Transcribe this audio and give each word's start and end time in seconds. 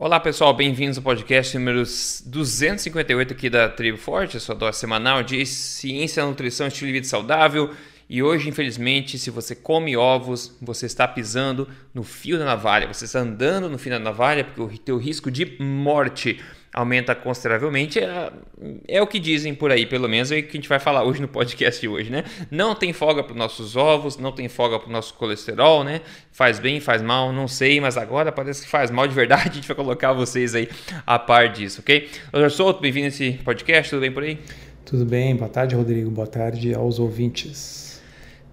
Olá 0.00 0.20
pessoal, 0.20 0.54
bem-vindos 0.54 0.96
ao 0.96 1.02
podcast 1.02 1.58
número 1.58 1.78
258 1.80 3.32
aqui 3.32 3.50
da 3.50 3.68
Tribo 3.68 3.98
Forte, 3.98 4.36
a 4.36 4.40
sua 4.40 4.54
dose 4.54 4.78
semanal 4.78 5.24
de 5.24 5.44
ciência, 5.44 6.24
nutrição, 6.24 6.68
estilo 6.68 6.86
de 6.86 6.92
vida 6.92 7.06
saudável. 7.08 7.74
E 8.08 8.22
hoje, 8.22 8.48
infelizmente, 8.48 9.18
se 9.18 9.28
você 9.28 9.56
come 9.56 9.96
ovos, 9.96 10.56
você 10.62 10.86
está 10.86 11.08
pisando 11.08 11.68
no 11.92 12.04
fio 12.04 12.38
da 12.38 12.44
navalha, 12.44 12.86
você 12.86 13.06
está 13.06 13.18
andando 13.18 13.68
no 13.68 13.76
fio 13.76 13.90
da 13.90 13.98
navalha 13.98 14.44
porque 14.44 14.76
o 14.76 14.78
teu 14.78 14.98
risco 14.98 15.32
de 15.32 15.60
morte 15.60 16.40
aumenta 16.72 17.14
consideravelmente. 17.14 17.98
É, 17.98 18.32
é, 18.86 19.02
o 19.02 19.06
que 19.06 19.18
dizem 19.18 19.54
por 19.54 19.70
aí, 19.70 19.86
pelo 19.86 20.08
menos 20.08 20.30
é 20.30 20.38
o 20.38 20.42
que 20.42 20.50
a 20.50 20.52
gente 20.52 20.68
vai 20.68 20.78
falar 20.78 21.04
hoje 21.04 21.20
no 21.20 21.28
podcast 21.28 21.80
de 21.80 21.88
hoje, 21.88 22.10
né? 22.10 22.24
Não 22.50 22.74
tem 22.74 22.92
folga 22.92 23.22
para 23.22 23.32
os 23.32 23.38
nossos 23.38 23.76
ovos, 23.76 24.16
não 24.16 24.32
tem 24.32 24.48
folga 24.48 24.78
para 24.78 24.88
o 24.88 24.92
nosso 24.92 25.14
colesterol, 25.14 25.84
né? 25.84 26.00
Faz 26.32 26.58
bem, 26.58 26.80
faz 26.80 27.02
mal, 27.02 27.32
não 27.32 27.48
sei, 27.48 27.80
mas 27.80 27.96
agora 27.96 28.30
parece 28.30 28.62
que 28.62 28.68
faz 28.68 28.90
mal 28.90 29.06
de 29.06 29.14
verdade. 29.14 29.48
A 29.48 29.52
gente 29.52 29.66
vai 29.66 29.76
colocar 29.76 30.12
vocês 30.12 30.54
aí 30.54 30.68
a 31.06 31.18
par 31.18 31.48
disso, 31.48 31.80
ok? 31.80 32.08
Doutor 32.32 32.50
Souto, 32.50 32.80
bem-vindo 32.80 33.06
a 33.06 33.08
esse 33.08 33.32
podcast, 33.44 33.90
tudo 33.90 34.00
bem 34.00 34.12
por 34.12 34.22
aí? 34.22 34.38
Tudo 34.84 35.04
bem, 35.04 35.36
boa 35.36 35.48
tarde, 35.48 35.74
Rodrigo, 35.74 36.10
boa 36.10 36.26
tarde 36.26 36.74
aos 36.74 36.98
ouvintes. 36.98 37.87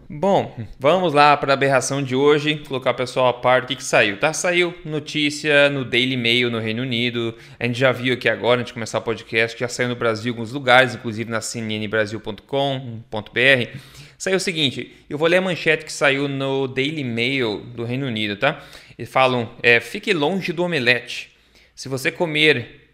Bom, 0.07 0.55
vamos 0.79 1.13
lá 1.13 1.35
para 1.35 1.51
a 1.51 1.55
aberração 1.55 2.03
de 2.03 2.15
hoje, 2.15 2.63
colocar 2.67 2.91
o 2.91 2.95
pessoal 2.95 3.27
a 3.27 3.33
par 3.33 3.61
do 3.61 3.67
que, 3.67 3.75
que 3.75 3.83
saiu. 3.83 4.19
Tá? 4.19 4.31
Saiu 4.33 4.71
notícia 4.85 5.67
no 5.67 5.83
Daily 5.83 6.15
Mail 6.15 6.51
no 6.51 6.59
Reino 6.59 6.83
Unido, 6.83 7.33
a 7.59 7.65
gente 7.65 7.79
já 7.79 7.91
viu 7.91 8.13
aqui 8.13 8.29
agora, 8.29 8.61
antes 8.61 8.69
de 8.69 8.75
começar 8.75 8.99
o 8.99 9.01
podcast, 9.01 9.59
já 9.59 9.67
saiu 9.67 9.89
no 9.89 9.95
Brasil 9.95 10.31
em 10.31 10.35
alguns 10.35 10.51
lugares, 10.51 10.93
inclusive 10.93 11.31
na 11.31 11.39
cnnbrasil.com.br. 11.39 13.79
Saiu 14.15 14.37
o 14.37 14.39
seguinte, 14.39 14.93
eu 15.09 15.17
vou 15.17 15.27
ler 15.27 15.37
a 15.37 15.41
manchete 15.41 15.83
que 15.83 15.91
saiu 15.91 16.27
no 16.27 16.67
Daily 16.67 17.03
Mail 17.03 17.61
do 17.75 17.83
Reino 17.83 18.05
Unido, 18.05 18.35
tá? 18.35 18.63
Eles 18.95 19.09
falam, 19.09 19.49
é, 19.63 19.79
fique 19.79 20.13
longe 20.13 20.53
do 20.53 20.63
omelete. 20.63 21.31
Se 21.73 21.89
você 21.89 22.11
comer 22.11 22.91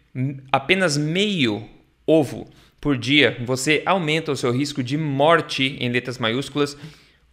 apenas 0.50 0.96
meio 0.96 1.68
ovo 2.06 2.48
por 2.82 2.98
dia, 2.98 3.38
você 3.46 3.80
aumenta 3.86 4.32
o 4.32 4.36
seu 4.36 4.50
risco 4.50 4.82
de 4.82 4.98
morte 4.98 5.76
em 5.78 5.88
letras 5.88 6.18
maiúsculas 6.18 6.76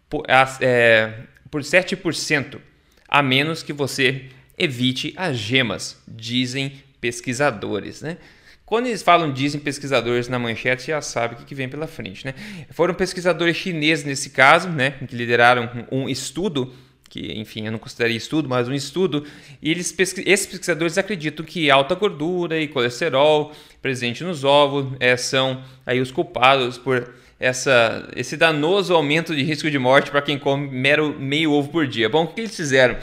por, 0.08 0.24
é, 0.60 1.12
por 1.50 1.62
7%, 1.62 2.60
a 3.08 3.20
menos 3.20 3.60
que 3.60 3.72
você 3.72 4.26
evite 4.56 5.12
as 5.16 5.36
gemas, 5.36 6.00
dizem 6.06 6.80
pesquisadores, 7.00 8.00
né? 8.00 8.16
Quando 8.64 8.86
eles 8.86 9.02
falam 9.02 9.32
dizem 9.32 9.60
pesquisadores 9.60 10.28
na 10.28 10.38
manchete, 10.38 10.86
já 10.86 11.02
sabe 11.02 11.34
o 11.34 11.38
que 11.38 11.52
vem 11.52 11.68
pela 11.68 11.88
frente, 11.88 12.24
né? 12.24 12.32
Foram 12.70 12.94
pesquisadores 12.94 13.56
chineses 13.56 14.04
nesse 14.04 14.30
caso, 14.30 14.68
né, 14.68 14.92
que 15.08 15.16
lideraram 15.16 15.68
um 15.90 16.08
estudo 16.08 16.72
que, 17.10 17.32
enfim, 17.38 17.66
eu 17.66 17.72
não 17.72 17.78
consideraria 17.78 18.16
estudo, 18.16 18.48
mas 18.48 18.68
um 18.68 18.72
estudo, 18.72 19.26
e 19.60 19.70
eles, 19.70 19.92
esses 19.98 20.46
pesquisadores 20.46 20.96
acreditam 20.96 21.44
que 21.44 21.68
alta 21.68 21.96
gordura 21.96 22.58
e 22.58 22.68
colesterol 22.68 23.52
presente 23.82 24.22
nos 24.22 24.44
ovos 24.44 24.86
é, 25.00 25.16
são 25.16 25.62
aí 25.84 26.00
os 26.00 26.12
culpados 26.12 26.78
por 26.78 27.12
essa, 27.38 28.08
esse 28.14 28.36
danoso 28.36 28.94
aumento 28.94 29.34
de 29.34 29.42
risco 29.42 29.68
de 29.68 29.78
morte 29.78 30.10
para 30.10 30.22
quem 30.22 30.38
come 30.38 30.68
mero 30.68 31.18
meio 31.18 31.52
ovo 31.52 31.68
por 31.70 31.86
dia. 31.86 32.08
Bom, 32.08 32.24
o 32.24 32.26
que 32.28 32.42
eles 32.42 32.54
fizeram? 32.54 32.96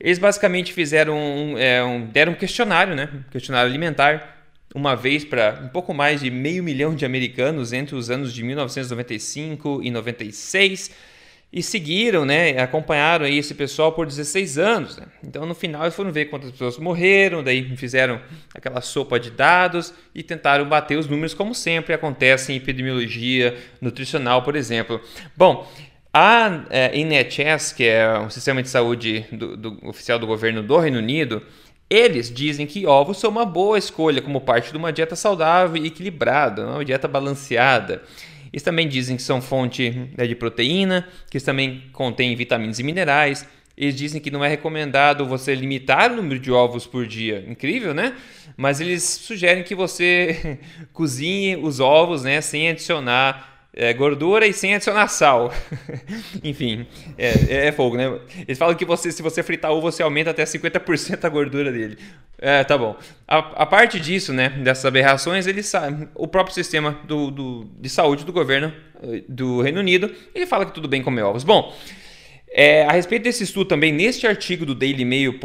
Eles 0.00 0.18
basicamente 0.18 0.72
fizeram 0.72 1.14
um, 1.14 1.58
é, 1.58 1.84
um, 1.84 2.06
deram 2.06 2.32
um 2.32 2.36
questionário, 2.36 2.94
né? 2.94 3.10
Um 3.12 3.30
questionário 3.30 3.68
alimentar, 3.68 4.38
uma 4.74 4.94
vez 4.94 5.24
para 5.24 5.60
um 5.62 5.68
pouco 5.68 5.92
mais 5.92 6.20
de 6.20 6.30
meio 6.30 6.64
milhão 6.64 6.94
de 6.94 7.04
americanos 7.04 7.72
entre 7.72 7.94
os 7.94 8.10
anos 8.10 8.32
de 8.32 8.42
1995 8.42 9.82
e 9.82 9.90
96 9.90 10.90
e 11.54 11.62
seguiram, 11.62 12.24
né, 12.24 12.60
acompanharam 12.60 13.24
aí 13.24 13.38
esse 13.38 13.54
pessoal 13.54 13.92
por 13.92 14.06
16 14.06 14.58
anos. 14.58 14.96
Né? 14.96 15.06
Então, 15.22 15.46
no 15.46 15.54
final, 15.54 15.82
eles 15.82 15.94
foram 15.94 16.10
ver 16.10 16.24
quantas 16.24 16.50
pessoas 16.50 16.76
morreram, 16.78 17.44
daí 17.44 17.76
fizeram 17.76 18.20
aquela 18.52 18.80
sopa 18.80 19.20
de 19.20 19.30
dados 19.30 19.94
e 20.12 20.20
tentaram 20.24 20.68
bater 20.68 20.98
os 20.98 21.06
números, 21.06 21.32
como 21.32 21.54
sempre 21.54 21.94
acontece 21.94 22.52
em 22.52 22.56
epidemiologia 22.56 23.56
nutricional, 23.80 24.42
por 24.42 24.56
exemplo. 24.56 25.00
Bom, 25.36 25.70
a 26.12 26.64
é, 26.70 26.98
NHS, 26.98 27.72
que 27.72 27.84
é 27.84 28.18
o 28.18 28.30
sistema 28.30 28.60
de 28.60 28.68
saúde 28.68 29.24
do, 29.30 29.56
do, 29.56 29.88
oficial 29.88 30.18
do 30.18 30.26
governo 30.26 30.60
do 30.60 30.76
Reino 30.76 30.98
Unido, 30.98 31.40
eles 31.88 32.34
dizem 32.34 32.66
que 32.66 32.84
ovos 32.84 33.20
são 33.20 33.30
uma 33.30 33.46
boa 33.46 33.78
escolha 33.78 34.20
como 34.20 34.40
parte 34.40 34.72
de 34.72 34.76
uma 34.76 34.92
dieta 34.92 35.14
saudável 35.14 35.80
e 35.80 35.86
equilibrada, 35.86 36.66
uma 36.66 36.84
dieta 36.84 37.06
balanceada. 37.06 38.02
Eles 38.54 38.62
também 38.62 38.86
dizem 38.86 39.16
que 39.16 39.22
são 39.24 39.42
fonte 39.42 40.08
né, 40.16 40.28
de 40.28 40.36
proteína, 40.36 41.08
que 41.28 41.40
também 41.40 41.82
contêm 41.92 42.36
vitaminas 42.36 42.78
e 42.78 42.84
minerais. 42.84 43.44
Eles 43.76 43.96
dizem 43.96 44.20
que 44.20 44.30
não 44.30 44.44
é 44.44 44.48
recomendado 44.48 45.26
você 45.26 45.52
limitar 45.56 46.12
o 46.12 46.14
número 46.14 46.38
de 46.38 46.52
ovos 46.52 46.86
por 46.86 47.04
dia. 47.04 47.44
Incrível, 47.48 47.92
né? 47.92 48.16
Mas 48.56 48.80
eles 48.80 49.02
sugerem 49.02 49.64
que 49.64 49.74
você 49.74 50.60
cozinhe 50.94 51.56
os 51.56 51.80
ovos 51.80 52.22
né, 52.22 52.40
sem 52.40 52.68
adicionar 52.68 53.53
é, 53.76 53.92
gordura 53.92 54.46
e 54.46 54.52
sem 54.52 54.74
adicionar 54.74 55.08
sal. 55.08 55.52
Enfim, 56.42 56.86
é, 57.18 57.28
é, 57.48 57.66
é, 57.66 57.72
fogo, 57.72 57.96
né? 57.96 58.18
Eles 58.46 58.56
falam 58.56 58.74
que 58.74 58.84
você, 58.84 59.10
se 59.10 59.22
você 59.22 59.42
fritar 59.42 59.72
ovo, 59.72 59.90
você 59.90 60.02
aumenta 60.02 60.30
até 60.30 60.44
50% 60.44 61.24
a 61.24 61.28
gordura 61.28 61.72
dele. 61.72 61.98
É, 62.38 62.62
tá 62.62 62.78
bom. 62.78 62.96
A, 63.26 63.38
a, 63.38 63.66
parte 63.66 63.98
disso, 63.98 64.32
né, 64.32 64.50
dessas 64.50 64.84
aberrações, 64.84 65.46
ele 65.46 65.62
sabe, 65.62 66.08
o 66.14 66.28
próprio 66.28 66.54
sistema 66.54 66.98
do, 67.04 67.30
do, 67.30 67.66
de 67.80 67.88
saúde 67.88 68.24
do 68.24 68.32
governo 68.32 68.72
eh, 69.02 69.22
do 69.28 69.62
Reino 69.62 69.80
Unido, 69.80 70.12
ele 70.34 70.46
fala 70.46 70.66
que 70.66 70.72
tudo 70.72 70.88
bem 70.88 71.02
comer 71.02 71.22
ovos. 71.22 71.44
Bom, 71.44 71.74
é, 72.56 72.84
a 72.84 72.92
respeito 72.92 73.24
desse 73.24 73.42
estudo 73.42 73.66
também, 73.66 73.92
neste 73.92 74.26
artigo 74.26 74.64
do 74.64 74.74
Daily 74.74 75.04
Mail. 75.04 75.38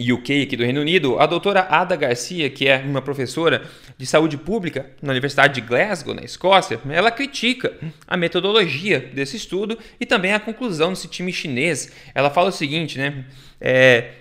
UK 0.00 0.42
aqui 0.42 0.56
do 0.56 0.64
Reino 0.64 0.80
Unido, 0.80 1.18
a 1.18 1.26
doutora 1.26 1.66
Ada 1.68 1.94
Garcia, 1.96 2.48
que 2.48 2.66
é 2.66 2.78
uma 2.78 3.02
professora 3.02 3.62
de 3.98 4.06
saúde 4.06 4.36
pública 4.36 4.90
na 5.02 5.10
Universidade 5.10 5.54
de 5.54 5.60
Glasgow, 5.60 6.14
na 6.14 6.22
Escócia, 6.22 6.80
ela 6.88 7.10
critica 7.10 7.76
a 8.06 8.16
metodologia 8.16 8.98
desse 8.98 9.36
estudo 9.36 9.78
e 10.00 10.06
também 10.06 10.32
a 10.32 10.40
conclusão 10.40 10.90
desse 10.90 11.08
time 11.08 11.32
chinês. 11.32 11.92
Ela 12.14 12.30
fala 12.30 12.48
o 12.48 12.52
seguinte, 12.52 12.98
né? 12.98 13.24
É, 13.60 14.12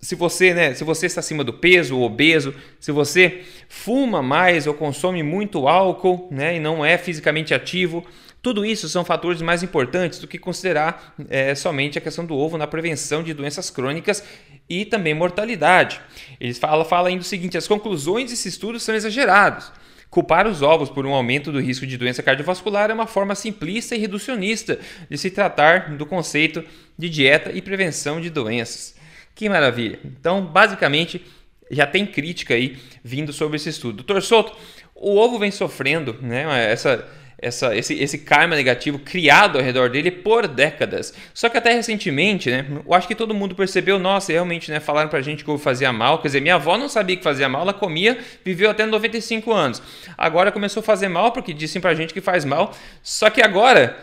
se 0.00 0.14
você, 0.14 0.52
né, 0.52 0.74
se 0.74 0.84
você 0.84 1.06
está 1.06 1.20
acima 1.20 1.42
do 1.42 1.52
peso, 1.52 1.96
ou 1.96 2.04
obeso, 2.04 2.54
se 2.78 2.92
você 2.92 3.42
fuma 3.68 4.22
mais 4.22 4.66
ou 4.66 4.74
consome 4.74 5.22
muito 5.22 5.66
álcool, 5.66 6.28
né, 6.30 6.56
e 6.56 6.60
não 6.60 6.84
é 6.84 6.98
fisicamente 6.98 7.54
ativo, 7.54 8.06
tudo 8.46 8.64
isso 8.64 8.88
são 8.88 9.04
fatores 9.04 9.42
mais 9.42 9.64
importantes 9.64 10.20
do 10.20 10.28
que 10.28 10.38
considerar 10.38 11.16
é, 11.28 11.52
somente 11.56 11.98
a 11.98 12.00
questão 12.00 12.24
do 12.24 12.36
ovo 12.36 12.56
na 12.56 12.64
prevenção 12.64 13.20
de 13.20 13.34
doenças 13.34 13.70
crônicas 13.70 14.22
e 14.70 14.84
também 14.84 15.14
mortalidade. 15.14 16.00
Eles 16.38 16.56
falam 16.56 16.84
fala 16.84 17.08
ainda 17.08 17.22
o 17.22 17.24
seguinte: 17.24 17.58
as 17.58 17.66
conclusões 17.66 18.30
desse 18.30 18.48
estudo 18.48 18.78
são 18.78 18.94
exageradas. 18.94 19.72
Culpar 20.08 20.46
os 20.46 20.62
ovos 20.62 20.88
por 20.88 21.04
um 21.04 21.12
aumento 21.12 21.50
do 21.50 21.58
risco 21.58 21.84
de 21.84 21.98
doença 21.98 22.22
cardiovascular 22.22 22.88
é 22.88 22.94
uma 22.94 23.08
forma 23.08 23.34
simplista 23.34 23.96
e 23.96 23.98
reducionista 23.98 24.78
de 25.10 25.18
se 25.18 25.28
tratar 25.28 25.96
do 25.96 26.06
conceito 26.06 26.62
de 26.96 27.08
dieta 27.08 27.50
e 27.50 27.60
prevenção 27.60 28.20
de 28.20 28.30
doenças. 28.30 28.94
Que 29.34 29.48
maravilha! 29.48 29.98
Então, 30.04 30.46
basicamente, 30.46 31.20
já 31.68 31.84
tem 31.84 32.06
crítica 32.06 32.54
aí 32.54 32.78
vindo 33.02 33.32
sobre 33.32 33.56
esse 33.56 33.70
estudo. 33.70 34.04
Doutor 34.04 34.22
Souto, 34.22 34.56
o 34.94 35.16
ovo 35.16 35.36
vem 35.36 35.50
sofrendo 35.50 36.16
né, 36.22 36.70
essa 36.70 37.04
essa, 37.38 37.76
esse, 37.76 37.94
esse 37.94 38.18
karma 38.18 38.56
negativo 38.56 38.98
criado 38.98 39.58
ao 39.58 39.64
redor 39.64 39.90
dele 39.90 40.10
por 40.10 40.48
décadas. 40.48 41.12
Só 41.34 41.48
que 41.48 41.58
até 41.58 41.72
recentemente, 41.72 42.50
né, 42.50 42.64
eu 42.86 42.94
acho 42.94 43.06
que 43.06 43.14
todo 43.14 43.34
mundo 43.34 43.54
percebeu, 43.54 43.98
nossa, 43.98 44.32
realmente, 44.32 44.70
né, 44.70 44.80
falaram 44.80 45.08
pra 45.08 45.20
gente 45.20 45.44
que 45.44 45.50
o 45.50 45.58
fazia 45.58 45.92
mal. 45.92 46.18
Quer 46.18 46.28
dizer, 46.28 46.40
minha 46.40 46.54
avó 46.54 46.78
não 46.78 46.88
sabia 46.88 47.16
que 47.16 47.22
fazia 47.22 47.48
mal, 47.48 47.62
ela 47.62 47.74
comia, 47.74 48.18
viveu 48.44 48.70
até 48.70 48.86
95 48.86 49.52
anos. 49.52 49.82
Agora 50.16 50.50
começou 50.50 50.80
a 50.80 50.84
fazer 50.84 51.08
mal 51.08 51.30
porque 51.32 51.52
disseram 51.52 51.82
pra 51.82 51.94
gente 51.94 52.14
que 52.14 52.20
faz 52.20 52.44
mal. 52.44 52.74
Só 53.02 53.28
que 53.28 53.42
agora 53.42 53.96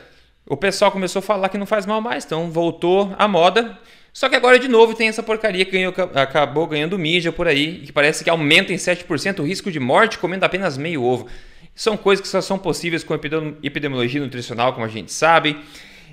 o 0.46 0.56
pessoal 0.56 0.92
começou 0.92 1.20
a 1.20 1.24
falar 1.24 1.50
que 1.50 1.58
não 1.58 1.66
faz 1.66 1.86
mal 1.86 2.02
mais, 2.02 2.26
então 2.26 2.52
voltou 2.52 3.16
à 3.18 3.28
moda. 3.28 3.78
Só 4.12 4.30
que 4.30 4.36
agora 4.36 4.60
de 4.60 4.68
novo 4.68 4.94
tem 4.94 5.08
essa 5.08 5.24
porcaria 5.24 5.66
que 5.66 5.76
acabou 6.14 6.68
ganhando 6.68 7.00
mídia 7.00 7.32
por 7.32 7.48
aí, 7.48 7.80
que 7.80 7.92
parece 7.92 8.24
que 8.24 8.30
aumenta 8.30 8.72
em 8.72 8.76
7% 8.76 9.40
o 9.40 9.44
risco 9.44 9.72
de 9.72 9.80
morte 9.80 10.20
comendo 10.20 10.46
apenas 10.46 10.78
meio 10.78 11.02
ovo. 11.02 11.28
São 11.76 11.98
coisas 11.98 12.22
que 12.22 12.28
só 12.28 12.42
são 12.42 12.58
possíveis 12.58 13.04
com 13.04 13.14
epidemiologia 13.16 14.22
nutricional, 14.22 14.74
como 14.74 14.86
a 14.86 14.90
gente 14.90 15.12
sabe. 15.12 15.58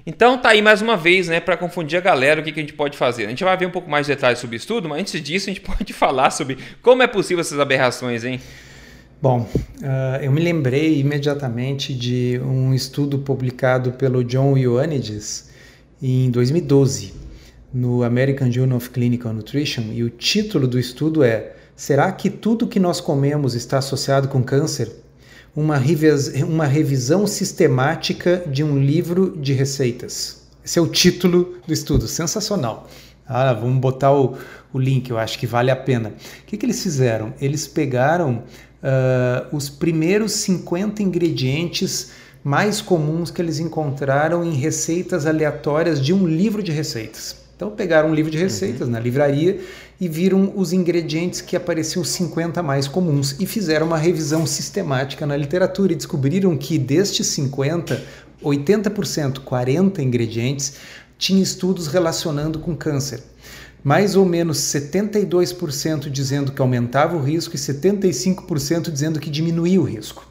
Então 0.07 0.39
tá 0.39 0.51
aí 0.51 0.63
mais 0.63 0.81
uma 0.81 0.97
vez, 0.97 1.29
né, 1.29 1.41
para 1.41 1.57
confundir 1.57 1.99
a 1.99 2.01
galera, 2.01 2.41
o 2.41 2.45
que, 2.45 2.53
que 2.53 2.61
a 2.61 2.63
gente 2.63 2.73
pode 2.73 2.97
fazer. 2.97 3.27
A 3.27 3.29
gente 3.29 3.45
vai 3.45 3.57
ver 3.57 3.67
um 3.67 3.71
pouco 3.71 3.91
mais 3.91 4.07
de 4.07 4.15
detalhes 4.15 4.39
sobre 4.39 4.57
isso 4.57 4.67
tudo, 4.67 4.89
mas 4.89 5.01
antes 5.01 5.23
disso 5.23 5.51
a 5.51 5.53
gente 5.53 5.61
pode 5.63 5.93
falar 5.93 6.31
sobre 6.31 6.59
como 6.83 7.03
é 7.03 7.07
possível 7.07 7.41
essas 7.41 7.61
aberrações, 7.61 8.25
hein? 8.25 8.41
Bom, 9.21 9.41
uh, 9.41 10.23
eu 10.23 10.33
me 10.33 10.41
lembrei 10.41 10.99
imediatamente 10.99 11.93
de 11.93 12.41
um 12.43 12.73
estudo 12.73 13.19
publicado 13.19 13.93
pelo 13.93 14.25
John 14.25 14.57
Ioannidis 14.57 15.51
em 16.03 16.31
2012 16.31 17.13
no 17.73 18.03
American 18.03 18.51
Journal 18.51 18.79
of 18.79 18.89
Clinical 18.89 19.35
Nutrition 19.35 19.93
e 19.93 20.03
o 20.03 20.09
título 20.09 20.67
do 20.67 20.79
estudo 20.79 21.23
é 21.23 21.53
Será 21.77 22.11
que 22.13 22.29
tudo 22.29 22.67
que 22.67 22.81
nós 22.81 23.01
comemos 23.01 23.55
está 23.55 23.79
associado 23.79 24.29
com 24.29 24.43
câncer? 24.43 24.91
Uma, 25.55 25.81
uma 26.47 26.67
revisão 26.67 27.27
sistemática 27.27 28.43
de 28.47 28.63
um 28.63 28.79
livro 28.79 29.37
de 29.37 29.53
receitas. 29.53 30.43
Esse 30.65 30.79
é 30.79 30.83
o 30.83 30.87
título 30.87 31.57
do 31.67 31.73
estudo, 31.73 32.07
sensacional. 32.07 32.89
Ah, 33.27 33.53
vamos 33.53 33.81
botar 33.81 34.13
o, 34.13 34.37
o 34.73 34.79
link, 34.79 35.11
eu 35.11 35.19
acho 35.19 35.39
que 35.39 35.47
vale 35.47 35.71
a 35.71 35.77
pena. 35.77 36.11
O 36.11 36.47
que, 36.47 36.57
que 36.57 36.67
eles 36.67 36.83
fizeram? 36.83 37.33
Eles 37.41 37.67
pegaram 37.67 38.43
uh, 38.83 39.57
os 39.57 39.69
primeiros 39.69 40.33
50 40.33 41.03
ingredientes 41.03 42.11
mais 42.43 42.81
comuns 42.81 43.31
que 43.31 43.41
eles 43.41 43.59
encontraram 43.59 44.45
em 44.45 44.55
receitas 44.55 45.27
aleatórias 45.27 46.01
de 46.01 46.13
um 46.13 46.27
livro 46.27 46.63
de 46.63 46.73
receitas. 46.73 47.37
Então 47.55 47.71
pegaram 47.71 48.11
um 48.11 48.15
livro 48.15 48.31
de 48.31 48.39
receitas 48.39 48.83
uhum. 48.83 48.93
na 48.93 49.01
livraria 49.01 49.61
e 50.01 50.09
viram 50.09 50.53
os 50.57 50.73
ingredientes 50.73 51.43
que 51.43 51.55
apareciam 51.55 52.03
50 52.03 52.63
mais 52.63 52.89
comuns 52.89 53.37
e 53.39 53.45
fizeram 53.45 53.87
uma 53.87 53.99
revisão 53.99 54.47
sistemática 54.47 55.27
na 55.27 55.37
literatura 55.37 55.93
e 55.93 55.97
descobriram 55.97 56.57
que 56.57 56.79
destes 56.79 57.27
50, 57.27 58.03
80%, 58.43 59.41
40 59.41 60.03
ingredientes, 60.03 60.75
tinha 61.19 61.43
estudos 61.43 61.87
relacionando 61.87 62.59
com 62.61 62.75
câncer. 62.75 63.23
Mais 63.85 64.17
ou 64.17 64.25
menos 64.25 64.59
72% 64.59 66.09
dizendo 66.11 66.53
que 66.53 66.63
aumentava 66.63 67.17
o 67.17 67.23
risco 67.23 67.55
e 67.55 67.59
75% 67.59 68.91
dizendo 68.91 69.21
que 69.21 69.29
diminuía 69.29 69.81
o 69.81 69.85
risco. 69.85 70.27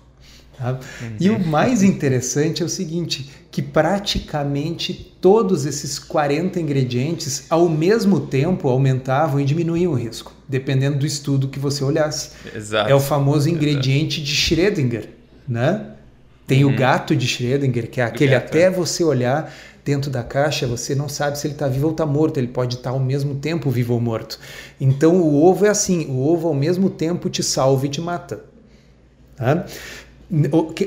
Tá? 0.57 0.79
E 1.19 1.29
o 1.29 1.39
mais 1.39 1.83
interessante 1.83 2.61
é 2.61 2.65
o 2.65 2.69
seguinte, 2.69 3.29
que 3.59 3.61
praticamente 3.61 4.93
todos 5.19 5.65
esses 5.65 5.99
40 5.99 6.61
ingredientes 6.61 7.45
ao 7.49 7.67
mesmo 7.67 8.21
tempo 8.21 8.69
aumentavam 8.69 9.37
e 9.37 9.43
diminuíam 9.43 9.91
o 9.91 9.95
risco, 9.95 10.31
dependendo 10.47 10.99
do 10.99 11.05
estudo 11.05 11.49
que 11.49 11.59
você 11.59 11.83
olhasse. 11.83 12.29
Exato. 12.55 12.89
É 12.89 12.95
o 12.95 13.01
famoso 13.01 13.49
ingrediente 13.49 14.21
Exato. 14.21 14.31
de 14.31 14.33
Schrödinger, 14.33 15.09
né? 15.45 15.87
Tem 16.47 16.63
uhum. 16.63 16.71
o 16.71 16.77
gato 16.77 17.13
de 17.13 17.27
Schrödinger, 17.27 17.89
que 17.89 17.99
é 17.99 18.05
aquele 18.05 18.33
até 18.33 18.61
é. 18.61 18.69
você 18.69 19.03
olhar 19.03 19.53
dentro 19.83 20.09
da 20.09 20.23
caixa, 20.23 20.65
você 20.65 20.95
não 20.95 21.09
sabe 21.09 21.37
se 21.37 21.45
ele 21.45 21.53
está 21.53 21.67
vivo 21.67 21.87
ou 21.87 21.91
está 21.91 22.05
morto, 22.05 22.37
ele 22.37 22.47
pode 22.47 22.75
estar 22.75 22.91
tá 22.91 22.95
ao 22.95 22.99
mesmo 22.99 23.35
tempo 23.35 23.69
vivo 23.69 23.93
ou 23.93 23.99
morto. 23.99 24.39
Então 24.79 25.17
o 25.17 25.43
ovo 25.43 25.65
é 25.65 25.69
assim, 25.69 26.05
o 26.05 26.25
ovo 26.25 26.47
ao 26.47 26.53
mesmo 26.53 26.89
tempo 26.89 27.29
te 27.29 27.43
salva 27.43 27.85
e 27.87 27.89
te 27.89 27.99
mata. 27.99 28.39
Tá? 29.35 29.65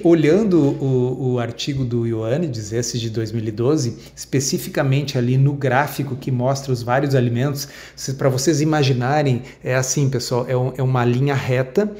Olhando 0.04 0.60
o, 0.60 1.32
o, 1.32 1.38
artigo 1.40 1.84
do 1.84 2.06
Ioannidis, 2.06 2.72
esse 2.72 2.96
de 2.96 3.10
2012, 3.10 3.98
especificamente 4.14 5.18
ali 5.18 5.36
no 5.36 5.52
gráfico 5.52 6.14
que 6.14 6.30
mostra 6.30 6.72
os 6.72 6.80
vários 6.84 7.16
alimentos, 7.16 7.68
para 8.16 8.28
vocês 8.28 8.60
imaginarem, 8.60 9.42
é 9.64 9.74
assim, 9.74 10.08
pessoal, 10.08 10.46
é, 10.48 10.56
um, 10.56 10.72
é 10.76 10.82
uma 10.82 11.04
linha 11.04 11.34
reta 11.34 11.90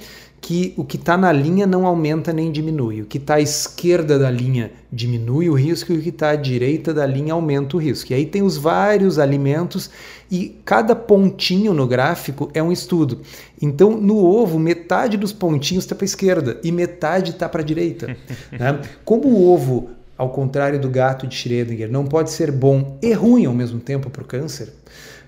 que 0.43 0.75
o 0.77 0.85
que 0.85 0.97
está 0.97 1.17
na 1.17 1.31
linha 1.31 1.69
não 1.69 1.87
aumenta 1.87 2.33
nem 2.33 2.51
diminui. 2.51 3.01
O 3.01 3.07
que 3.07 3.17
está 3.17 3.37
à 3.37 3.41
esquerda 3.41 4.19
da 4.19 4.29
linha 4.29 4.73
diminui 4.93 5.49
o 5.49 5.55
risco 5.55 5.93
e 5.93 5.97
o 5.97 6.03
que 6.03 6.09
está 6.09 6.31
à 6.31 6.37
direita 6.37 6.93
da 6.93 7.07
linha 7.07 7.33
aumenta 7.33 7.77
o 7.77 7.81
risco. 7.81 8.13
E 8.13 8.15
aí 8.17 8.27
tem 8.27 8.43
os 8.43 8.57
vários 8.57 9.21
alimentos 9.21 9.89
e 10.29 10.61
cada 10.65 10.97
pontinho 10.97 11.73
no 11.73 11.87
gráfico 11.87 12.51
é 12.53 12.61
um 12.61 12.73
estudo. 12.73 13.21
Então, 13.63 13.93
no 13.93 14.17
ovo, 14.17 14.59
metade 14.59 15.17
dos 15.17 15.33
pontinhos 15.33 15.85
está 15.85 15.95
para 15.95 16.05
a 16.05 16.07
esquerda 16.07 16.61
e 16.65 16.73
metade 16.73 17.31
está 17.31 17.49
para 17.49 17.63
a 17.63 17.65
direita. 17.65 18.17
né? 18.51 18.81
Como 19.05 19.29
o 19.29 19.49
ovo, 19.49 19.91
ao 20.19 20.31
contrário 20.31 20.81
do 20.81 20.91
gato 20.91 21.25
de 21.25 21.37
Schrödinger, 21.37 21.89
não 21.89 22.05
pode 22.05 22.33
ser 22.33 22.51
bom 22.51 22.99
e 23.01 23.13
ruim 23.13 23.47
ao 23.47 23.55
mesmo 23.55 23.79
tempo 23.79 24.11
para 24.11 24.23
o 24.23 24.27
câncer, 24.27 24.73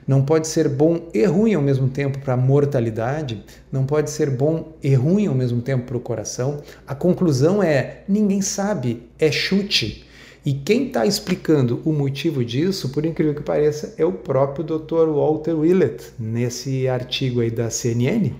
não 0.06 0.22
pode 0.22 0.48
ser 0.48 0.68
bom 0.68 1.08
e 1.12 1.24
ruim 1.24 1.54
ao 1.54 1.62
mesmo 1.62 1.88
tempo 1.88 2.18
para 2.18 2.34
a 2.34 2.36
mortalidade, 2.36 3.44
não 3.72 3.84
pode 3.84 4.10
ser 4.10 4.30
bom 4.30 4.72
e 4.82 4.94
ruim 4.94 5.26
ao 5.26 5.34
mesmo 5.34 5.62
tempo 5.62 5.86
para 5.86 5.96
o 5.96 6.00
coração. 6.00 6.60
A 6.86 6.94
conclusão 6.94 7.62
é: 7.62 8.02
ninguém 8.08 8.40
sabe, 8.40 9.02
é 9.18 9.30
chute. 9.30 10.04
E 10.44 10.52
quem 10.52 10.88
está 10.88 11.06
explicando 11.06 11.80
o 11.86 11.92
motivo 11.92 12.44
disso, 12.44 12.90
por 12.90 13.06
incrível 13.06 13.34
que 13.34 13.42
pareça, 13.42 13.94
é 13.96 14.04
o 14.04 14.12
próprio 14.12 14.62
Dr. 14.62 15.08
Walter 15.08 15.54
Willett, 15.54 16.12
nesse 16.18 16.86
artigo 16.86 17.40
aí 17.40 17.50
da 17.50 17.70
CNN. 17.70 18.30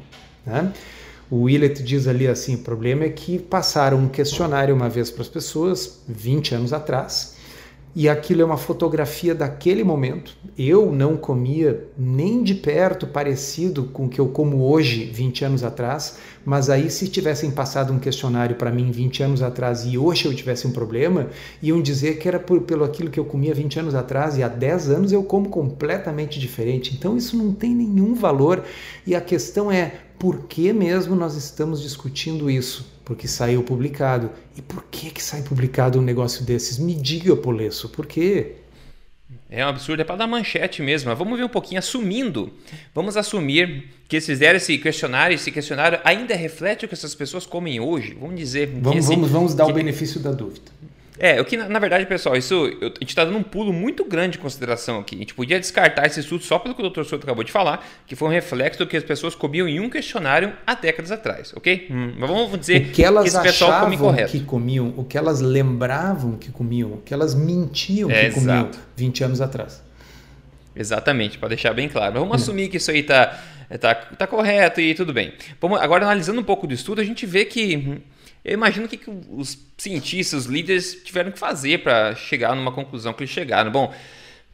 Né? 0.45 0.73
O 1.31 1.45
Willett 1.45 1.83
diz 1.83 2.07
ali 2.07 2.29
assim: 2.29 2.57
o 2.57 2.59
problema 2.59 3.05
é 3.05 3.09
que 3.09 3.39
passaram 3.39 3.99
um 3.99 4.09
questionário 4.09 4.75
uma 4.75 4.91
vez 4.91 5.11
para 5.11 5.23
as 5.23 5.29
pessoas, 5.29 6.01
20 6.07 6.55
anos 6.55 6.73
atrás, 6.75 7.34
e 7.97 8.09
aquilo 8.09 8.43
é 8.43 8.45
uma 8.45 8.57
fotografia 8.57 9.35
daquele 9.35 9.85
momento. 9.85 10.37
Eu 10.59 10.93
não 10.93 11.17
comia 11.17 11.87
nem 11.97 12.43
de 12.43 12.55
perto 12.55 13.07
parecido 13.07 13.85
com 13.85 14.07
o 14.07 14.09
que 14.09 14.21
eu 14.21 14.29
como 14.29 14.65
hoje, 14.65 15.05
20 15.05 15.45
anos 15.45 15.63
atrás, 15.63 16.19
mas 16.45 16.69
aí 16.69 16.91
se 16.91 17.09
tivessem 17.09 17.51
passado 17.53 17.93
um 17.93 17.99
questionário 17.99 18.57
para 18.57 18.71
mim 18.73 18.91
20 18.91 19.23
anos 19.23 19.43
atrás 19.43 19.85
e 19.85 19.97
hoje 19.97 20.27
eu 20.27 20.35
tivesse 20.35 20.67
um 20.67 20.73
problema, 20.73 21.29
iam 21.63 21.81
dizer 21.81 22.19
que 22.19 22.27
era 22.27 22.41
por, 22.41 22.63
pelo 22.63 22.85
aquilo 22.85 23.11
que 23.11 23.21
eu 23.21 23.25
comia 23.25 23.55
20 23.55 23.81
anos 23.81 23.95
atrás 23.95 24.37
e 24.37 24.43
há 24.43 24.49
10 24.49 24.91
anos 24.91 25.13
eu 25.13 25.23
como 25.23 25.49
completamente 25.49 26.41
diferente. 26.41 26.95
Então 26.95 27.17
isso 27.17 27.37
não 27.37 27.53
tem 27.53 27.75
nenhum 27.75 28.15
valor 28.15 28.65
e 29.07 29.15
a 29.15 29.21
questão 29.21 29.71
é 29.71 29.93
por 30.19 30.45
que 30.47 30.73
mesmo 30.73 31.15
nós 31.15 31.37
estamos 31.37 31.81
discutindo 31.81 32.51
isso? 32.51 32.94
Porque 33.05 33.29
saiu 33.29 33.63
publicado. 33.63 34.31
E 34.57 34.63
por 34.63 34.85
que 34.91 35.11
que 35.11 35.23
sai 35.23 35.43
publicado 35.43 35.99
um 35.99 36.03
negócio 36.03 36.45
desses? 36.45 36.79
Me 36.79 36.95
diga, 36.95 37.37
Polesso, 37.37 37.89
por 37.89 38.07
quê? 38.07 38.57
É 39.51 39.65
um 39.65 39.69
absurdo, 39.69 40.01
é 40.01 40.05
para 40.05 40.17
dar 40.17 40.27
manchete 40.27 40.83
mesmo. 40.83 41.11
Mas 41.11 41.19
vamos 41.19 41.39
ver 41.39 41.45
um 41.45 41.49
pouquinho, 41.49 41.79
assumindo. 41.79 42.53
Vamos 42.95 43.17
assumir 43.17 43.89
que 44.09 44.17
eles 44.17 44.27
fizeram 44.27 44.57
esse 44.57 44.77
questionário, 44.79 45.35
esse 45.35 45.53
questionário 45.53 46.01
ainda 46.03 46.35
reflete 46.35 46.85
o 46.85 46.89
que 46.89 46.95
essas 46.95 47.15
pessoas 47.15 47.47
comem 47.47 47.79
hoje. 47.79 48.17
Vamos 48.19 48.37
dizer. 48.37 48.67
Vamos, 48.67 49.05
esse, 49.05 49.15
vamos, 49.15 49.31
vamos 49.31 49.55
dar 49.55 49.67
que, 49.67 49.71
o 49.71 49.75
benefício 49.75 50.21
da 50.21 50.33
dúvida. 50.33 50.73
É, 51.19 51.41
o 51.41 51.45
que 51.45 51.57
na, 51.57 51.69
na 51.69 51.79
verdade, 51.79 52.05
pessoal, 52.07 52.37
isso 52.37 52.55
eu, 52.81 52.89
a 52.89 52.99
gente 53.01 53.09
está 53.09 53.25
dando 53.25 53.39
um 53.39 53.43
pulo 53.43 53.73
muito 53.73 54.05
grande 54.05 54.33
de 54.33 54.39
consideração 54.39 54.99
aqui. 54.99 55.15
A 55.15 55.19
gente 55.19 55.35
podia 55.35 55.61
descartar 55.61 56.07
esse 56.07 56.21
estudo 56.21 56.43
só 56.43 56.59
pelo 56.59 56.75
que 56.75 56.83
o 56.83 56.91
Dr. 56.91 57.05
Souto 57.05 57.25
acabou 57.25 57.45
de 57.45 57.53
falar, 57.53 57.87
que 58.07 58.17
foi 58.17 58.29
um 58.29 58.31
reflexo 58.31 58.81
do 58.81 58.87
que 58.87 58.97
as 58.97 59.05
pessoas 59.05 59.35
comiam 59.35 59.69
em 59.69 59.79
um 59.79 59.89
questionário 59.89 60.53
há 60.67 60.75
décadas 60.75 61.13
atrás, 61.13 61.53
ok? 61.57 61.87
Hum, 61.91 62.15
mas 62.19 62.29
vamos 62.29 62.59
dizer 62.59 62.83
o 62.83 62.91
que, 62.91 63.05
elas 63.05 63.23
que 63.23 63.29
esse 63.29 63.41
pessoal 63.43 63.85
come 63.85 63.97
correto. 63.97 64.33
que 64.33 64.41
comiam, 64.41 64.93
o 64.97 65.05
que 65.05 65.17
elas 65.17 65.41
lembravam 65.41 66.37
que 66.37 66.51
comiam, 66.51 66.95
o 66.95 66.99
que 66.99 67.15
elas 67.15 67.35
mentiam 67.35 68.11
é, 68.11 68.29
que 68.29 68.35
comiam 68.35 68.71
20 68.97 69.25
anos 69.25 69.41
atrás. 69.41 69.83
Exatamente, 70.75 71.39
para 71.39 71.51
deixar 71.51 71.73
bem 71.73 71.89
claro. 71.89 72.13
Mas 72.13 72.21
vamos 72.21 72.33
hum. 72.33 72.43
assumir 72.43 72.69
que 72.69 72.79
isso 72.79 72.91
aí 72.91 73.01
está 73.01 73.39
tá, 73.81 73.95
tá 73.95 74.27
correto 74.27 74.81
e 74.81 74.93
tudo 74.95 75.13
bem. 75.13 75.33
Vamos, 75.61 75.81
agora, 75.81 76.05
analisando 76.05 76.41
um 76.41 76.45
pouco 76.45 76.67
do 76.67 76.75
estudo, 76.75 77.01
a 77.01 77.05
gente 77.05 77.25
vê 77.25 77.45
que 77.45 77.77
hum, 77.77 77.99
eu 78.45 78.55
imagino 78.55 78.87
o 78.87 78.89
que, 78.89 78.97
que 78.97 79.11
os 79.31 79.59
cientistas, 79.79 80.41
os 80.41 80.47
líderes 80.47 81.03
tiveram 81.03 81.33
que 81.33 81.39
fazer 81.39 81.83
para 81.83 82.15
chegar 82.15 82.55
numa 82.55 82.73
conclusão 82.73 83.13
que 83.13 83.23
eles 83.23 83.33
chegaram. 83.33 83.71
Bom, 83.71 83.95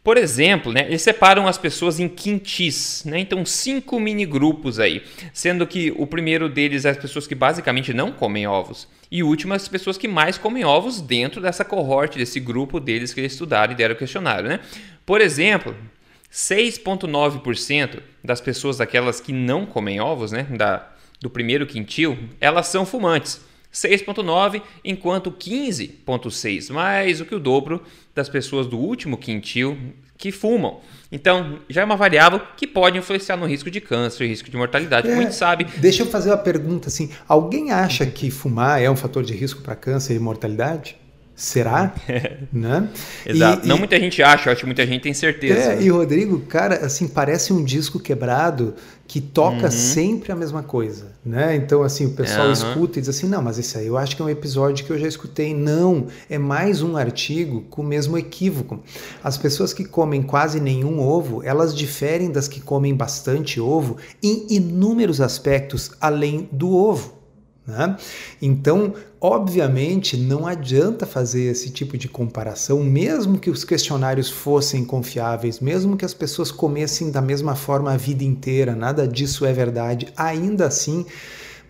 por 0.03 0.17
exemplo, 0.17 0.73
né, 0.73 0.87
eles 0.87 1.03
separam 1.03 1.47
as 1.47 1.59
pessoas 1.59 2.01
em 2.01 2.09
quintis, 2.09 3.03
né? 3.05 3.19
então 3.19 3.45
cinco 3.45 4.01
mini 4.01 4.25
grupos 4.25 4.79
aí, 4.79 5.03
sendo 5.33 5.67
que 5.67 5.93
o 5.97 6.07
primeiro 6.07 6.49
deles 6.49 6.85
é 6.85 6.91
as 6.91 6.97
pessoas 6.97 7.27
que 7.27 7.35
basicamente 7.35 7.93
não 7.93 8.11
comem 8.11 8.47
ovos 8.47 8.89
e 9.11 9.23
o 9.23 9.27
último 9.27 9.53
é 9.53 9.57
as 9.57 9.67
pessoas 9.67 9.99
que 9.99 10.07
mais 10.07 10.39
comem 10.39 10.65
ovos 10.65 11.01
dentro 11.01 11.41
dessa 11.41 11.65
cohorte, 11.65 12.17
desse 12.17 12.39
grupo 12.39 12.79
deles 12.79 13.13
que 13.13 13.21
eles 13.21 13.33
estudaram 13.33 13.73
e 13.73 13.77
deram 13.77 13.95
o 13.95 13.99
questionário. 13.99 14.49
Né? 14.49 14.61
Por 15.05 15.21
exemplo, 15.21 15.75
6,9% 16.33 18.01
das 18.23 18.41
pessoas 18.41 18.79
daquelas 18.79 19.21
que 19.21 19.33
não 19.33 19.67
comem 19.67 20.01
ovos, 20.01 20.31
né, 20.31 20.45
da, 20.45 20.89
do 21.21 21.29
primeiro 21.29 21.67
quintil, 21.67 22.17
elas 22.41 22.69
são 22.69 22.87
fumantes. 22.87 23.41
6,9, 23.73 24.63
enquanto 24.85 25.31
15,6, 25.31 26.73
mais 26.73 27.19
do 27.19 27.25
que 27.25 27.35
o 27.35 27.41
dobro 27.41 27.83
das 28.15 28.29
pessoas 28.29 28.67
do 28.67 28.79
último 28.79 29.17
quintil 29.17 29.79
que 30.21 30.31
fumam. 30.31 30.81
Então, 31.11 31.61
já 31.69 31.81
é 31.81 31.85
uma 31.85 31.97
variável 31.97 32.41
que 32.57 32.67
pode 32.67 32.99
influenciar 32.99 33.37
no 33.37 33.47
risco 33.47 33.71
de 33.71 33.81
câncer 33.81 34.25
e 34.25 34.29
risco 34.29 34.51
de 34.51 34.57
mortalidade, 34.57 35.07
é, 35.07 35.11
como 35.11 35.23
a 35.23 35.25
gente 35.25 35.35
sabe. 35.35 35.65
Deixa 35.79 36.03
eu 36.03 36.07
fazer 36.07 36.31
uma 36.31 36.37
pergunta 36.37 36.89
assim: 36.89 37.11
alguém 37.27 37.71
acha 37.71 38.05
que 38.05 38.31
fumar 38.31 38.83
é 38.83 38.91
um 38.91 38.97
fator 38.97 39.25
de 39.25 39.33
risco 39.33 39.63
para 39.63 39.75
câncer 39.75 40.15
e 40.15 40.19
mortalidade? 40.19 40.97
Será? 41.41 41.95
né? 42.53 42.87
Exato. 43.25 43.65
E, 43.65 43.69
Não 43.69 43.77
e, 43.77 43.79
muita 43.79 43.99
gente 43.99 44.23
acha, 44.23 44.51
acho 44.51 44.61
que 44.61 44.67
muita 44.67 44.87
gente 44.87 45.01
tem 45.01 45.15
certeza. 45.15 45.73
É? 45.73 45.83
E 45.83 45.89
Rodrigo, 45.89 46.41
cara, 46.41 46.85
assim, 46.85 47.09
parece 47.09 47.51
um 47.51 47.65
disco 47.65 47.99
quebrado 47.99 48.75
que 49.09 49.23
toca 49.23 49.65
uhum. 49.65 49.71
sempre 49.71 50.31
a 50.31 50.37
mesma 50.37 50.63
coisa, 50.63 51.13
né? 51.25 51.57
Então, 51.57 51.83
assim, 51.83 52.05
o 52.05 52.11
pessoal 52.11 52.49
uhum. 52.49 52.53
escuta 52.53 52.99
e 52.99 53.01
diz 53.01 53.09
assim, 53.09 53.27
não, 53.27 53.41
mas 53.41 53.59
esse 53.59 53.79
aí 53.79 53.87
eu 53.87 53.97
acho 53.97 54.15
que 54.15 54.21
é 54.21 54.25
um 54.25 54.29
episódio 54.29 54.85
que 54.85 54.93
eu 54.93 54.99
já 54.99 55.09
escutei. 55.09 55.55
Não, 55.55 56.09
é 56.29 56.37
mais 56.37 56.83
um 56.83 56.95
artigo 56.95 57.63
com 57.71 57.81
o 57.81 57.85
mesmo 57.87 58.19
equívoco. 58.19 58.85
As 59.25 59.39
pessoas 59.39 59.73
que 59.73 59.87
comem 59.87 60.23
quase 60.23 60.61
nenhum 60.61 61.01
ovo, 61.01 61.43
elas 61.43 61.75
diferem 61.75 62.31
das 62.31 62.49
que 62.49 62.61
comem 62.61 62.95
bastante 62.95 63.59
ovo 63.59 63.97
em 64.23 64.47
inúmeros 64.51 65.23
aspectos 65.23 65.91
além 65.99 66.51
do 66.53 66.71
ovo. 66.77 67.20
Né? 67.71 67.97
Então, 68.43 68.93
obviamente, 69.21 70.17
não 70.17 70.47
adianta 70.47 71.07
fazer 71.07 71.45
esse 71.45 71.71
tipo 71.71 71.97
de 71.97 72.09
comparação, 72.09 72.83
mesmo 72.83 73.39
que 73.39 73.49
os 73.49 73.65
questionários 73.65 74.29
fossem 74.29 74.85
confiáveis, 74.85 75.61
mesmo 75.61 75.97
que 75.97 76.05
as 76.05 76.13
pessoas 76.13 76.51
comessem 76.51 77.11
da 77.11 77.23
mesma 77.23 77.55
forma 77.55 77.93
a 77.93 77.97
vida 77.97 78.25
inteira, 78.25 78.75
nada 78.75 79.07
disso 79.07 79.47
é 79.47 79.53
verdade. 79.53 80.09
Ainda 80.17 80.67
assim, 80.67 81.07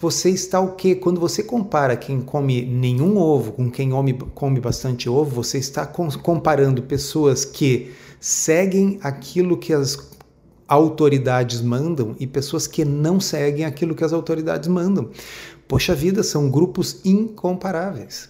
você 0.00 0.30
está 0.30 0.59
o 0.59 0.75
quê? 0.76 0.95
Quando 0.95 1.21
você 1.21 1.42
compara 1.42 1.95
quem 1.95 2.23
come 2.23 2.62
nenhum 2.64 3.19
ovo 3.19 3.52
com 3.52 3.71
quem 3.71 3.90
come, 4.35 4.59
bastante 4.59 5.11
ovo, 5.11 5.42
você 5.42 5.59
está 5.59 5.85
comparando 5.85 6.83
pessoas 6.83 7.45
que 7.45 7.92
seguem 8.19 8.99
aquilo 9.02 9.59
que 9.59 9.75
as 9.75 10.11
autoridades 10.66 11.61
mandam 11.61 12.14
e 12.21 12.26
pessoas 12.28 12.66
que 12.69 12.85
não 12.85 13.19
seguem 13.19 13.64
aquilo 13.64 13.95
que 13.95 14.04
as 14.04 14.12
autoridades 14.12 14.69
mandam. 14.69 15.11
Poxa 15.71 15.95
vida, 15.95 16.25
são 16.25 16.50
grupos 16.50 17.00
incomparáveis. 17.05 18.29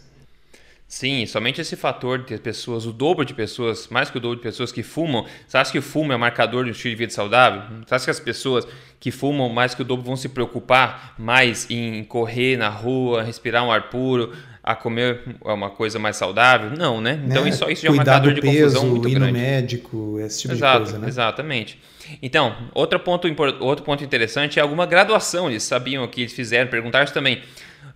Sim, 0.90 1.24
somente 1.24 1.60
esse 1.60 1.76
fator 1.76 2.18
de 2.18 2.24
ter 2.24 2.40
pessoas, 2.40 2.84
o 2.84 2.92
dobro 2.92 3.24
de 3.24 3.32
pessoas, 3.32 3.86
mais 3.88 4.10
que 4.10 4.18
o 4.18 4.20
dobro 4.20 4.38
de 4.38 4.42
pessoas 4.42 4.72
que 4.72 4.82
fumam. 4.82 5.24
Você 5.46 5.56
acha 5.56 5.70
que 5.70 5.78
o 5.78 5.82
fumo 5.82 6.12
é 6.12 6.16
marcador 6.16 6.64
de 6.64 6.70
um 6.70 6.72
estilo 6.72 6.90
de 6.90 6.98
vida 6.98 7.12
saudável? 7.12 7.62
Você 7.86 7.94
acha 7.94 8.04
que 8.06 8.10
as 8.10 8.18
pessoas 8.18 8.66
que 8.98 9.12
fumam 9.12 9.48
mais 9.48 9.72
que 9.72 9.82
o 9.82 9.84
dobro 9.84 10.04
vão 10.04 10.16
se 10.16 10.28
preocupar 10.28 11.14
mais 11.16 11.70
em 11.70 12.02
correr 12.02 12.56
na 12.56 12.68
rua, 12.68 13.22
respirar 13.22 13.64
um 13.64 13.70
ar 13.70 13.88
puro, 13.88 14.32
a 14.64 14.74
comer 14.74 15.20
uma 15.42 15.70
coisa 15.70 15.96
mais 16.00 16.16
saudável? 16.16 16.72
Não, 16.76 17.00
né? 17.00 17.22
Então 17.24 17.44
né? 17.44 17.50
isso, 17.50 17.70
isso 17.70 17.86
é 17.86 17.90
um 17.92 17.94
marcador 17.94 18.34
de 18.34 18.40
peso, 18.40 18.74
confusão 18.74 18.86
muito 18.86 19.08
ir 19.08 19.14
grande. 19.14 19.32
no 19.32 19.38
médico, 19.38 20.18
esse 20.18 20.40
tipo 20.40 20.54
Exato, 20.54 20.78
de 20.78 20.84
coisa, 20.86 20.98
né? 20.98 21.06
Exatamente. 21.08 21.78
Então, 22.20 22.56
outro 22.74 22.98
ponto, 22.98 23.28
outro 23.60 23.84
ponto 23.84 24.02
interessante 24.02 24.58
é 24.58 24.62
alguma 24.62 24.86
graduação. 24.86 25.48
Eles 25.48 25.62
sabiam 25.62 26.04
que 26.08 26.22
eles 26.22 26.32
fizeram, 26.32 26.68
perguntaram 26.68 27.06
também 27.12 27.42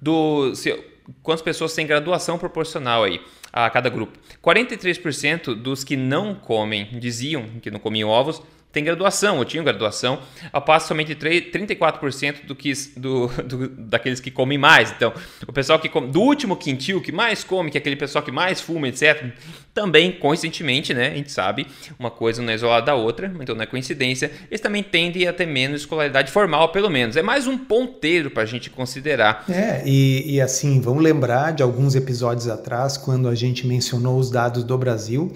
do 0.00 0.54
se, 0.54 0.93
quantas 1.22 1.42
pessoas 1.42 1.74
têm 1.74 1.86
graduação 1.86 2.38
proporcional 2.38 3.04
aí 3.04 3.20
a 3.52 3.68
cada 3.70 3.88
grupo. 3.88 4.18
43% 4.42 5.54
dos 5.54 5.84
que 5.84 5.96
não 5.96 6.34
comem, 6.34 6.88
diziam 6.98 7.44
que 7.62 7.70
não 7.70 7.78
comiam 7.78 8.08
ovos, 8.08 8.42
tem 8.74 8.84
graduação, 8.84 9.38
ou 9.38 9.44
tinham 9.44 9.64
graduação, 9.64 10.18
ao 10.52 10.60
passo 10.60 10.88
somente 10.88 11.14
3, 11.14 11.44
34% 11.52 12.44
do 12.44 12.54
que, 12.54 12.72
do, 12.96 13.28
do, 13.44 13.68
daqueles 13.68 14.20
que 14.20 14.30
comem 14.30 14.58
mais. 14.58 14.90
Então, 14.90 15.12
o 15.46 15.52
pessoal 15.52 15.78
que 15.78 15.88
come, 15.88 16.08
do 16.08 16.20
último 16.20 16.56
quintil, 16.56 17.00
que 17.00 17.12
mais 17.12 17.44
come, 17.44 17.70
que 17.70 17.78
é 17.78 17.80
aquele 17.80 17.96
pessoal 17.96 18.24
que 18.24 18.32
mais 18.32 18.60
fuma, 18.60 18.88
etc., 18.88 19.30
também, 19.72 20.12
coincidentemente, 20.12 20.94
né, 20.94 21.08
a 21.08 21.14
gente 21.14 21.32
sabe, 21.32 21.66
uma 21.98 22.10
coisa 22.10 22.40
não 22.40 22.50
é 22.50 22.54
isolada 22.54 22.86
da 22.86 22.94
outra, 22.94 23.32
então 23.40 23.56
não 23.56 23.62
é 23.62 23.66
coincidência, 23.66 24.30
eles 24.48 24.60
também 24.60 24.82
tendem 24.82 25.26
a 25.26 25.32
ter 25.32 25.46
menos 25.46 25.80
escolaridade 25.80 26.30
formal, 26.30 26.68
pelo 26.68 26.88
menos. 26.88 27.16
É 27.16 27.22
mais 27.22 27.46
um 27.46 27.58
ponteiro 27.58 28.30
para 28.30 28.44
a 28.44 28.46
gente 28.46 28.70
considerar. 28.70 29.44
É, 29.48 29.82
e, 29.84 30.34
e 30.34 30.40
assim, 30.40 30.80
vamos 30.80 31.02
lembrar 31.02 31.52
de 31.52 31.62
alguns 31.62 31.94
episódios 31.94 32.48
atrás, 32.48 32.96
quando 32.96 33.28
a 33.28 33.34
gente 33.34 33.66
mencionou 33.66 34.18
os 34.18 34.30
dados 34.30 34.62
do 34.62 34.78
Brasil 34.78 35.32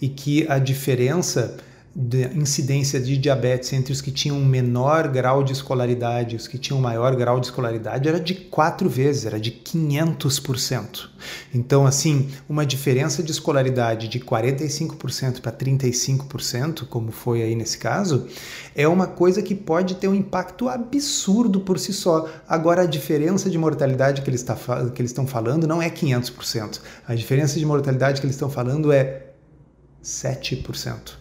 e 0.00 0.08
que 0.08 0.46
a 0.48 0.58
diferença 0.58 1.56
de 1.94 2.28
incidência 2.38 3.00
de 3.00 3.16
diabetes 3.18 3.72
entre 3.72 3.92
os 3.92 4.00
que 4.00 4.12
tinham 4.12 4.38
menor 4.40 5.08
grau 5.08 5.42
de 5.42 5.52
escolaridade 5.52 6.34
e 6.34 6.36
os 6.36 6.46
que 6.46 6.56
tinham 6.56 6.80
maior 6.80 7.16
grau 7.16 7.40
de 7.40 7.46
escolaridade 7.46 8.08
era 8.08 8.20
de 8.20 8.34
quatro 8.34 8.88
vezes, 8.88 9.26
era 9.26 9.40
de 9.40 9.50
500%. 9.50 11.08
Então, 11.52 11.86
assim, 11.86 12.30
uma 12.48 12.64
diferença 12.64 13.24
de 13.24 13.32
escolaridade 13.32 14.06
de 14.06 14.20
45% 14.20 15.40
para 15.40 15.50
35%, 15.50 16.86
como 16.86 17.10
foi 17.10 17.42
aí 17.42 17.56
nesse 17.56 17.76
caso, 17.76 18.28
é 18.74 18.86
uma 18.86 19.08
coisa 19.08 19.42
que 19.42 19.54
pode 19.54 19.96
ter 19.96 20.06
um 20.06 20.14
impacto 20.14 20.68
absurdo 20.68 21.60
por 21.60 21.78
si 21.78 21.92
só. 21.92 22.28
Agora, 22.48 22.82
a 22.82 22.86
diferença 22.86 23.50
de 23.50 23.58
mortalidade 23.58 24.22
que 24.22 24.30
eles, 24.30 24.44
tá, 24.44 24.56
estão 25.00 25.26
falando 25.26 25.66
não 25.66 25.82
é 25.82 25.90
500%. 25.90 26.80
A 27.08 27.16
diferença 27.16 27.58
de 27.58 27.66
mortalidade 27.66 28.20
que 28.20 28.26
eles 28.26 28.36
estão 28.36 28.48
falando 28.48 28.92
é 28.92 29.32
7%. 30.04 31.19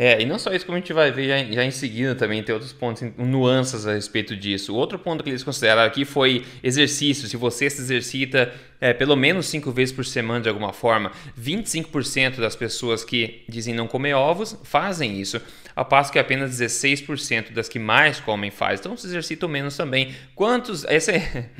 É, 0.00 0.22
e 0.22 0.24
não 0.24 0.38
só 0.38 0.52
isso, 0.52 0.64
como 0.64 0.76
a 0.78 0.80
gente 0.80 0.92
vai 0.92 1.10
ver 1.10 1.26
já, 1.26 1.52
já 1.52 1.64
em 1.64 1.72
seguida 1.72 2.14
também, 2.14 2.40
tem 2.40 2.54
outros 2.54 2.72
pontos, 2.72 3.02
nuances 3.16 3.84
a 3.84 3.94
respeito 3.94 4.36
disso. 4.36 4.72
Outro 4.72 4.96
ponto 4.96 5.24
que 5.24 5.30
eles 5.30 5.42
consideraram 5.42 5.82
aqui 5.82 6.04
foi 6.04 6.46
exercício. 6.62 7.26
Se 7.26 7.36
você 7.36 7.68
se 7.68 7.82
exercita 7.82 8.54
é, 8.80 8.92
pelo 8.94 9.16
menos 9.16 9.46
cinco 9.46 9.72
vezes 9.72 9.92
por 9.92 10.06
semana 10.06 10.40
de 10.40 10.48
alguma 10.48 10.72
forma, 10.72 11.10
25% 11.36 12.36
das 12.36 12.54
pessoas 12.54 13.02
que 13.02 13.42
dizem 13.48 13.74
não 13.74 13.88
comer 13.88 14.14
ovos 14.14 14.56
fazem 14.62 15.20
isso, 15.20 15.42
ao 15.74 15.84
passo 15.84 16.12
que 16.12 16.18
apenas 16.20 16.56
16% 16.56 17.50
das 17.50 17.68
que 17.68 17.80
mais 17.80 18.20
comem 18.20 18.52
faz. 18.52 18.78
Então 18.78 18.96
se 18.96 19.04
exercitam 19.04 19.48
menos 19.48 19.76
também. 19.76 20.14
Quantos. 20.32 20.84
Esse 20.84 21.10
é, 21.10 21.50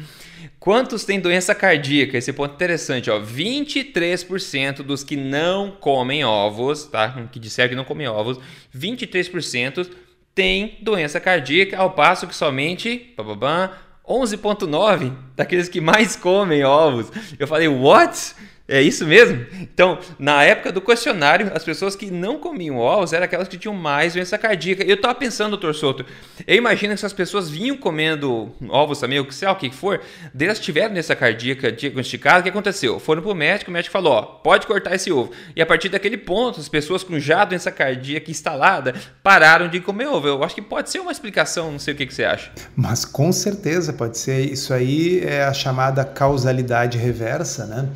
Quantos 0.61 1.05
têm 1.05 1.21
doença 1.21 1.55
cardíaca? 1.55 2.19
Esse 2.19 2.33
ponto 2.33 2.51
é 2.51 2.55
interessante, 2.55 3.11
ó. 3.11 3.21
23% 3.21 4.83
dos 4.83 5.05
que 5.05 5.17
não 5.17 5.71
comem 5.71 6.25
ovos, 6.25 6.87
tá? 6.87 7.29
Que 7.31 7.39
disseram 7.39 7.71
que 7.71 7.77
não 7.77 7.85
comem 7.85 8.09
ovos, 8.09 8.41
23% 8.77 9.89
têm 10.35 10.77
doença 10.83 11.21
cardíaca, 11.21 11.77
ao 11.79 11.93
passo 11.93 12.27
que 12.27 12.35
somente 12.35 13.15
11,9% 13.17 15.13
daqueles 15.37 15.69
que 15.69 15.81
mais 15.81 16.17
comem 16.17 16.65
ovos. 16.65 17.11
Eu 17.39 17.47
falei, 17.47 17.69
what? 17.69 18.35
É 18.71 18.83
isso 18.83 19.07
mesmo? 19.07 19.47
Então, 19.63 19.99
na 20.19 20.45
época 20.45 20.71
do 20.71 20.83
questionário, 20.83 21.51
as 21.55 21.65
pessoas 21.65 21.97
que 21.97 22.11
não 22.11 22.39
comiam 22.39 22.77
ovos 22.77 23.15
eram 23.15 23.25
aquelas 23.25 23.49
que 23.49 23.57
tinham 23.57 23.75
mais 23.75 24.13
doença 24.13 24.37
cardíaca. 24.37 24.85
Eu 24.85 24.97
estava 24.97 25.15
pensando, 25.15 25.53
doutor 25.53 25.75
Souto, 25.75 26.05
eu 26.47 26.55
imagino 26.55 26.91
que 26.91 26.99
essas 26.99 27.15
pessoas 27.15 27.49
vinham 27.49 27.79
comendo 27.79 28.55
ovos 28.69 29.01
também, 29.01 29.19
o 29.19 29.25
que 29.25 29.35
sei 29.35 29.49
o 29.49 29.55
que 29.55 29.71
for, 29.71 30.03
delas 30.35 30.59
tiveram 30.59 30.93
doença 30.93 31.17
cardíaca 31.17 31.73
diagnosticada, 31.73 32.41
o 32.41 32.43
que 32.43 32.51
aconteceu? 32.51 33.01
Foram 33.01 33.23
para 33.23 33.33
o 33.33 33.35
médico, 33.35 33.71
o 33.71 33.73
médico 33.73 33.91
falou, 33.91 34.13
ó, 34.13 34.23
pode 34.23 34.67
cortar 34.67 34.95
esse 34.95 35.11
ovo. 35.11 35.33
E 35.57 35.63
a 35.63 35.67
partir 35.67 35.89
daquele 35.89 36.19
ponto, 36.19 36.61
as 36.61 36.69
pessoas 36.69 37.03
com 37.03 37.19
já 37.19 37.47
doença 37.47 37.71
cardíaca 37.71 38.31
instalada 38.31 38.95
pararam 39.23 39.69
de 39.69 39.81
comer 39.81 40.09
ovo. 40.09 40.29
Eu 40.29 40.45
acho 40.45 40.55
que 40.55 40.61
pode 40.61 40.91
ser 40.91 41.01
uma 41.01 41.11
explicação, 41.11 41.73
não 41.73 41.79
sei 41.79 41.95
o 41.95 41.97
que, 41.97 42.05
que 42.05 42.13
você 42.13 42.25
acha. 42.25 42.51
Mas 42.77 43.07
com 43.07 43.33
certeza 43.33 43.95
pode 43.95 44.19
ser. 44.19 44.41
Isso 44.41 44.75
aí 44.75 45.23
é 45.25 45.45
a 45.45 45.55
chamada 45.55 46.05
causalidade 46.05 46.99
reversa, 46.99 47.65
né? 47.65 47.89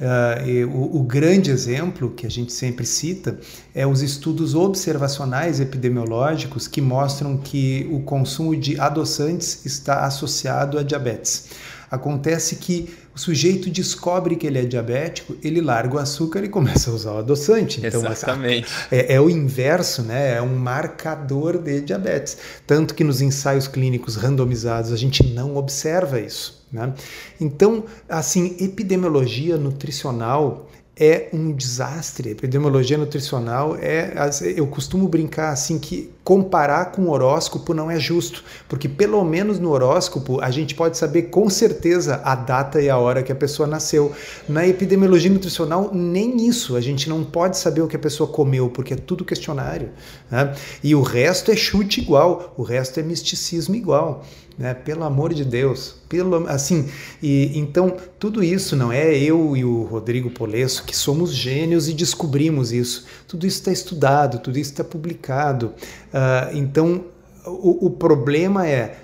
Uh, 0.00 0.66
o, 0.68 1.00
o, 1.00 1.02
grande 1.02 1.50
exemplo 1.50 2.10
que 2.10 2.24
a 2.24 2.30
gente 2.30 2.52
sempre 2.52 2.86
cita 2.86 3.36
é 3.74 3.84
os 3.84 4.00
estudos 4.00 4.54
observacionais 4.54 5.58
epidemiológicos 5.58 6.68
que 6.68 6.80
mostram 6.80 7.36
que 7.36 7.88
o 7.90 8.00
consumo 8.02 8.54
de 8.54 8.78
adoçantes 8.78 9.66
está 9.66 10.04
associado 10.04 10.78
a 10.78 10.84
diabetes. 10.84 11.48
Acontece 11.90 12.56
que 12.56 12.94
o 13.14 13.18
sujeito 13.18 13.68
descobre 13.70 14.36
que 14.36 14.46
ele 14.46 14.58
é 14.58 14.64
diabético, 14.64 15.34
ele 15.42 15.60
larga 15.60 15.96
o 15.96 15.98
açúcar 15.98 16.44
e 16.44 16.48
começa 16.48 16.90
a 16.90 16.94
usar 16.94 17.12
o 17.14 17.18
adoçante. 17.18 17.80
Então, 17.84 18.00
Exatamente. 18.06 18.68
É, 18.92 19.14
é, 19.14 19.20
o 19.20 19.28
inverso, 19.28 20.02
né? 20.02 20.36
É 20.36 20.42
um 20.42 20.54
marcador 20.54 21.58
de 21.58 21.80
diabetes. 21.80 22.36
Tanto 22.66 22.94
que 22.94 23.02
nos 23.02 23.20
ensaios 23.20 23.66
clínicos 23.66 24.14
randomizados 24.14 24.92
a 24.92 24.96
gente 24.96 25.24
não 25.24 25.56
observa 25.56 26.20
isso. 26.20 26.57
Né? 26.72 26.92
Então, 27.40 27.84
assim, 28.08 28.56
epidemiologia 28.60 29.56
nutricional 29.56 30.68
é 30.98 31.28
um 31.32 31.52
desastre. 31.52 32.30
Epidemiologia 32.30 32.98
nutricional 32.98 33.76
é, 33.76 34.12
eu 34.56 34.66
costumo 34.66 35.08
brincar 35.08 35.50
assim 35.50 35.78
que 35.78 36.10
comparar 36.28 36.92
com 36.92 37.04
o 37.04 37.10
horóscopo 37.10 37.72
não 37.72 37.90
é 37.90 37.98
justo, 37.98 38.44
porque 38.68 38.86
pelo 38.86 39.24
menos 39.24 39.58
no 39.58 39.70
horóscopo 39.70 40.42
a 40.42 40.50
gente 40.50 40.74
pode 40.74 40.98
saber 40.98 41.22
com 41.30 41.48
certeza 41.48 42.20
a 42.22 42.34
data 42.34 42.82
e 42.82 42.90
a 42.90 42.98
hora 42.98 43.22
que 43.22 43.32
a 43.32 43.34
pessoa 43.34 43.66
nasceu. 43.66 44.12
Na 44.46 44.66
epidemiologia 44.66 45.30
nutricional 45.30 45.90
nem 45.90 46.46
isso, 46.46 46.76
a 46.76 46.82
gente 46.82 47.08
não 47.08 47.24
pode 47.24 47.56
saber 47.56 47.80
o 47.80 47.88
que 47.88 47.96
a 47.96 47.98
pessoa 47.98 48.28
comeu, 48.28 48.68
porque 48.68 48.92
é 48.92 48.96
tudo 48.98 49.24
questionário. 49.24 49.88
Né? 50.30 50.54
E 50.84 50.94
o 50.94 51.00
resto 51.00 51.50
é 51.50 51.56
chute 51.56 52.02
igual, 52.02 52.52
o 52.58 52.62
resto 52.62 53.00
é 53.00 53.02
misticismo 53.02 53.74
igual 53.74 54.22
né? 54.58 54.74
Pelo 54.74 55.04
amor 55.04 55.32
de 55.32 55.44
Deus, 55.44 55.94
pelo 56.08 56.48
assim, 56.48 56.88
e 57.22 57.56
então 57.56 57.96
tudo 58.18 58.42
isso 58.42 58.74
não 58.74 58.90
é 58.90 59.16
eu 59.16 59.56
e 59.56 59.64
o 59.64 59.84
Rodrigo 59.84 60.30
Polesso 60.30 60.82
que 60.82 60.96
somos 60.96 61.32
gênios 61.32 61.88
e 61.88 61.92
descobrimos 61.94 62.72
isso. 62.72 63.06
Tudo 63.28 63.46
isso 63.46 63.58
está 63.58 63.70
estudado, 63.70 64.40
tudo 64.40 64.58
isso 64.58 64.72
está 64.72 64.82
publicado. 64.82 65.72
Uh, 66.08 66.17
então 66.52 67.04
o, 67.46 67.86
o, 67.86 67.90
problema 67.90 68.66
é 68.66 68.96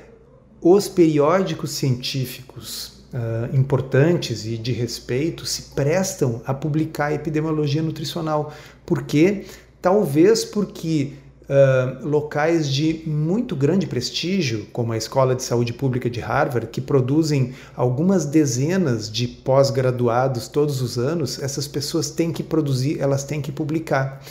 os 0.60 0.88
periódicos 0.88 1.70
científicos 1.70 3.04
uh, 3.12 3.54
importantes 3.56 4.44
e 4.46 4.56
de 4.56 4.72
respeito 4.72 5.46
se 5.46 5.74
prestam 5.74 6.42
a 6.46 6.54
publicar 6.54 7.12
epidemiologia 7.12 7.82
nutricional, 7.82 8.52
porque 8.86 9.44
talvez 9.80 10.44
porque 10.44 11.12
uh, 11.44 12.06
locais 12.06 12.68
de 12.68 13.02
muito 13.06 13.54
grande 13.54 13.86
prestígio, 13.86 14.66
como 14.72 14.92
a 14.92 14.96
Escola 14.96 15.34
de 15.34 15.42
Saúde 15.42 15.72
Pública 15.72 16.08
de 16.10 16.20
Harvard, 16.20 16.68
que 16.68 16.80
produzem 16.80 17.52
algumas 17.76 18.24
dezenas 18.24 19.10
de 19.10 19.28
pós-graduados 19.28 20.48
todos 20.48 20.80
os 20.80 20.98
anos, 20.98 21.42
essas 21.42 21.68
pessoas 21.68 22.10
têm 22.10 22.32
que 22.32 22.42
produzir, 22.42 23.00
elas 23.00 23.24
têm 23.24 23.40
que 23.40 23.52
publicar. 23.52 24.22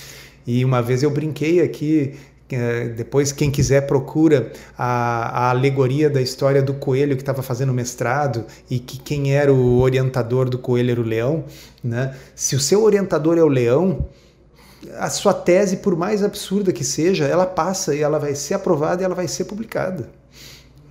E 0.45 0.65
uma 0.65 0.81
vez 0.81 1.03
eu 1.03 1.09
brinquei 1.09 1.61
aqui 1.61 2.15
depois, 2.95 3.31
quem 3.31 3.49
quiser, 3.49 3.81
procura 3.87 4.51
a, 4.77 5.47
a, 5.47 5.49
alegoria 5.49 6.09
da 6.09 6.21
história 6.21 6.61
do 6.61 6.73
coelho 6.73 7.15
que 7.15 7.21
estava 7.21 7.41
fazendo 7.41 7.73
mestrado 7.73 8.45
e 8.69 8.79
que 8.79 8.97
quem 8.99 9.33
era 9.33 9.53
o 9.53 9.79
orientador 9.79 10.49
do 10.49 10.57
coelho 10.57 10.91
era 10.91 11.01
o 11.01 11.03
leão. 11.03 11.45
Né? 11.83 12.15
Se 12.35 12.55
o 12.55 12.59
seu 12.59 12.83
orientador 12.83 13.37
é 13.37 13.43
o 13.43 13.47
leão, 13.47 14.07
a 14.97 15.09
sua 15.09 15.33
tese, 15.33 15.77
por 15.77 15.95
mais 15.95 16.23
absurda 16.23 16.71
que 16.71 16.83
seja, 16.83 17.25
ela 17.25 17.45
passa 17.45 17.95
e 17.95 18.01
ela 18.01 18.19
vai 18.19 18.35
ser 18.35 18.55
aprovada 18.55 19.01
e 19.01 19.05
ela 19.05 19.15
vai 19.15 19.27
ser 19.27 19.45
publicada. 19.45 20.09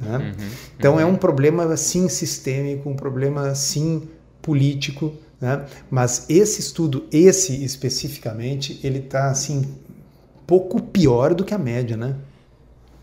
Né? 0.00 0.16
Uhum, 0.16 0.48
então 0.78 0.92
é 0.98 1.04
uhum. 1.04 1.10
é 1.10 1.12
um 1.12 1.16
problema 1.16 1.76
sim 1.76 2.08
sistêmico, 2.08 2.88
um 2.88 2.96
problema 2.96 3.54
sim 3.54 4.08
político. 4.40 5.12
Né? 5.40 5.64
Mas 5.90 6.26
esse 6.28 6.60
estudo, 6.60 7.04
esse 7.12 7.64
especificamente, 7.64 8.80
ele 8.82 9.00
está 9.00 9.30
assim 9.30 9.64
pouco 10.46 10.80
pior 10.80 11.34
do 11.34 11.44
que 11.44 11.54
a 11.54 11.58
média, 11.58 11.96
né? 11.96 12.16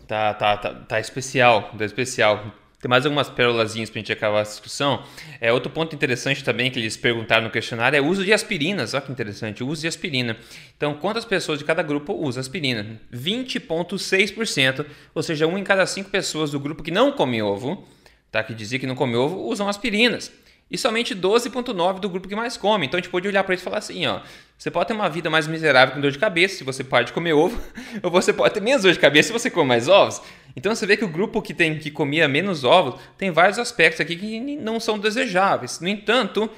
Tá, 0.06 0.34
tá, 0.34 0.56
tá, 0.56 0.74
tá 0.74 1.00
especial, 1.00 1.70
tá 1.76 1.84
especial. 1.84 2.52
Tem 2.80 2.88
mais 2.88 3.04
algumas 3.04 3.28
pérolazinhas 3.28 3.90
para 3.90 3.98
a 3.98 4.00
gente 4.00 4.12
acabar 4.12 4.40
essa 4.40 4.52
discussão. 4.52 5.04
É, 5.38 5.52
outro 5.52 5.70
ponto 5.70 5.94
interessante 5.94 6.42
também 6.42 6.70
que 6.70 6.78
eles 6.78 6.96
perguntaram 6.96 7.44
no 7.44 7.50
questionário 7.50 7.96
é 7.96 8.00
o 8.00 8.06
uso 8.06 8.24
de 8.24 8.32
aspirinas. 8.32 8.94
Olha 8.94 9.02
que 9.02 9.12
interessante, 9.12 9.62
o 9.62 9.68
uso 9.68 9.82
de 9.82 9.88
aspirina. 9.88 10.36
Então, 10.76 10.94
quantas 10.94 11.26
pessoas 11.26 11.58
de 11.58 11.64
cada 11.64 11.82
grupo 11.82 12.14
usa 12.14 12.40
aspirina? 12.40 12.98
20,6%, 13.12 14.86
ou 15.14 15.22
seja, 15.22 15.46
um 15.46 15.58
em 15.58 15.62
cada 15.62 15.84
cinco 15.84 16.08
pessoas 16.08 16.52
do 16.52 16.58
grupo 16.58 16.82
que 16.82 16.90
não 16.90 17.12
come 17.12 17.42
ovo, 17.42 17.86
tá, 18.32 18.42
que 18.42 18.54
dizia 18.54 18.78
que 18.78 18.86
não 18.86 18.94
come 18.94 19.14
ovo, 19.14 19.36
usam 19.42 19.68
aspirinas 19.68 20.32
e 20.70 20.78
somente 20.78 21.14
12,9% 21.14 21.98
do 21.98 22.08
grupo 22.08 22.28
que 22.28 22.36
mais 22.36 22.56
come. 22.56 22.86
Então 22.86 22.96
a 22.96 23.02
gente 23.02 23.10
pode 23.10 23.26
olhar 23.26 23.42
para 23.42 23.54
isso 23.54 23.62
e 23.62 23.64
falar 23.64 23.78
assim: 23.78 24.06
ó, 24.06 24.20
você 24.60 24.70
pode 24.70 24.88
ter 24.88 24.92
uma 24.92 25.08
vida 25.08 25.30
mais 25.30 25.46
miserável 25.46 25.94
com 25.94 26.02
dor 26.02 26.10
de 26.10 26.18
cabeça 26.18 26.56
se 26.56 26.64
você 26.64 26.84
pode 26.84 27.14
comer 27.14 27.32
ovo, 27.32 27.58
ou 28.02 28.10
você 28.10 28.30
pode 28.30 28.52
ter 28.52 28.60
menos 28.60 28.82
dor 28.82 28.92
de 28.92 28.98
cabeça 28.98 29.28
se 29.28 29.32
você 29.32 29.48
come 29.48 29.66
mais 29.66 29.88
ovos. 29.88 30.20
Então 30.54 30.74
você 30.74 30.84
vê 30.84 30.98
que 30.98 31.04
o 31.04 31.08
grupo 31.08 31.40
que 31.40 31.54
tem 31.54 31.78
que 31.78 31.90
comia 31.90 32.28
menos 32.28 32.62
ovos 32.62 33.00
tem 33.16 33.30
vários 33.30 33.58
aspectos 33.58 34.02
aqui 34.02 34.16
que 34.16 34.38
não 34.38 34.78
são 34.78 34.98
desejáveis. 34.98 35.80
No 35.80 35.88
entanto, 35.88 36.50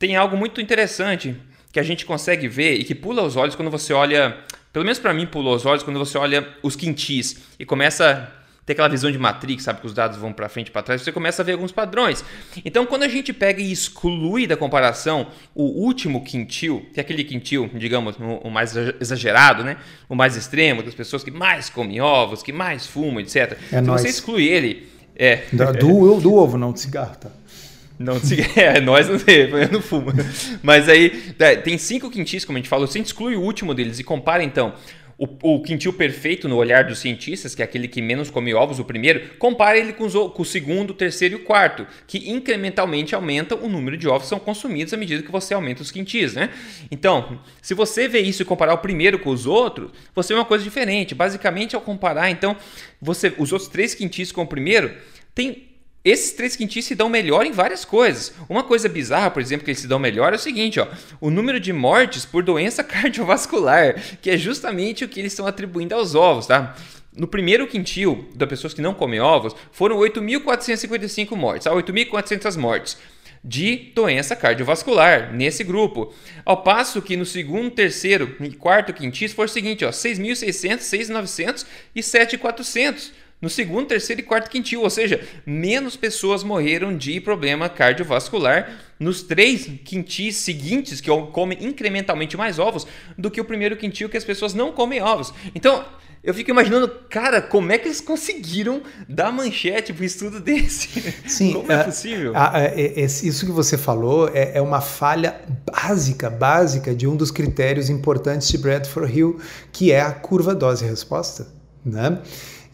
tem 0.00 0.16
algo 0.16 0.36
muito 0.36 0.60
interessante 0.60 1.36
que 1.72 1.78
a 1.78 1.82
gente 1.84 2.04
consegue 2.04 2.48
ver 2.48 2.74
e 2.74 2.82
que 2.82 2.92
pula 2.92 3.22
os 3.22 3.36
olhos 3.36 3.54
quando 3.54 3.70
você 3.70 3.92
olha, 3.92 4.36
pelo 4.72 4.84
menos 4.84 4.98
para 4.98 5.14
mim 5.14 5.24
pula 5.24 5.50
os 5.50 5.64
olhos 5.64 5.84
quando 5.84 6.00
você 6.00 6.18
olha 6.18 6.44
os 6.60 6.74
quintis 6.74 7.54
e 7.56 7.64
começa 7.64 8.32
ter 8.68 8.74
aquela 8.74 8.88
visão 8.88 9.10
de 9.10 9.16
Matrix, 9.16 9.64
sabe 9.64 9.80
que 9.80 9.86
os 9.86 9.94
dados 9.94 10.18
vão 10.18 10.30
para 10.30 10.46
frente 10.46 10.68
e 10.68 10.70
para 10.70 10.82
trás, 10.82 11.00
você 11.00 11.10
começa 11.10 11.40
a 11.40 11.44
ver 11.44 11.52
alguns 11.52 11.72
padrões. 11.72 12.22
Então, 12.66 12.84
quando 12.84 13.02
a 13.04 13.08
gente 13.08 13.32
pega 13.32 13.62
e 13.62 13.72
exclui 13.72 14.46
da 14.46 14.58
comparação 14.58 15.28
o 15.54 15.64
último 15.86 16.22
quintil, 16.22 16.86
que 16.92 17.00
é 17.00 17.02
aquele 17.02 17.24
quintil, 17.24 17.70
digamos, 17.72 18.16
o 18.18 18.50
mais 18.50 18.76
exagerado, 19.00 19.64
né? 19.64 19.78
O 20.06 20.14
mais 20.14 20.36
extremo, 20.36 20.82
das 20.82 20.94
pessoas 20.94 21.24
que 21.24 21.30
mais 21.30 21.70
comem 21.70 21.98
ovos, 22.02 22.42
que 22.42 22.52
mais 22.52 22.86
fumam, 22.86 23.20
etc. 23.20 23.36
É 23.72 23.78
Se 23.78 23.80
nós. 23.80 24.02
você 24.02 24.08
exclui 24.08 24.46
ele, 24.46 24.86
é. 25.16 25.44
Do, 25.50 26.20
do 26.20 26.34
ovo, 26.34 26.58
não 26.58 26.70
de 26.70 26.80
cigarro, 26.80 27.16
tá? 27.16 27.30
Não, 27.98 28.16
é, 28.54 28.80
nós 28.80 29.08
não, 29.08 29.16
eu 29.26 29.72
não 29.72 29.80
fumo. 29.80 30.12
Mas 30.62 30.90
aí 30.90 31.08
tem 31.64 31.78
cinco 31.78 32.10
quintis, 32.10 32.44
como 32.44 32.58
a 32.58 32.60
gente 32.60 32.68
falou. 32.68 32.86
Gente 32.86 33.06
exclui 33.06 33.34
o 33.34 33.40
último 33.40 33.72
deles 33.72 33.98
e 33.98 34.04
compara 34.04 34.44
então 34.44 34.74
o, 35.18 35.56
o, 35.56 35.62
quintil 35.62 35.92
perfeito 35.92 36.48
no 36.48 36.56
olhar 36.56 36.84
dos 36.84 37.00
cientistas, 37.00 37.52
que 37.52 37.60
é 37.60 37.64
aquele 37.64 37.88
que 37.88 38.00
menos 38.00 38.30
come 38.30 38.54
ovos, 38.54 38.78
o 38.78 38.84
primeiro, 38.84 39.36
compara 39.36 39.76
ele 39.76 39.92
com, 39.92 40.04
os, 40.04 40.12
com, 40.14 40.42
o 40.42 40.44
segundo, 40.44 40.90
o 40.90 40.94
terceiro 40.94 41.34
e 41.34 41.36
o 41.42 41.44
quarto, 41.44 41.84
que 42.06 42.30
incrementalmente 42.30 43.16
aumentam 43.16 43.58
o 43.60 43.68
número 43.68 43.96
de 43.96 44.06
ovos 44.06 44.22
que 44.22 44.28
são 44.28 44.38
consumidos 44.38 44.94
à 44.94 44.96
medida 44.96 45.22
que 45.22 45.32
você 45.32 45.52
aumenta 45.52 45.82
os 45.82 45.90
quintis, 45.90 46.34
né? 46.34 46.50
Então, 46.88 47.40
se 47.60 47.74
você 47.74 48.06
vê 48.06 48.20
isso 48.20 48.42
e 48.42 48.44
comparar 48.44 48.74
o 48.74 48.78
primeiro 48.78 49.18
com 49.18 49.30
os 49.30 49.44
outros, 49.44 49.90
você 50.14 50.32
vê 50.32 50.38
uma 50.38 50.46
coisa 50.46 50.62
diferente. 50.62 51.16
Basicamente, 51.16 51.74
ao 51.74 51.82
comparar, 51.82 52.30
então, 52.30 52.56
você 53.02 53.34
os 53.38 53.52
outros 53.52 53.68
três 53.68 53.96
quintis 53.96 54.30
com 54.30 54.42
o 54.42 54.46
primeiro, 54.46 54.94
tem 55.34 55.67
esses 56.10 56.32
três 56.32 56.56
quintis 56.56 56.84
se 56.84 56.94
dão 56.94 57.08
melhor 57.08 57.44
em 57.44 57.52
várias 57.52 57.84
coisas. 57.84 58.32
Uma 58.48 58.62
coisa 58.62 58.88
bizarra, 58.88 59.30
por 59.30 59.42
exemplo, 59.42 59.64
que 59.64 59.70
eles 59.70 59.80
se 59.80 59.88
dão 59.88 59.98
melhor 59.98 60.32
é 60.32 60.36
o 60.36 60.38
seguinte: 60.38 60.80
ó, 60.80 60.86
o 61.20 61.30
número 61.30 61.58
de 61.58 61.72
mortes 61.72 62.24
por 62.24 62.42
doença 62.42 62.82
cardiovascular, 62.84 64.00
que 64.20 64.30
é 64.30 64.36
justamente 64.36 65.04
o 65.04 65.08
que 65.08 65.20
eles 65.20 65.32
estão 65.32 65.46
atribuindo 65.46 65.94
aos 65.94 66.14
ovos, 66.14 66.46
tá? 66.46 66.76
No 67.16 67.26
primeiro 67.26 67.66
quintil 67.66 68.28
das 68.34 68.48
pessoas 68.48 68.72
que 68.72 68.80
não 68.80 68.94
comem 68.94 69.18
ovos, 69.18 69.54
foram 69.72 69.96
8.455 69.98 71.34
mortes, 71.34 71.66
a 71.66 71.72
8.400 71.72 72.56
mortes 72.56 72.96
de 73.42 73.92
doença 73.94 74.36
cardiovascular 74.36 75.32
nesse 75.32 75.64
grupo. 75.64 76.12
Ao 76.44 76.62
passo 76.62 77.02
que 77.02 77.16
no 77.16 77.24
segundo, 77.24 77.70
terceiro 77.70 78.36
e 78.40 78.50
quarto 78.50 78.92
quintis 78.92 79.32
foi 79.32 79.46
o 79.46 79.48
seguinte, 79.48 79.84
ó, 79.84 79.90
6.600, 79.90 80.78
6.900 80.78 81.66
e 81.94 82.00
7.400 82.00 83.10
no 83.40 83.48
segundo, 83.48 83.86
terceiro 83.86 84.20
e 84.20 84.24
quarto 84.24 84.50
quintil, 84.50 84.82
ou 84.82 84.90
seja, 84.90 85.20
menos 85.46 85.96
pessoas 85.96 86.42
morreram 86.42 86.96
de 86.96 87.20
problema 87.20 87.68
cardiovascular 87.68 88.80
nos 88.98 89.22
três 89.22 89.70
quintis 89.84 90.36
seguintes, 90.36 91.00
que 91.00 91.10
comem 91.32 91.58
incrementalmente 91.60 92.36
mais 92.36 92.58
ovos, 92.58 92.86
do 93.16 93.30
que 93.30 93.40
o 93.40 93.44
primeiro 93.44 93.76
quintil, 93.76 94.08
que 94.08 94.16
as 94.16 94.24
pessoas 94.24 94.54
não 94.54 94.72
comem 94.72 95.00
ovos. 95.00 95.32
Então, 95.54 95.84
eu 96.22 96.34
fico 96.34 96.50
imaginando, 96.50 96.88
cara, 97.08 97.40
como 97.40 97.70
é 97.70 97.78
que 97.78 97.86
eles 97.86 98.00
conseguiram 98.00 98.82
dar 99.08 99.30
manchete 99.30 99.92
para 99.92 100.02
um 100.02 100.06
estudo 100.06 100.40
desse? 100.40 101.00
Sim, 101.28 101.52
como 101.52 101.70
é, 101.70 101.76
é 101.76 101.84
possível? 101.84 102.32
É, 102.36 102.80
é, 102.80 103.04
isso 103.04 103.46
que 103.46 103.52
você 103.52 103.78
falou 103.78 104.28
é, 104.34 104.58
é, 104.58 104.60
uma 104.60 104.80
falha 104.80 105.40
básica, 105.70 106.28
básica 106.28 106.92
de 106.92 107.06
um 107.06 107.14
dos 107.14 107.30
critérios 107.30 107.88
importantes 107.88 108.48
de 108.48 108.58
Bradford 108.58 109.16
Hill, 109.16 109.40
que 109.70 109.92
é 109.92 110.00
a 110.00 110.10
curva 110.10 110.56
dose-resposta, 110.56 111.46
né? 111.84 112.20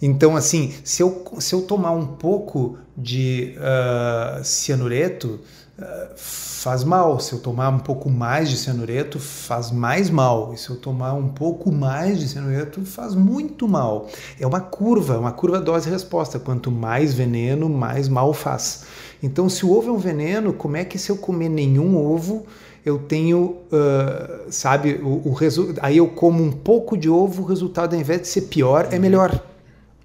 Então, 0.07 0.37
assim, 0.37 0.75
se 0.85 1.03
eu, 1.03 1.25
se 1.39 1.55
eu 1.55 1.63
tomar 1.63 1.93
um 1.93 2.05
pouco 2.05 2.77
de 2.95 3.55
uh, 3.57 4.45
cianureto, 4.45 5.41
uh, 5.79 6.15
faz 6.15 6.85
mal. 6.85 7.19
Se 7.19 7.33
eu 7.33 7.39
tomar 7.39 7.71
um 7.71 7.79
pouco 7.79 8.11
mais 8.11 8.51
de 8.51 8.59
cianureto, 8.59 9.19
faz 9.19 9.71
mais 9.71 10.11
mal. 10.11 10.53
E 10.53 10.59
se 10.59 10.69
eu 10.69 10.77
tomar 10.77 11.15
um 11.15 11.29
pouco 11.29 11.73
mais 11.73 12.21
de 12.21 12.29
cianureto, 12.29 12.85
faz 12.85 13.15
muito 13.15 13.67
mal. 13.67 14.07
É 14.39 14.47
uma 14.47 14.61
curva, 14.61 15.19
uma 15.19 15.33
curva 15.33 15.59
dose-resposta. 15.59 16.39
Quanto 16.39 16.71
mais 16.71 17.15
veneno, 17.15 17.67
mais 17.71 18.07
mal 18.07 18.35
faz. 18.35 18.85
Então, 19.23 19.49
se 19.49 19.65
o 19.65 19.73
ovo 19.73 19.89
é 19.89 19.93
um 19.93 19.97
veneno, 19.97 20.53
como 20.53 20.77
é 20.77 20.85
que 20.85 20.99
se 20.99 21.09
eu 21.11 21.17
comer 21.17 21.49
nenhum 21.49 21.97
ovo, 21.97 22.45
eu 22.85 22.99
tenho, 22.99 23.57
uh, 23.73 24.51
sabe, 24.51 25.01
o, 25.03 25.31
o 25.31 25.37
aí 25.81 25.97
eu 25.97 26.09
como 26.09 26.45
um 26.45 26.53
pouco 26.53 26.95
de 26.95 27.09
ovo, 27.09 27.41
o 27.43 27.47
resultado, 27.47 27.95
ao 27.95 28.01
invés 28.01 28.21
de 28.21 28.29
ser 28.29 28.43
pior, 28.43 28.89
é 28.91 28.99
melhor. 28.99 29.54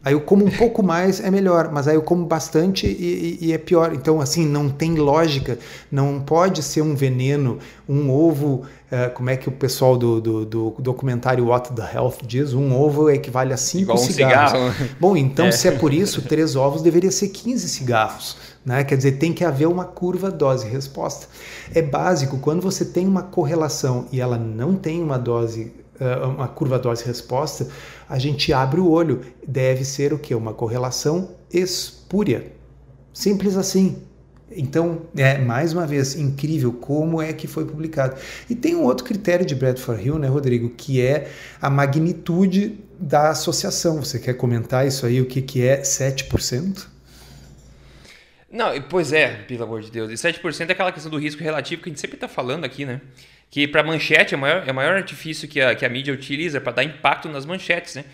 Aí 0.04 0.14
eu 0.14 0.22
como 0.22 0.46
um 0.46 0.50
pouco 0.50 0.82
mais 0.82 1.20
é 1.20 1.30
melhor, 1.30 1.72
mas 1.74 1.86
aí 1.86 1.96
eu 1.96 2.02
como 2.02 2.26
bastante 2.26 2.88
e, 2.88 3.38
e, 3.42 3.48
e, 3.48 3.54
é 3.54 3.58
pior. 3.58 3.94
Então, 3.94 4.22
assim, 4.22 4.46
não 4.46 4.70
tem 4.70 4.96
lógica. 4.96 5.60
Não 5.92 6.22
pode 6.22 6.64
ser 6.64 6.82
um 6.82 6.96
veneno, 6.96 7.60
um 7.88 8.10
ovo. 8.10 8.64
Uh, 8.90 9.14
como 9.14 9.30
é 9.30 9.36
que 9.36 9.48
o 9.50 9.52
pessoal 9.52 9.98
do, 9.98 10.20
do, 10.22 10.46
do, 10.46 10.76
documentário 10.80 11.46
What 11.48 11.74
the 11.74 11.88
Health 11.94 12.20
diz? 12.26 12.54
Um 12.54 12.74
ovo 12.74 13.10
equivale 13.10 13.52
a 13.54 13.58
cinco 13.58 13.96
cigarros. 13.98 14.54
Um 14.54 14.72
cigarro. 14.72 14.90
Bom, 15.00 15.18
então, 15.18 15.48
é. 15.48 15.52
se 15.52 15.68
é 15.68 15.72
por 15.72 15.94
isso, 15.94 16.22
três 16.22 16.56
ovos 16.56 16.82
deveria 16.82 17.12
ser 17.12 17.28
15 17.28 17.68
cigarros. 17.68 18.38
Né? 18.66 18.86
Quer 18.86 18.96
dizer, 18.96 19.12
tem 19.14 19.34
que 19.34 19.44
haver 19.44 19.68
uma 19.68 19.84
curva 19.84 20.32
dose-resposta. 20.32 21.28
É 21.76 21.82
básico, 21.82 22.40
quando 22.40 22.62
você 22.62 22.86
tem 22.86 23.06
uma 23.06 23.22
correlação 23.22 24.08
e 24.12 24.22
ela 24.22 24.38
não 24.38 24.76
tem 24.76 25.04
uma 25.04 25.20
dose 25.20 25.72
uma 26.26 26.48
curva 26.48 26.80
dose-resposta, 26.80 27.68
a 28.08 28.18
gente 28.18 28.54
abre 28.54 28.80
o 28.80 28.90
olho. 28.90 29.22
Deve 29.48 29.84
ser 29.84 30.14
o 30.14 30.20
que? 30.20 30.34
Uma 30.34 30.54
correlação 30.54 31.32
espúria. 31.52 32.52
Simples 33.14 33.58
assim. 33.58 34.02
Então, 34.52 35.04
é 35.16 35.38
mais 35.38 35.74
uma 35.74 35.86
vez 35.86 36.16
incrível 36.16 36.74
como 36.74 37.22
é 37.22 37.34
que 37.34 37.48
foi 37.48 37.66
publicado. 37.66 38.16
E 38.50 38.56
tem 38.56 38.76
um 38.76 38.84
outro 38.84 39.06
critério 39.06 39.46
de 39.46 39.54
Bradford 39.54 40.04
Hill, 40.04 40.18
né, 40.18 40.28
Rodrigo, 40.28 40.70
que 40.70 41.02
é 41.02 41.30
a 41.62 41.70
magnitude 41.70 42.80
da 43.00 43.30
associação. 43.30 44.04
Você 44.04 44.20
quer 44.20 44.34
comentar 44.34 44.88
isso 44.88 45.06
aí? 45.06 45.22
O 45.22 45.26
que, 45.26 45.42
que 45.42 45.62
é 45.66 45.82
7%? 45.82 46.88
Não, 48.52 48.70
pois 48.82 49.14
é, 49.14 49.44
pelo 49.44 49.64
amor 49.64 49.82
de 49.82 49.92
Deus. 49.92 50.10
E 50.10 50.16
7% 50.16 50.70
é 50.70 50.72
aquela 50.72 50.92
questão 50.92 51.12
do 51.12 51.20
risco 51.20 51.44
relativo 51.44 51.84
que 51.84 51.90
a 51.90 51.92
gente 51.92 52.02
sempre 52.02 52.18
está 52.18 52.28
falando 52.28 52.66
aqui, 52.66 52.84
né? 52.86 53.00
Que 53.50 53.68
para 53.68 53.84
manchete 53.84 54.34
é 54.34 54.38
o 54.38 54.40
maior, 54.40 54.68
é 54.68 54.72
maior 54.72 54.96
artifício 54.96 55.48
que 55.48 55.60
a, 55.60 55.76
que 55.76 55.86
a 55.86 55.90
mídia 55.90 56.14
utiliza 56.14 56.62
para 56.62 56.74
dar 56.74 56.84
impacto 56.84 57.28
nas 57.28 57.46
manchetes. 57.46 57.96
Né? 57.96 58.06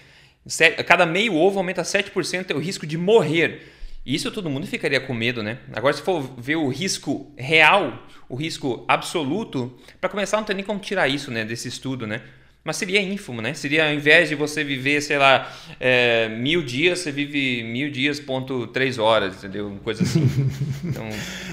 Cada 0.86 1.06
meio 1.06 1.36
ovo 1.36 1.60
aumenta 1.60 1.82
7% 1.82 2.52
é 2.52 2.54
o 2.54 2.60
risco 2.60 2.86
de 2.88 2.98
morrer. 2.98 3.72
Isso 4.06 4.32
todo 4.32 4.50
mundo 4.50 4.68
ficaria 4.68 5.02
com 5.02 5.14
medo, 5.14 5.42
né? 5.42 5.58
Agora, 5.74 5.92
se 5.92 6.02
for 6.04 6.22
ver 6.38 6.58
o 6.58 6.68
risco 6.70 7.34
real, 7.36 8.08
o 8.30 8.36
risco 8.36 8.86
absoluto, 8.88 9.76
para 10.00 10.10
começar, 10.10 10.38
não 10.38 10.44
tem 10.44 10.56
nem 10.56 10.64
como 10.64 10.80
tirar 10.80 11.08
isso 11.08 11.32
né, 11.32 11.44
desse 11.44 11.68
estudo, 11.68 12.06
né? 12.06 12.22
Mas 12.66 12.78
seria 12.78 13.00
ínfimo, 13.00 13.44
né? 13.44 13.54
Seria 13.54 13.86
ao 13.86 13.94
invés 13.94 14.28
de 14.28 14.34
você 14.34 14.64
viver, 14.64 15.00
sei 15.00 15.20
lá, 15.20 15.54
é, 15.80 16.28
mil 16.30 16.64
dias, 16.64 16.98
você 16.98 17.12
vive 17.12 17.62
mil 17.62 17.92
dias 17.92 18.20
ponto 18.20 18.66
três 18.66 18.98
horas, 18.98 19.36
entendeu? 19.36 19.72
Coisa 19.84 20.02
assim. 20.02 20.26
Então, 20.84 21.08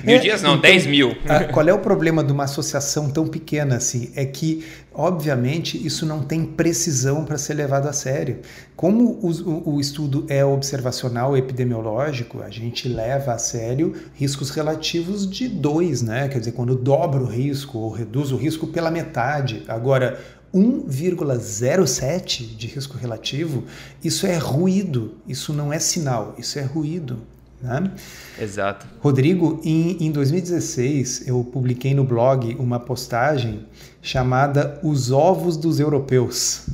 mil 0.04 0.16
é, 0.16 0.18
dias 0.18 0.40
não, 0.40 0.52
então, 0.52 0.62
dez 0.62 0.86
mil. 0.86 1.16
A, 1.28 1.44
qual 1.44 1.68
é 1.68 1.72
o 1.72 1.78
problema 1.78 2.24
de 2.24 2.32
uma 2.32 2.44
associação 2.44 3.10
tão 3.10 3.26
pequena 3.26 3.76
assim? 3.76 4.10
É 4.14 4.24
que, 4.24 4.64
obviamente, 4.94 5.84
isso 5.84 6.06
não 6.06 6.22
tem 6.22 6.46
precisão 6.46 7.24
para 7.24 7.36
ser 7.36 7.54
levado 7.54 7.88
a 7.88 7.92
sério. 7.92 8.38
Como 8.74 9.18
o, 9.22 9.30
o, 9.30 9.74
o 9.74 9.80
estudo 9.80 10.24
é 10.28 10.44
observacional 10.44 11.36
epidemiológico, 11.36 12.42
a 12.42 12.48
gente 12.48 12.88
leva 12.88 13.32
a 13.32 13.38
sério 13.38 13.94
riscos 14.14 14.50
relativos 14.50 15.28
de 15.28 15.48
dois, 15.48 16.00
né? 16.00 16.28
Quer 16.28 16.38
dizer, 16.38 16.52
quando 16.52 16.74
dobra 16.74 17.20
o 17.20 17.26
risco 17.26 17.78
ou 17.78 17.90
reduz 17.90 18.32
o 18.32 18.36
risco 18.36 18.66
pela 18.66 18.90
metade. 18.90 19.62
Agora, 19.68 20.18
1,07 20.54 22.56
de 22.56 22.66
risco 22.66 22.96
relativo, 22.96 23.64
isso 24.04 24.26
é 24.26 24.36
ruído, 24.36 25.14
isso 25.26 25.52
não 25.52 25.72
é 25.72 25.78
sinal, 25.78 26.34
isso 26.38 26.58
é 26.58 26.62
ruído. 26.62 27.18
Né? 27.62 27.92
Exato. 28.40 28.86
Rodrigo, 28.98 29.60
em, 29.64 30.04
em 30.04 30.10
2016 30.10 31.28
eu 31.28 31.44
publiquei 31.44 31.94
no 31.94 32.04
blog 32.04 32.56
uma 32.58 32.80
postagem 32.80 33.66
chamada 34.02 34.80
Os 34.82 35.12
Ovos 35.12 35.56
dos 35.56 35.78
Europeus. 35.78 36.66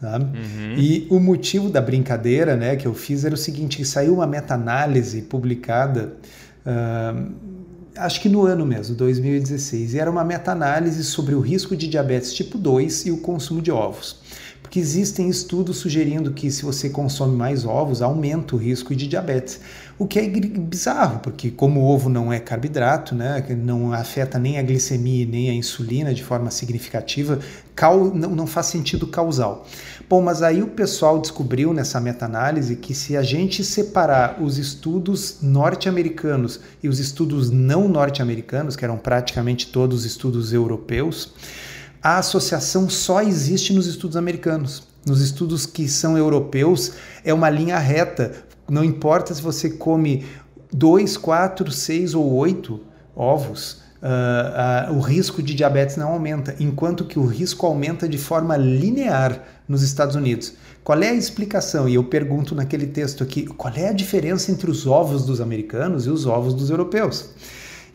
Tá? 0.00 0.18
Uhum. 0.18 0.74
E 0.76 1.06
o 1.08 1.20
motivo 1.20 1.70
da 1.70 1.80
brincadeira 1.80 2.56
né, 2.56 2.74
que 2.74 2.86
eu 2.86 2.92
fiz 2.92 3.24
era 3.24 3.34
o 3.34 3.38
seguinte: 3.38 3.84
saiu 3.84 4.14
uma 4.14 4.26
meta-análise 4.26 5.22
publicada, 5.22 6.14
uh, 6.66 7.32
acho 7.96 8.20
que 8.20 8.28
no 8.28 8.44
ano 8.46 8.64
mesmo, 8.64 8.94
2016, 8.94 9.94
e 9.94 9.98
era 9.98 10.10
uma 10.10 10.24
meta-análise 10.24 11.04
sobre 11.04 11.34
o 11.34 11.40
risco 11.40 11.76
de 11.76 11.88
diabetes 11.88 12.32
tipo 12.32 12.58
2 12.58 13.06
e 13.06 13.10
o 13.10 13.18
consumo 13.18 13.60
de 13.60 13.70
ovos 13.70 14.20
porque 14.72 14.80
existem 14.80 15.28
estudos 15.28 15.76
sugerindo 15.76 16.32
que 16.32 16.50
se 16.50 16.62
você 16.62 16.88
consome 16.88 17.36
mais 17.36 17.66
ovos, 17.66 18.00
aumenta 18.00 18.56
o 18.56 18.58
risco 18.58 18.96
de 18.96 19.06
diabetes. 19.06 19.60
O 19.98 20.06
que 20.06 20.18
é 20.18 20.28
bizarro, 20.28 21.20
porque 21.20 21.50
como 21.50 21.80
o 21.80 21.84
ovo 21.84 22.08
não 22.08 22.32
é 22.32 22.40
carboidrato, 22.40 23.14
né, 23.14 23.44
não 23.56 23.92
afeta 23.92 24.38
nem 24.38 24.58
a 24.58 24.62
glicemia 24.62 25.26
nem 25.26 25.50
a 25.50 25.54
insulina 25.54 26.12
de 26.12 26.24
forma 26.24 26.50
significativa, 26.50 27.38
cal, 27.74 28.06
não, 28.06 28.30
não 28.30 28.46
faz 28.46 28.66
sentido 28.66 29.06
causal. 29.06 29.66
Bom, 30.08 30.20
mas 30.20 30.42
aí 30.42 30.62
o 30.62 30.66
pessoal 30.68 31.20
descobriu 31.20 31.72
nessa 31.72 32.00
meta-análise 32.00 32.76
que 32.76 32.94
se 32.94 33.16
a 33.16 33.22
gente 33.22 33.62
separar 33.62 34.42
os 34.42 34.58
estudos 34.58 35.38
norte-americanos 35.40 36.60
e 36.82 36.88
os 36.88 36.98
estudos 36.98 37.50
não 37.50 37.88
norte-americanos, 37.88 38.76
que 38.76 38.84
eram 38.84 38.96
praticamente 38.96 39.68
todos 39.68 40.00
os 40.00 40.04
estudos 40.04 40.52
europeus, 40.52 41.32
a 42.02 42.18
associação 42.18 42.90
só 42.90 43.22
existe 43.22 43.72
nos 43.72 43.86
estudos 43.86 44.16
americanos. 44.16 44.82
Nos 45.06 45.20
estudos 45.20 45.66
que 45.66 45.88
são 45.88 46.18
europeus, 46.18 46.92
é 47.24 47.32
uma 47.32 47.48
linha 47.48 47.78
reta. 47.78 48.32
Não 48.70 48.84
importa 48.84 49.34
se 49.34 49.42
você 49.42 49.70
come 49.70 50.24
dois, 50.72 51.16
quatro, 51.16 51.70
seis 51.70 52.14
ou 52.14 52.32
oito 52.32 52.80
ovos, 53.14 53.82
uh, 54.02 54.92
uh, 54.92 54.96
o 54.96 55.00
risco 55.00 55.42
de 55.42 55.54
diabetes 55.54 55.96
não 55.96 56.12
aumenta, 56.12 56.54
enquanto 56.58 57.04
que 57.04 57.18
o 57.18 57.26
risco 57.26 57.66
aumenta 57.66 58.08
de 58.08 58.18
forma 58.18 58.56
linear 58.56 59.42
nos 59.68 59.82
Estados 59.82 60.16
Unidos. 60.16 60.54
Qual 60.82 61.00
é 61.00 61.10
a 61.10 61.14
explicação? 61.14 61.88
E 61.88 61.94
eu 61.94 62.04
pergunto 62.04 62.54
naquele 62.54 62.86
texto 62.86 63.22
aqui: 63.22 63.46
qual 63.46 63.72
é 63.74 63.88
a 63.88 63.92
diferença 63.92 64.50
entre 64.50 64.70
os 64.70 64.86
ovos 64.86 65.24
dos 65.24 65.40
americanos 65.40 66.06
e 66.06 66.10
os 66.10 66.26
ovos 66.26 66.54
dos 66.54 66.70
europeus? 66.70 67.30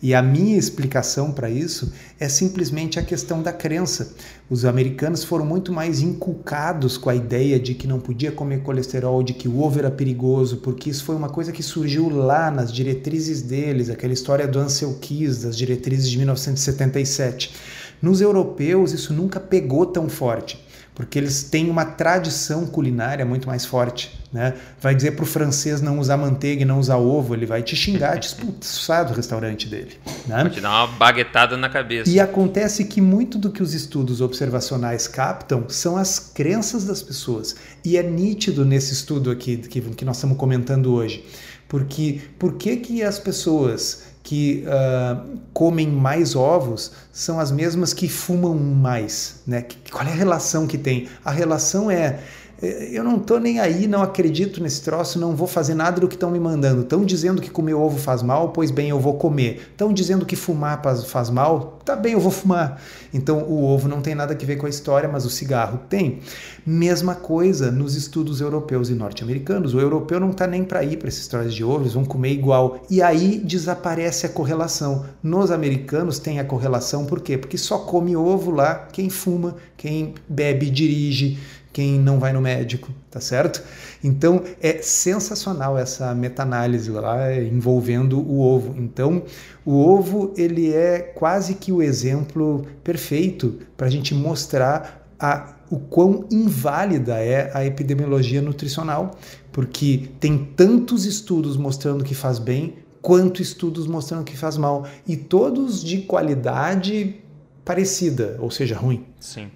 E 0.01 0.13
a 0.13 0.21
minha 0.21 0.57
explicação 0.57 1.31
para 1.31 1.49
isso 1.49 1.91
é 2.19 2.29
simplesmente 2.29 2.99
a 2.99 3.03
questão 3.03 3.41
da 3.41 3.51
crença. 3.51 4.13
Os 4.47 4.63
americanos 4.63 5.23
foram 5.23 5.43
muito 5.43 5.73
mais 5.73 6.01
inculcados 6.01 6.97
com 6.97 7.09
a 7.09 7.15
ideia 7.15 7.59
de 7.59 7.73
que 7.73 7.87
não 7.87 7.99
podia 7.99 8.31
comer 8.31 8.61
colesterol, 8.61 9.23
de 9.23 9.33
que 9.33 9.47
o 9.47 9.59
ovo 9.59 9.79
era 9.79 9.89
perigoso, 9.89 10.57
porque 10.57 10.91
isso 10.91 11.03
foi 11.03 11.15
uma 11.15 11.29
coisa 11.29 11.51
que 11.51 11.63
surgiu 11.63 12.09
lá 12.09 12.51
nas 12.51 12.71
diretrizes 12.71 13.41
deles, 13.41 13.89
aquela 13.89 14.13
história 14.13 14.47
do 14.47 14.59
Ansel 14.59 14.93
Keys, 15.01 15.41
das 15.41 15.57
diretrizes 15.57 16.09
de 16.09 16.17
1977. 16.17 17.55
Nos 17.99 18.21
europeus, 18.21 18.91
isso 18.91 19.11
nunca 19.11 19.39
pegou 19.39 19.87
tão 19.87 20.07
forte 20.07 20.66
porque 20.97 21.19
eles 21.19 21.43
têm 21.43 21.69
uma 21.69 21.85
tradição 21.85 22.65
culinária 22.65 23.23
muito 23.23 23.47
mais 23.47 23.63
forte. 23.63 24.19
Né? 24.33 24.55
Vai 24.81 24.95
dizer 24.95 25.11
para 25.11 25.21
o 25.21 25.27
francês 25.27 25.79
não 25.79 25.99
usar 25.99 26.17
manteiga 26.17 26.63
e 26.63 26.65
não 26.65 26.79
usar 26.79 26.97
ovo, 26.97 27.35
ele 27.35 27.45
vai 27.45 27.61
te 27.61 27.75
xingar, 27.75 28.17
te 28.17 28.29
expulsar 28.29 29.05
do 29.05 29.13
restaurante 29.13 29.67
dele. 29.67 29.91
Né? 30.25 30.41
Vai 30.41 30.49
te 30.49 30.59
dar 30.59 30.71
uma 30.71 30.87
baguetada 30.87 31.55
na 31.55 31.69
cabeça. 31.69 32.09
E 32.09 32.19
acontece 32.19 32.83
que 32.85 32.99
muito 32.99 33.37
do 33.37 33.51
que 33.51 33.61
os 33.61 33.75
estudos 33.75 34.21
observacionais 34.21 35.07
captam 35.07 35.69
são 35.69 35.97
as 35.97 36.17
crenças 36.17 36.85
das 36.85 37.03
pessoas. 37.03 37.55
E 37.85 37.95
é 37.95 38.01
nítido 38.01 38.65
nesse 38.65 38.93
estudo 38.93 39.29
aqui 39.29 39.57
que, 39.57 39.79
que 39.79 40.03
nós 40.03 40.17
estamos 40.17 40.35
comentando 40.35 40.91
hoje. 40.91 41.23
Porque 41.67 42.21
por 42.39 42.53
que, 42.53 42.75
que 42.77 43.03
as 43.03 43.19
pessoas 43.19 44.01
que 44.27 44.65
uh, 44.67 45.39
comem 45.53 45.87
mais 45.87 46.35
ovos 46.35 46.91
são 47.13 47.39
as 47.39 47.49
mesmas 47.49 47.93
que 47.93 48.09
fumam 48.09 48.55
mais, 48.55 49.35
né? 49.47 49.65
Qual 49.89 50.05
é 50.05 50.11
a 50.11 50.13
relação 50.13 50.67
que 50.67 50.77
tem? 50.77 51.07
A 51.23 51.31
relação 51.31 51.89
é 51.89 51.97
é, 51.97 52.19
eu 52.61 53.03
não 53.03 53.19
tô 53.19 53.37
nem 53.37 53.59
aí, 53.59 53.87
não 53.87 54.01
acredito 54.01 54.61
nesse 54.61 54.81
troço, 54.81 55.19
não 55.19 55.35
vou 55.35 55.47
fazer 55.47 55.75
nada 55.75 56.01
do 56.01 56.07
que 56.07 56.15
estão 56.15 56.31
me 56.31 56.39
mandando. 56.39 56.81
Estão 56.81 57.05
dizendo 57.05 57.41
que 57.41 57.51
comer 57.51 57.75
ovo 57.75 57.99
faz 57.99 58.23
mal, 58.23 58.49
pois 58.49 58.71
bem, 58.71 58.89
eu 58.89 58.99
vou 58.99 59.13
comer. 59.13 59.69
Estão 59.71 59.93
dizendo 59.93 60.25
que 60.25 60.35
fumar 60.35 60.81
faz 61.05 61.29
mal, 61.29 61.79
tá 61.85 61.95
bem, 61.95 62.13
eu 62.13 62.19
vou 62.19 62.31
fumar. 62.31 62.81
Então 63.13 63.43
o 63.43 63.63
ovo 63.63 63.87
não 63.87 64.01
tem 64.01 64.15
nada 64.15 64.33
a 64.33 64.45
ver 64.45 64.57
com 64.57 64.65
a 64.65 64.69
história, 64.69 65.07
mas 65.07 65.25
o 65.25 65.29
cigarro 65.29 65.81
tem. 65.87 66.19
Mesma 66.65 67.13
coisa 67.13 67.71
nos 67.71 67.95
estudos 67.95 68.41
europeus 68.41 68.89
e 68.89 68.93
norte-americanos. 68.93 69.75
O 69.75 69.79
europeu 69.79 70.19
não 70.19 70.31
tá 70.31 70.47
nem 70.47 70.63
para 70.63 70.83
ir 70.83 70.97
para 70.97 71.09
essas 71.09 71.21
histórias 71.21 71.53
de 71.53 71.63
ovo, 71.63 71.83
eles 71.83 71.93
vão 71.93 72.05
comer 72.05 72.31
igual. 72.31 72.81
E 72.89 73.01
aí 73.03 73.37
desaparece 73.37 74.25
a 74.25 74.29
correlação. 74.29 75.05
Nos 75.21 75.51
americanos 75.51 76.17
tem 76.17 76.39
a 76.39 76.43
correlação, 76.43 77.05
por 77.05 77.21
quê? 77.21 77.37
Porque 77.37 77.57
só 77.57 77.77
come 77.79 78.15
ovo 78.15 78.49
lá 78.49 78.87
quem 78.91 79.09
fuma, 79.09 79.55
quem 79.75 80.15
bebe, 80.27 80.69
dirige 80.71 81.37
quem 81.77 81.99
não 81.99 82.17
vai 82.17 82.33
no 82.33 82.41
médico, 82.41 82.91
tá 83.11 83.21
certo? 83.21 83.63
Então 84.03 84.41
é 84.59 84.81
sensacional 84.81 85.77
essa 85.77 86.11
meta-análise 86.15 86.89
lá 86.89 87.31
envolvendo 87.35 88.19
o 88.19 88.39
ovo. 88.41 88.73
Então 88.81 89.21
o 89.63 89.77
ovo 89.77 90.33
ele 90.35 90.73
é 90.73 90.97
quase 90.97 91.53
que 91.53 91.71
o 91.71 91.79
exemplo 91.79 92.65
perfeito 92.83 93.59
para 93.77 93.85
a 93.85 93.89
gente 93.91 94.15
mostrar 94.15 95.07
a, 95.19 95.53
o 95.69 95.77
quão 95.77 96.25
inválida 96.31 97.19
é 97.19 97.51
a 97.53 97.63
epidemiologia 97.63 98.41
nutricional, 98.41 99.11
porque 99.51 100.09
tem 100.19 100.35
tantos 100.55 101.05
estudos 101.05 101.57
mostrando 101.57 102.03
que 102.03 102.15
faz 102.15 102.39
bem 102.39 102.77
quanto 103.03 103.39
estudos 103.39 103.85
mostrando 103.85 104.23
que 104.23 104.35
faz 104.35 104.57
mal 104.57 104.87
e 105.07 105.15
todos 105.15 105.83
de 105.83 105.99
qualidade 105.99 107.21
parecida, 107.63 108.35
ou 108.39 108.49
seja, 108.49 108.75
ruim. 108.75 109.05
Sim. 109.19 109.51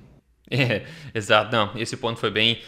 É, 0.60 0.86
exato. 1.16 1.56
Não, 1.56 1.72
esse 1.78 1.96
ponto 1.96 2.20
foi 2.20 2.30
bem, 2.30 2.60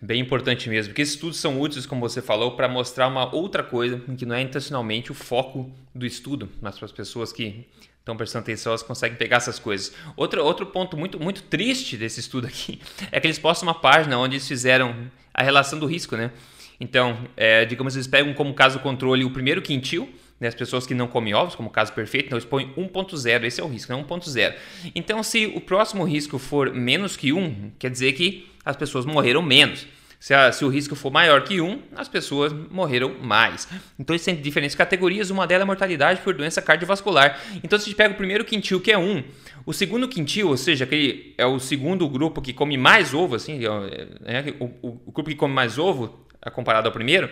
bem 0.00 0.20
importante 0.20 0.68
mesmo, 0.68 0.90
porque 0.90 1.02
estudos 1.02 1.38
são 1.38 1.58
úteis, 1.58 1.86
como 1.86 2.00
você 2.00 2.20
falou, 2.20 2.52
para 2.52 2.68
mostrar 2.68 3.08
uma 3.08 3.34
outra 3.34 3.62
coisa 3.62 3.98
que 4.16 4.26
não 4.26 4.36
é 4.36 4.42
intencionalmente 4.42 5.10
o 5.10 5.14
foco 5.14 5.72
do 5.94 6.04
estudo, 6.04 6.50
mas 6.60 6.76
para 6.76 6.84
as 6.84 6.92
pessoas 6.92 7.32
que 7.32 7.66
estão 7.98 8.16
prestando 8.16 8.42
atenção, 8.42 8.70
elas 8.70 8.82
conseguem 8.82 9.16
pegar 9.16 9.38
essas 9.38 9.58
coisas. 9.58 9.94
Outro, 10.16 10.44
outro 10.44 10.66
ponto 10.66 10.96
muito, 10.96 11.18
muito 11.18 11.42
triste 11.44 11.96
desse 11.96 12.20
estudo 12.20 12.46
aqui 12.46 12.80
é 13.10 13.18
que 13.18 13.26
eles 13.26 13.38
postam 13.38 13.68
uma 13.68 13.74
página 13.74 14.18
onde 14.18 14.36
eles 14.36 14.46
fizeram 14.46 15.10
a 15.32 15.42
relação 15.42 15.78
do 15.78 15.86
risco, 15.86 16.16
né? 16.16 16.30
Então, 16.78 17.18
é, 17.36 17.64
digamos, 17.64 17.94
eles 17.94 18.06
pegam 18.06 18.32
como 18.32 18.54
caso 18.54 18.78
controle 18.80 19.24
o 19.24 19.30
primeiro 19.30 19.60
quintil, 19.60 20.08
né, 20.40 20.48
as 20.48 20.54
pessoas 20.54 20.86
que 20.86 20.94
não 20.94 21.06
comem 21.06 21.34
ovos, 21.34 21.54
como 21.54 21.68
caso 21.68 21.92
perfeito, 21.92 22.26
então 22.26 22.38
eles 22.38 22.48
põem 22.48 22.72
1.0, 22.74 23.44
esse 23.44 23.60
é 23.60 23.64
o 23.64 23.68
risco, 23.68 23.92
não 23.92 24.02
1.0. 24.02 24.54
Então, 24.94 25.22
se 25.22 25.46
o 25.54 25.60
próximo 25.60 26.02
risco 26.04 26.38
for 26.38 26.72
menos 26.72 27.16
que 27.16 27.32
1, 27.32 27.72
quer 27.78 27.90
dizer 27.90 28.14
que 28.14 28.50
as 28.64 28.74
pessoas 28.74 29.04
morreram 29.04 29.42
menos. 29.42 29.86
Se, 30.18 30.34
a, 30.34 30.52
se, 30.52 30.62
o 30.66 30.68
risco 30.68 30.94
for 30.94 31.10
maior 31.10 31.44
que 31.44 31.62
1, 31.62 31.80
as 31.96 32.06
pessoas 32.06 32.52
morreram 32.52 33.14
mais. 33.22 33.66
Então, 33.98 34.12
eles 34.14 34.24
têm 34.24 34.36
diferentes 34.36 34.76
categorias, 34.76 35.30
uma 35.30 35.46
delas 35.46 35.62
é 35.62 35.66
mortalidade 35.66 36.20
por 36.20 36.34
doença 36.34 36.60
cardiovascular. 36.60 37.40
Então, 37.64 37.78
se 37.78 37.84
a 37.84 37.86
gente 37.86 37.96
pega 37.96 38.12
o 38.12 38.16
primeiro 38.16 38.44
quintil, 38.44 38.80
que 38.80 38.92
é 38.92 38.98
1, 38.98 39.24
o 39.64 39.72
segundo 39.72 40.06
quintil, 40.08 40.48
ou 40.48 40.58
seja, 40.58 40.84
aquele 40.84 41.34
é 41.38 41.46
o 41.46 41.58
segundo 41.58 42.06
grupo 42.06 42.42
que 42.42 42.52
come 42.52 42.76
mais 42.76 43.14
ovo, 43.14 43.34
assim, 43.34 43.60
é, 43.64 44.08
é, 44.26 44.54
o, 44.60 44.98
o 45.06 45.12
grupo 45.12 45.30
que 45.30 45.36
come 45.36 45.54
mais 45.54 45.78
ovo, 45.78 46.26
comparado 46.52 46.86
ao 46.86 46.92
primeiro, 46.92 47.30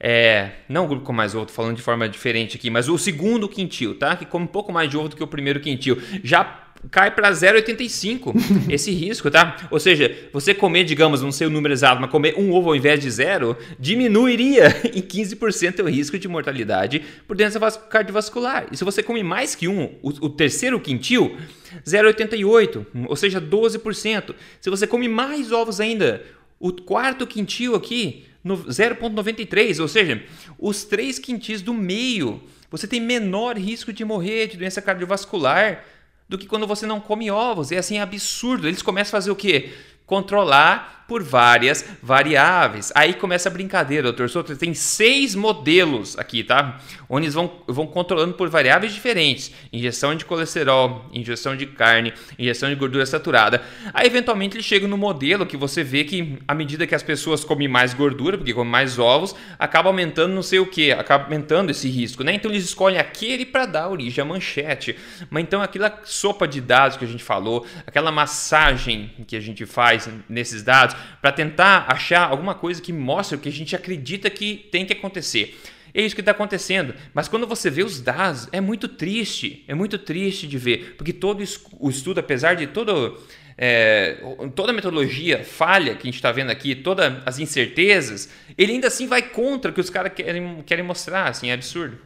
é, 0.00 0.50
não 0.68 0.84
o 0.84 0.88
grupo 0.88 1.04
com 1.04 1.12
mais 1.12 1.34
ovo, 1.34 1.50
falando 1.50 1.76
de 1.76 1.82
forma 1.82 2.08
diferente 2.08 2.56
aqui, 2.56 2.70
mas 2.70 2.88
o 2.88 2.96
segundo 2.96 3.48
quintil, 3.48 3.98
tá? 3.98 4.16
Que 4.16 4.24
come 4.24 4.44
um 4.44 4.48
pouco 4.48 4.72
mais 4.72 4.88
de 4.88 4.96
ovo 4.96 5.08
do 5.08 5.16
que 5.16 5.22
o 5.22 5.26
primeiro 5.26 5.60
quintil. 5.60 6.00
Já 6.22 6.64
cai 6.90 7.10
para 7.10 7.30
0,85 7.30 8.34
esse 8.70 8.92
risco, 8.92 9.30
tá? 9.30 9.56
Ou 9.70 9.80
seja, 9.80 10.14
você 10.32 10.54
comer, 10.54 10.84
digamos, 10.84 11.22
não 11.22 11.32
sei 11.32 11.46
o 11.46 11.50
número 11.50 11.74
exato, 11.74 12.00
mas 12.00 12.10
comer 12.10 12.34
um 12.38 12.52
ovo 12.52 12.68
ao 12.68 12.76
invés 12.76 13.00
de 13.00 13.10
zero, 13.10 13.56
diminuiria 13.78 14.68
em 14.94 15.02
15% 15.02 15.80
o 15.80 15.88
risco 15.88 16.16
de 16.18 16.28
mortalidade 16.28 17.02
por 17.26 17.36
doença 17.36 17.58
cardiovascular. 17.70 18.66
E 18.70 18.76
se 18.76 18.84
você 18.84 19.02
come 19.02 19.22
mais 19.24 19.56
que 19.56 19.66
um, 19.66 19.96
o, 20.00 20.26
o 20.26 20.30
terceiro 20.30 20.78
quintil, 20.78 21.36
0,88, 21.84 22.86
ou 23.08 23.16
seja, 23.16 23.40
12%. 23.40 24.34
Se 24.60 24.70
você 24.70 24.86
come 24.86 25.08
mais 25.08 25.50
ovos 25.50 25.80
ainda, 25.80 26.22
o 26.60 26.72
quarto 26.72 27.26
quintil 27.26 27.74
aqui, 27.74 28.27
0,93, 28.56 29.80
ou 29.80 29.88
seja, 29.88 30.24
os 30.58 30.84
três 30.84 31.18
quintis 31.18 31.60
do 31.60 31.74
meio, 31.74 32.42
você 32.70 32.86
tem 32.86 33.00
menor 33.00 33.56
risco 33.56 33.92
de 33.92 34.04
morrer 34.04 34.48
de 34.48 34.56
doença 34.56 34.82
cardiovascular 34.82 35.84
do 36.28 36.36
que 36.36 36.46
quando 36.46 36.66
você 36.66 36.86
não 36.86 37.00
come 37.00 37.30
ovos. 37.30 37.72
É 37.72 37.78
assim 37.78 37.98
absurdo. 37.98 38.68
Eles 38.68 38.82
começam 38.82 39.16
a 39.16 39.20
fazer 39.20 39.30
o 39.30 39.36
quê? 39.36 39.72
Controlar 40.04 40.97
por 41.08 41.22
várias 41.22 41.84
variáveis. 42.02 42.92
Aí 42.94 43.14
começa 43.14 43.48
a 43.48 43.52
brincadeira, 43.52 44.02
doutor 44.02 44.28
Souto. 44.28 44.54
Tem 44.54 44.74
seis 44.74 45.34
modelos 45.34 46.18
aqui, 46.18 46.44
tá? 46.44 46.78
Onde 47.08 47.24
eles 47.24 47.34
vão, 47.34 47.50
vão 47.66 47.86
controlando 47.86 48.34
por 48.34 48.50
variáveis 48.50 48.92
diferentes: 48.92 49.50
injeção 49.72 50.14
de 50.14 50.26
colesterol, 50.26 51.08
injeção 51.10 51.56
de 51.56 51.64
carne, 51.64 52.12
injeção 52.38 52.68
de 52.68 52.74
gordura 52.74 53.06
saturada. 53.06 53.62
Aí, 53.94 54.06
eventualmente, 54.06 54.56
eles 54.56 54.66
chegam 54.66 54.86
no 54.86 54.98
modelo 54.98 55.46
que 55.46 55.56
você 55.56 55.82
vê 55.82 56.04
que, 56.04 56.38
à 56.46 56.54
medida 56.54 56.86
que 56.86 56.94
as 56.94 57.02
pessoas 57.02 57.42
comem 57.42 57.66
mais 57.66 57.94
gordura, 57.94 58.36
porque 58.36 58.52
comem 58.52 58.70
mais 58.70 58.98
ovos, 58.98 59.34
acaba 59.58 59.88
aumentando 59.88 60.34
não 60.34 60.42
sei 60.42 60.58
o 60.58 60.66
que, 60.66 60.92
acaba 60.92 61.24
aumentando 61.24 61.70
esse 61.70 61.88
risco, 61.88 62.22
né? 62.22 62.34
Então, 62.34 62.50
eles 62.50 62.64
escolhem 62.64 62.98
aquele 62.98 63.46
para 63.46 63.64
dar 63.64 63.88
origem 63.88 64.20
à 64.20 64.26
manchete. 64.26 64.94
Mas 65.30 65.42
então, 65.42 65.62
aquela 65.62 66.00
sopa 66.04 66.46
de 66.46 66.60
dados 66.60 66.98
que 66.98 67.04
a 67.06 67.08
gente 67.08 67.24
falou, 67.24 67.66
aquela 67.86 68.12
massagem 68.12 69.10
que 69.26 69.34
a 69.34 69.40
gente 69.40 69.64
faz 69.64 70.10
nesses 70.28 70.62
dados, 70.62 70.97
para 71.20 71.32
tentar 71.32 71.86
achar 71.88 72.28
alguma 72.28 72.54
coisa 72.54 72.80
que 72.80 72.92
mostre 72.92 73.36
o 73.36 73.40
que 73.40 73.48
a 73.48 73.52
gente 73.52 73.74
acredita 73.74 74.28
que 74.30 74.68
tem 74.70 74.84
que 74.84 74.92
acontecer. 74.92 75.58
É 75.94 76.02
isso 76.02 76.14
que 76.14 76.20
está 76.20 76.32
acontecendo. 76.32 76.94
Mas 77.14 77.28
quando 77.28 77.46
você 77.46 77.70
vê 77.70 77.82
os 77.82 78.00
dados, 78.00 78.48
é 78.52 78.60
muito 78.60 78.88
triste. 78.88 79.64
É 79.66 79.74
muito 79.74 79.98
triste 79.98 80.46
de 80.46 80.58
ver. 80.58 80.94
Porque 80.96 81.12
todo 81.12 81.42
o 81.80 81.90
estudo, 81.90 82.20
apesar 82.20 82.54
de 82.54 82.66
todo, 82.66 83.18
é, 83.56 84.18
toda 84.54 84.70
a 84.70 84.74
metodologia 84.74 85.44
falha 85.44 85.94
que 85.94 86.02
a 86.02 86.04
gente 86.06 86.16
está 86.16 86.30
vendo 86.30 86.50
aqui, 86.50 86.74
todas 86.74 87.14
as 87.26 87.38
incertezas, 87.38 88.28
ele 88.56 88.72
ainda 88.72 88.88
assim 88.88 89.06
vai 89.06 89.22
contra 89.22 89.70
o 89.70 89.74
que 89.74 89.80
os 89.80 89.90
caras 89.90 90.12
querem, 90.14 90.62
querem 90.64 90.84
mostrar. 90.84 91.28
Assim, 91.28 91.50
é 91.50 91.54
absurdo. 91.54 91.98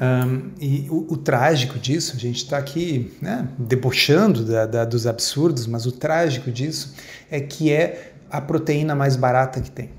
Um, 0.00 0.52
e 0.60 0.86
o, 0.88 1.12
o, 1.12 1.16
trágico 1.16 1.76
disso, 1.76 2.14
a 2.14 2.20
gente 2.20 2.36
está 2.36 2.56
aqui 2.56 3.10
né, 3.20 3.48
debochando 3.58 4.44
da, 4.44 4.64
da, 4.64 4.84
dos 4.84 5.08
absurdos, 5.08 5.66
mas 5.66 5.86
o 5.86 5.92
trágico 5.92 6.52
disso 6.52 6.94
é 7.28 7.40
que 7.40 7.72
é 7.72 8.12
a 8.30 8.40
proteína 8.40 8.94
mais 8.94 9.16
barata 9.16 9.60
que 9.60 9.70
tem. 9.70 9.90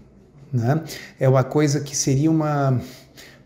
Né? 0.51 0.81
É 1.19 1.29
uma 1.29 1.43
coisa 1.43 1.79
que 1.79 1.95
seria 1.95 2.29
uma, 2.29 2.81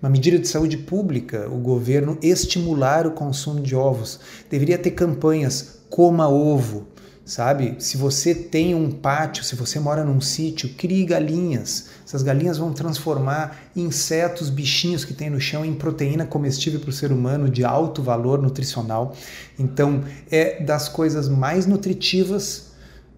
uma 0.01 0.09
medida 0.09 0.39
de 0.39 0.47
saúde 0.47 0.77
pública, 0.77 1.47
o 1.49 1.57
governo 1.57 2.17
estimular 2.21 3.05
o 3.05 3.11
consumo 3.11 3.61
de 3.61 3.75
ovos. 3.75 4.19
Deveria 4.49 4.77
ter 4.77 4.91
campanhas, 4.91 5.79
coma 5.89 6.27
ovo, 6.29 6.87
sabe? 7.25 7.75
Se 7.79 7.97
você 7.97 8.33
tem 8.33 8.75
um 8.75 8.91
pátio, 8.91 9.43
se 9.43 9.55
você 9.55 9.79
mora 9.79 10.03
num 10.03 10.19
sítio, 10.19 10.69
crie 10.77 11.05
galinhas. 11.05 11.87
Essas 12.05 12.23
galinhas 12.23 12.57
vão 12.57 12.73
transformar 12.73 13.57
insetos, 13.75 14.49
bichinhos 14.49 15.05
que 15.05 15.13
tem 15.13 15.29
no 15.29 15.39
chão 15.39 15.63
em 15.65 15.73
proteína 15.73 16.25
comestível 16.25 16.79
para 16.79 16.89
o 16.89 16.93
ser 16.93 17.11
humano 17.11 17.49
de 17.49 17.63
alto 17.63 18.03
valor 18.03 18.41
nutricional. 18.41 19.15
Então, 19.57 20.03
é 20.29 20.61
das 20.63 20.89
coisas 20.89 21.29
mais 21.29 21.65
nutritivas 21.65 22.72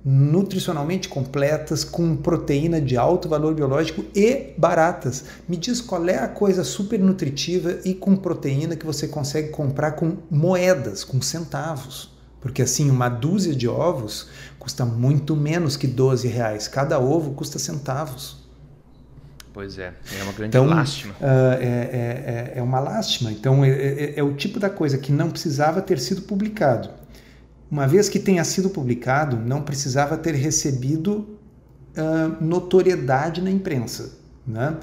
nutricionalmente 0.07 1.09
completas, 1.09 1.83
com 1.83 2.15
proteína 2.15 2.79
de 2.79 2.95
alto 2.95 3.27
valor 3.27 3.55
biológico 3.55 4.05
e 4.13 4.53
baratas. 4.55 5.25
Me 5.49 5.57
diz 5.57 5.81
qual 5.81 6.07
é 6.07 6.19
a 6.19 6.27
coisa 6.27 6.63
super 6.63 6.99
nutritiva 6.99 7.79
e 7.83 7.95
com 7.95 8.15
proteína 8.15 8.75
que 8.75 8.85
você 8.85 9.07
consegue 9.07 9.49
comprar 9.49 9.93
com 9.93 10.17
moedas, 10.29 11.03
com 11.03 11.19
centavos. 11.19 12.13
Porque 12.39 12.61
assim, 12.61 12.91
uma 12.91 13.09
dúzia 13.09 13.55
de 13.55 13.67
ovos 13.67 14.27
custa 14.59 14.85
muito 14.85 15.35
menos 15.35 15.75
que 15.75 15.87
12 15.87 16.27
reais. 16.27 16.67
Cada 16.67 16.99
ovo 16.99 17.33
custa 17.33 17.57
centavos. 17.57 18.45
Pois 19.51 19.79
é, 19.79 19.93
é 20.19 20.21
uma 20.21 20.33
grande 20.33 20.49
então, 20.49 20.67
lástima. 20.67 21.13
Uh, 21.13 21.53
é, 21.59 22.53
é, 22.53 22.53
é, 22.57 22.61
uma 22.61 22.79
lástima. 22.79 23.31
Então, 23.31 23.63
é, 23.63 23.69
é, 23.69 24.13
é, 24.17 24.23
o 24.23 24.33
tipo 24.33 24.59
da 24.59 24.69
coisa 24.69 24.97
que 24.97 25.11
não 25.11 25.31
precisava 25.31 25.81
ter 25.81 25.97
sido 25.97 26.23
publicado. 26.23 26.89
Uma 27.69 27.88
vez 27.88 28.08
que 28.08 28.19
tenha 28.19 28.43
sido 28.43 28.69
publicado, 28.69 29.38
não 29.38 29.62
precisava 29.62 30.17
ter 30.17 30.36
recebido 30.36 31.25
uh, 31.97 32.43
notoriedade 32.43 33.41
na 33.41 33.49
imprensa. 33.49 34.17
Né? 34.45 34.78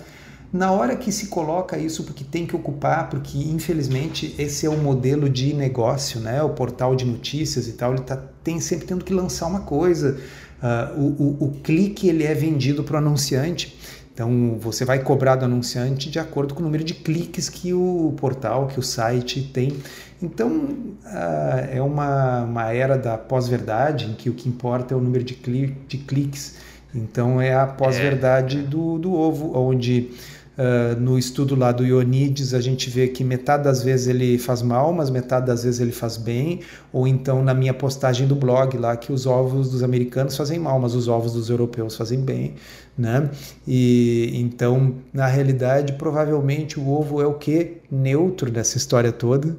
Na 0.53 0.71
hora 0.71 0.97
que 0.97 1.11
se 1.11 1.29
coloca 1.29 1.79
isso 1.79 2.05
porque 2.05 2.25
tem 2.25 2.47
que 2.47 2.55
ocupar, 2.55 3.09
porque 3.09 3.39
infelizmente 3.39 4.35
esse 4.39 4.67
é 4.67 4.69
o 4.69 4.77
modelo 4.77 5.29
de 5.31 5.55
negócio, 5.55 6.21
né? 6.21 6.43
O 6.43 6.51
portal 6.51 6.95
de 6.95 7.07
notícias 7.07 7.67
e 7.69 7.73
tal, 7.73 7.95
ele 7.95 8.03
tá, 8.03 8.23
tem 8.45 8.61
sempre 8.61 8.87
tendo 8.87 9.03
que 9.03 9.15
lançar 9.15 9.47
uma 9.47 9.61
coisa. 9.61 10.19
Uh, 10.63 11.01
o, 11.01 11.05
o, 11.05 11.45
o, 11.47 11.51
clique 11.63 12.07
ele 12.07 12.25
é 12.25 12.35
vendido 12.35 12.85
para 12.85 12.97
o 12.97 12.99
anunciante. 12.99 13.79
Então 14.13 14.59
você 14.61 14.85
vai 14.85 14.99
cobrar 14.99 15.37
do 15.37 15.45
anunciante 15.45 16.11
de 16.11 16.19
acordo 16.19 16.55
com 16.55 16.61
o 16.61 16.65
número 16.65 16.85
de 16.85 16.95
cliques 16.95 17.49
que 17.49 17.73
o 17.73 18.15
portal, 18.19 18.67
que 18.67 18.79
o 18.79 18.83
site 18.83 19.43
tem. 19.43 19.77
Então 20.21 20.51
uh, 20.51 21.69
é 21.71 21.81
uma, 21.81 22.43
uma 22.43 22.73
era 22.73 22.99
da 22.99 23.17
pós-verdade 23.17 24.07
em 24.07 24.15
que 24.15 24.29
o 24.29 24.35
que 24.35 24.49
importa 24.49 24.95
é 24.95 24.97
o 24.97 25.01
número 25.01 25.25
de, 25.25 25.35
cli 25.35 25.77
de 25.89 25.99
cliques. 25.99 26.57
Então 26.95 27.41
é 27.41 27.55
a 27.55 27.67
pós-verdade 27.67 28.59
é. 28.59 28.63
do, 28.63 28.99
do 28.99 29.15
ovo, 29.15 29.59
onde 29.59 30.11
Uh, 30.53 31.01
no 31.01 31.19
estudo 31.19 31.57
lá 31.57 31.73
do 31.73 31.83
Ionides, 31.83 32.53
a 32.53 32.61
gente 32.61 32.91
vê 32.91 33.09
que 33.09 33.25
metade 33.25 33.65
das 33.65 33.83
vezes 33.83 34.07
ele 34.07 34.37
faz 34.37 34.61
mal, 34.61 34.93
mas 34.93 35.09
metade 35.09 35.47
das 35.47 35.65
vezes 35.65 35.81
ele 35.81 35.93
faz 35.93 36.19
bem. 36.19 36.61
Ou 36.93 37.09
então 37.09 37.43
na 37.43 37.55
minha 37.55 37.73
postagem 37.73 38.27
do 38.27 38.37
blog 38.37 38.77
lá, 38.77 38.95
que 38.95 39.11
os 39.13 39.25
ovos 39.25 39.71
dos 39.71 39.83
americanos 39.83 40.37
fazem 40.37 40.59
mal, 40.59 40.79
mas 40.79 40.95
os 40.95 41.09
ovos 41.09 41.33
dos 41.33 41.49
europeus 41.49 41.97
fazem 41.97 42.21
bem. 42.21 42.55
Né? 42.99 43.31
E 43.67 44.31
então, 44.35 44.97
na 45.13 45.27
realidade, 45.27 45.95
provavelmente 45.95 46.79
o 46.79 46.87
ovo 46.87 47.23
é 47.23 47.27
o 47.27 47.35
que? 47.35 47.79
Neutro 47.91 48.51
dessa 48.51 48.77
história 48.77 49.11
toda. 49.11 49.57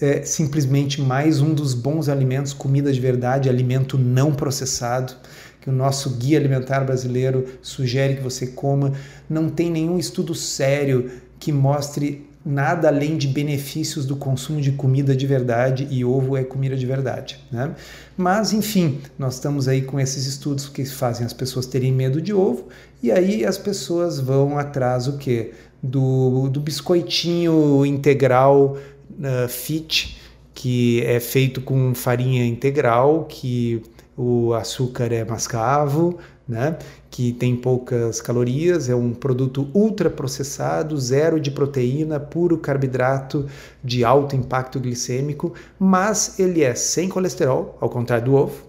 É 0.00 0.22
simplesmente 0.22 1.00
mais 1.00 1.40
um 1.40 1.52
dos 1.52 1.74
bons 1.74 2.08
alimentos, 2.08 2.52
comida 2.52 2.92
de 2.92 3.00
verdade, 3.00 3.48
alimento 3.48 3.98
não 3.98 4.32
processado 4.32 5.14
que 5.68 5.70
o 5.70 5.72
nosso 5.72 6.10
guia 6.16 6.38
alimentar 6.38 6.80
brasileiro 6.80 7.44
sugere 7.60 8.16
que 8.16 8.22
você 8.22 8.46
coma, 8.46 8.92
não 9.28 9.50
tem 9.50 9.70
nenhum 9.70 9.98
estudo 9.98 10.34
sério 10.34 11.10
que 11.38 11.52
mostre 11.52 12.26
nada 12.44 12.88
além 12.88 13.18
de 13.18 13.28
benefícios 13.28 14.06
do 14.06 14.16
consumo 14.16 14.62
de 14.62 14.72
comida 14.72 15.14
de 15.14 15.26
verdade 15.26 15.86
e 15.90 16.02
ovo 16.02 16.38
é 16.38 16.42
comida 16.42 16.74
de 16.74 16.86
verdade, 16.86 17.44
né? 17.52 17.74
Mas 18.16 18.54
enfim, 18.54 19.00
nós 19.18 19.34
estamos 19.34 19.68
aí 19.68 19.82
com 19.82 20.00
esses 20.00 20.24
estudos 20.24 20.66
que 20.70 20.86
fazem 20.86 21.26
as 21.26 21.34
pessoas 21.34 21.66
terem 21.66 21.92
medo 21.92 22.22
de 22.22 22.32
ovo 22.32 22.68
e 23.02 23.12
aí 23.12 23.44
as 23.44 23.58
pessoas 23.58 24.18
vão 24.18 24.58
atrás 24.58 25.06
o 25.06 25.18
que 25.18 25.52
do, 25.82 26.48
do 26.48 26.60
biscoitinho 26.60 27.84
integral 27.84 28.78
uh, 29.10 29.48
fit 29.48 30.18
que 30.54 31.02
é 31.02 31.20
feito 31.20 31.60
com 31.60 31.94
farinha 31.94 32.46
integral 32.46 33.26
que 33.28 33.82
o 34.18 34.52
açúcar 34.52 35.12
é 35.12 35.24
mascavo, 35.24 36.18
né? 36.46 36.76
que 37.08 37.32
tem 37.32 37.54
poucas 37.54 38.20
calorias, 38.20 38.88
é 38.88 38.94
um 38.94 39.14
produto 39.14 39.68
ultraprocessado, 39.72 40.98
zero 40.98 41.38
de 41.38 41.52
proteína, 41.52 42.18
puro 42.18 42.58
carboidrato 42.58 43.46
de 43.82 44.04
alto 44.04 44.34
impacto 44.34 44.80
glicêmico, 44.80 45.54
mas 45.78 46.38
ele 46.40 46.64
é 46.64 46.74
sem 46.74 47.08
colesterol, 47.08 47.78
ao 47.80 47.88
contrário 47.88 48.24
do 48.24 48.34
ovo, 48.34 48.64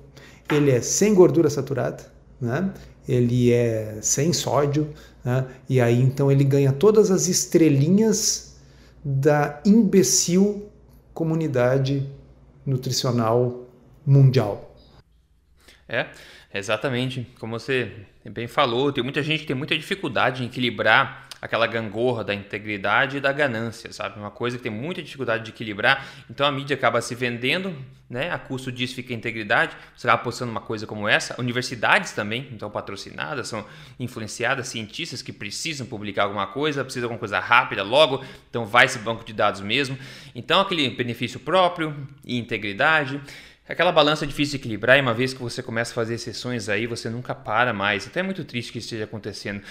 ele 0.52 0.70
é 0.70 0.82
sem 0.82 1.16
gordura 1.16 1.50
saturada, 1.50 2.04
né? 2.40 2.72
ele 3.08 3.52
é 3.52 3.98
sem 4.02 4.32
sódio, 4.32 4.88
né? 5.26 5.48
e 5.68 5.82
aí 5.82 6.00
então 6.00 6.32
ele 6.32 6.44
ganha 6.44 6.72
todas 6.72 7.10
as 7.10 7.28
estrelinhas 7.28 8.56
da 9.04 9.60
imbecil 9.66 10.68
comunidade 11.12 12.08
nutricional 12.66 13.64
mundial. 14.06 14.69
É, 15.90 16.06
exatamente. 16.54 17.28
Como 17.40 17.60
você 17.60 17.92
bem 18.24 18.48
falou, 18.48 18.94
tem 18.94 19.04
muita 19.04 19.24
gente 19.24 19.42
que 19.42 19.48
tem 19.48 19.56
muita 19.56 19.76
dificuldade 19.76 20.44
em 20.44 20.46
equilibrar 20.46 21.28
aquela 21.42 21.66
gangorra 21.68 22.24
da 22.24 22.34
integridade 22.34 23.18
e 23.18 23.20
da 23.20 23.32
ganância, 23.32 23.92
sabe? 23.94 24.20
Uma 24.20 24.30
coisa 24.30 24.58
que 24.58 24.64
tem 24.64 24.72
muita 24.72 25.02
dificuldade 25.02 25.46
de 25.46 25.52
equilibrar. 25.52 26.06
Então 26.30 26.46
a 26.46 26.52
mídia 26.52 26.76
acaba 26.76 27.02
se 27.02 27.16
vendendo, 27.16 27.74
né? 28.10 28.30
A 28.30 28.38
custo 28.38 28.72
disso 28.72 28.96
fica 28.96 29.14
a 29.14 29.16
integridade. 29.16 29.76
Você 29.96 30.08
acaba 30.08 30.22
postando 30.24 30.52
uma 30.52 30.62
coisa 30.62 30.86
como 30.86 31.08
essa. 31.08 31.40
Universidades 31.40 32.12
também, 32.12 32.50
então 32.52 32.70
patrocinadas, 32.70 33.48
são 33.48 33.66
influenciadas, 34.00 34.68
cientistas 34.68 35.22
que 35.22 35.32
precisam 35.32 35.88
publicar 35.88 36.24
alguma 36.24 36.48
coisa, 36.48 36.84
precisam 36.84 37.02
de 37.02 37.06
alguma 37.06 37.20
coisa 37.20 37.40
rápida 37.40 37.84
logo, 37.84 38.24
então 38.50 38.66
vai 38.66 38.86
esse 38.86 39.00
banco 39.00 39.24
de 39.24 39.32
dados 39.32 39.62
mesmo. 39.62 39.98
Então 40.36 40.60
aquele 40.60 40.90
benefício 40.90 41.40
próprio 41.40 41.96
e 42.26 42.38
integridade. 42.38 43.20
Aquela 43.70 43.92
balança 43.92 44.26
é 44.26 44.28
difícil 44.28 44.54
de 44.54 44.64
equilibrar 44.64 44.98
e 44.98 45.02
uma 45.02 45.14
vez 45.14 45.32
que 45.32 45.40
você 45.40 45.62
começa 45.62 45.92
a 45.92 45.94
fazer 45.94 46.18
sessões 46.18 46.68
aí, 46.68 46.88
você 46.88 47.08
nunca 47.08 47.36
para 47.36 47.72
mais. 47.72 48.08
Até 48.08 48.22
é 48.22 48.24
muito 48.24 48.44
triste 48.44 48.72
que 48.72 48.80
isso 48.80 48.88
esteja 48.88 49.04
acontecendo. 49.04 49.62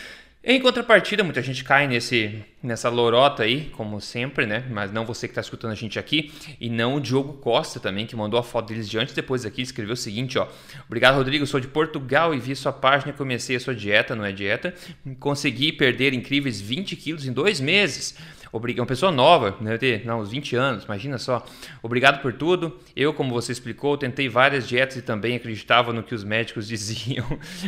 Em 0.42 0.60
contrapartida, 0.60 1.24
muita 1.24 1.42
gente 1.42 1.64
cai 1.64 1.88
nesse, 1.88 2.44
nessa 2.62 2.88
lorota 2.88 3.42
aí, 3.42 3.64
como 3.76 4.00
sempre, 4.00 4.46
né? 4.46 4.64
Mas 4.70 4.92
não 4.92 5.04
você 5.04 5.26
que 5.26 5.32
está 5.32 5.40
escutando 5.40 5.72
a 5.72 5.74
gente 5.74 5.98
aqui, 5.98 6.32
e 6.60 6.70
não 6.70 6.94
o 6.94 7.00
Diogo 7.00 7.34
Costa 7.34 7.80
também, 7.80 8.06
que 8.06 8.14
mandou 8.14 8.38
a 8.38 8.42
foto 8.44 8.68
deles 8.68 8.88
de 8.88 8.96
antes 8.96 9.12
depois 9.12 9.44
aqui, 9.44 9.62
escreveu 9.62 9.94
o 9.94 9.96
seguinte, 9.96 10.38
ó. 10.38 10.46
Obrigado, 10.86 11.16
Rodrigo, 11.16 11.44
sou 11.44 11.58
de 11.58 11.66
Portugal 11.66 12.32
e 12.32 12.38
vi 12.38 12.54
sua 12.54 12.72
página 12.72 13.10
e 13.10 13.14
comecei 13.14 13.56
a 13.56 13.60
sua 13.60 13.74
dieta, 13.74 14.14
não 14.14 14.24
é 14.24 14.30
dieta. 14.30 14.72
Consegui 15.18 15.72
perder 15.72 16.14
incríveis 16.14 16.60
20 16.60 16.94
quilos 16.94 17.26
em 17.26 17.32
dois 17.32 17.58
meses. 17.58 18.16
Uma 18.52 18.86
pessoa 18.86 19.12
nova, 19.12 19.56
deve 19.60 19.78
ter 19.78 20.06
não, 20.06 20.20
uns 20.20 20.30
20 20.30 20.56
anos, 20.56 20.84
imagina 20.84 21.18
só. 21.18 21.44
Obrigado 21.82 22.20
por 22.22 22.32
tudo. 22.32 22.78
Eu, 22.96 23.12
como 23.12 23.32
você 23.32 23.52
explicou, 23.52 23.96
tentei 23.96 24.28
várias 24.28 24.66
dietas 24.66 24.96
e 24.96 25.02
também 25.02 25.36
acreditava 25.36 25.92
no 25.92 26.02
que 26.02 26.14
os 26.14 26.24
médicos 26.24 26.66
diziam, 26.68 27.26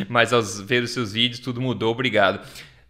mas 0.09 0.33
ao 0.33 0.43
ver 0.43 0.83
os 0.83 0.90
seus 0.90 1.12
vídeos 1.12 1.40
tudo 1.40 1.61
mudou. 1.61 1.93
Obrigado. 1.93 2.40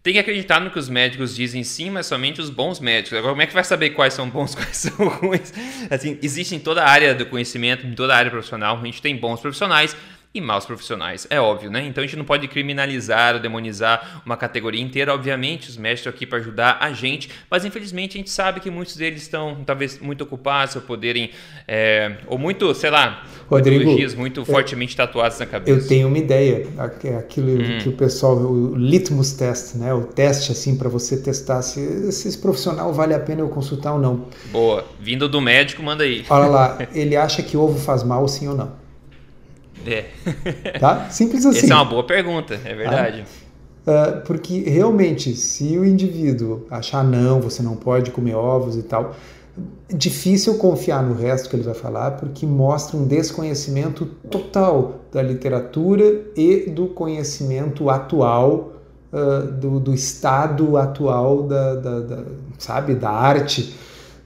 Tem 0.03 0.13
que 0.13 0.19
acreditar 0.19 0.59
no 0.59 0.71
que 0.71 0.79
os 0.79 0.89
médicos 0.89 1.35
dizem 1.35 1.63
sim, 1.63 1.91
mas 1.91 2.07
somente 2.07 2.41
os 2.41 2.49
bons 2.49 2.79
médicos. 2.79 3.15
Agora, 3.19 3.33
como 3.33 3.41
é 3.43 3.45
que 3.45 3.53
vai 3.53 3.63
saber 3.63 3.91
quais 3.91 4.15
são 4.15 4.27
bons, 4.27 4.55
quais 4.55 4.77
são 4.77 5.07
ruins? 5.07 5.53
Assim, 5.91 6.17
existe 6.23 6.55
em 6.55 6.59
toda 6.59 6.81
a 6.81 6.89
área 6.89 7.13
do 7.13 7.25
conhecimento, 7.27 7.85
em 7.85 7.93
toda 7.93 8.15
a 8.15 8.17
área 8.17 8.31
profissional, 8.31 8.79
a 8.81 8.85
gente 8.85 8.99
tem 8.99 9.15
bons 9.15 9.39
profissionais, 9.39 9.95
e 10.33 10.39
maus 10.39 10.65
profissionais. 10.65 11.27
É 11.29 11.41
óbvio, 11.41 11.69
né? 11.69 11.85
Então 11.85 12.01
a 12.01 12.07
gente 12.07 12.15
não 12.15 12.23
pode 12.23 12.47
criminalizar 12.47 13.35
ou 13.35 13.41
demonizar 13.41 14.21
uma 14.25 14.37
categoria 14.37 14.81
inteira. 14.81 15.13
Obviamente, 15.13 15.69
os 15.69 15.75
mestres 15.75 15.99
estão 16.01 16.13
aqui 16.13 16.25
para 16.25 16.37
ajudar 16.37 16.77
a 16.79 16.93
gente, 16.93 17.29
mas 17.49 17.65
infelizmente 17.65 18.17
a 18.17 18.19
gente 18.19 18.29
sabe 18.29 18.61
que 18.61 18.71
muitos 18.71 18.95
deles 18.95 19.21
estão 19.21 19.57
talvez 19.65 19.99
muito 19.99 20.23
ocupados 20.23 20.75
por 20.75 20.83
poderem, 20.83 21.31
é, 21.67 22.17
ou 22.27 22.37
muito, 22.37 22.73
sei 22.73 22.89
lá, 22.89 23.23
Rodrigo, 23.49 23.91
muito 24.17 24.45
fortemente 24.45 24.95
tatuadas 24.95 25.39
na 25.39 25.45
cabeça. 25.45 25.77
Eu 25.77 25.87
tenho 25.87 26.07
uma 26.07 26.17
ideia, 26.17 26.67
é 27.03 27.15
aquilo 27.15 27.61
hum. 27.61 27.79
que 27.81 27.89
o 27.89 27.93
pessoal, 27.93 28.37
o 28.37 28.75
litmus 28.75 29.33
test, 29.33 29.75
né? 29.75 29.93
O 29.93 30.03
teste 30.03 30.51
assim 30.51 30.77
para 30.77 30.87
você 30.87 31.17
testar 31.17 31.61
se, 31.61 32.11
se 32.11 32.29
esse 32.29 32.37
profissional 32.37 32.93
vale 32.93 33.13
a 33.13 33.19
pena 33.19 33.41
eu 33.41 33.49
consultar 33.49 33.93
ou 33.93 33.99
não. 33.99 34.27
Boa, 34.51 34.85
vindo 34.99 35.27
do 35.27 35.41
médico, 35.41 35.83
manda 35.83 36.03
aí. 36.03 36.23
Olha 36.29 36.47
lá, 36.47 36.87
ele 36.95 37.17
acha 37.17 37.43
que 37.43 37.57
ovo 37.57 37.77
faz 37.77 38.03
mal, 38.03 38.25
sim 38.27 38.47
ou 38.47 38.55
não? 38.55 38.80
É. 39.85 40.05
Tá? 40.79 41.09
Simples 41.09 41.45
assim. 41.45 41.65
Essa 41.65 41.73
é 41.73 41.75
uma 41.75 41.85
boa 41.85 42.03
pergunta, 42.03 42.59
é 42.63 42.73
verdade. 42.73 43.25
Uh, 43.81 44.21
porque 44.25 44.59
realmente, 44.59 45.35
se 45.35 45.77
o 45.77 45.83
indivíduo 45.83 46.65
achar 46.69 47.03
não, 47.03 47.41
você 47.41 47.63
não 47.63 47.75
pode 47.75 48.11
comer 48.11 48.35
ovos 48.35 48.75
e 48.75 48.83
tal, 48.83 49.15
difícil 49.89 50.55
confiar 50.57 51.03
no 51.03 51.15
resto 51.15 51.49
que 51.49 51.55
ele 51.55 51.63
vai 51.63 51.73
falar, 51.73 52.11
porque 52.11 52.45
mostra 52.45 52.95
um 52.95 53.05
desconhecimento 53.05 54.05
total 54.29 55.01
da 55.11 55.21
literatura 55.21 56.21
e 56.35 56.69
do 56.69 56.87
conhecimento 56.87 57.89
atual, 57.89 58.73
uh, 59.11 59.51
do, 59.51 59.79
do, 59.79 59.93
estado 59.93 60.77
atual 60.77 61.43
da, 61.43 61.75
da, 61.75 61.99
da, 62.01 62.23
sabe, 62.57 62.93
da 62.95 63.09
arte, 63.09 63.75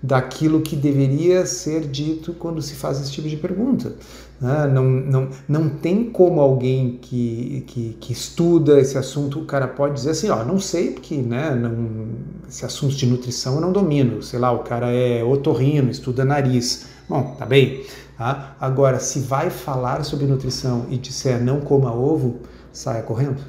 daquilo 0.04 0.62
que 0.62 0.76
deveria 0.76 1.46
ser 1.46 1.82
dito 1.82 2.34
quando 2.34 2.62
se 2.62 2.76
faz 2.76 3.02
esse 3.02 3.12
tipo 3.12 3.28
de 3.28 3.38
pergunta. 3.38 3.96
Né? 4.40 4.68
Não, 4.68 4.84
não, 4.84 5.30
não 5.48 5.70
tem 5.70 6.10
como 6.12 6.42
alguém 6.42 6.98
que, 7.02 7.64
que, 7.68 7.98
que, 8.00 8.14
estuda 8.14 8.80
esse 8.80 8.98
assunto, 8.98 9.40
o 9.40 9.46
cara 9.46 9.68
pode 9.68 9.94
dizer 9.94 10.12
assim, 10.12 10.30
ó, 10.30 10.44
não 10.44 10.60
sei 10.60 10.92
porque 10.92 11.16
né, 11.16 11.56
não, 11.56 12.10
esse 12.48 12.66
assunto 12.66 12.96
de 12.96 13.06
nutrição 13.06 13.56
eu 13.56 13.62
não 13.62 13.72
domino, 13.72 14.22
sei 14.22 14.40
lá, 14.40 14.52
o 14.52 14.60
cara 14.60 14.92
é 14.92 15.24
otorrino, 15.24 15.90
estuda 15.90 16.26
nariz. 16.26 16.90
Bom, 17.08 17.36
tá 17.38 17.46
bem. 17.46 17.86
Tá? 18.18 18.56
Agora, 18.60 19.00
se 19.00 19.20
vai 19.20 19.50
falar 19.50 20.04
sobre 20.04 20.26
nutrição 20.26 20.88
e 20.90 20.98
disser 20.98 21.42
não 21.42 21.60
coma 21.60 21.94
ovo, 21.94 22.42
saia 22.72 23.04
correndo. 23.04 23.42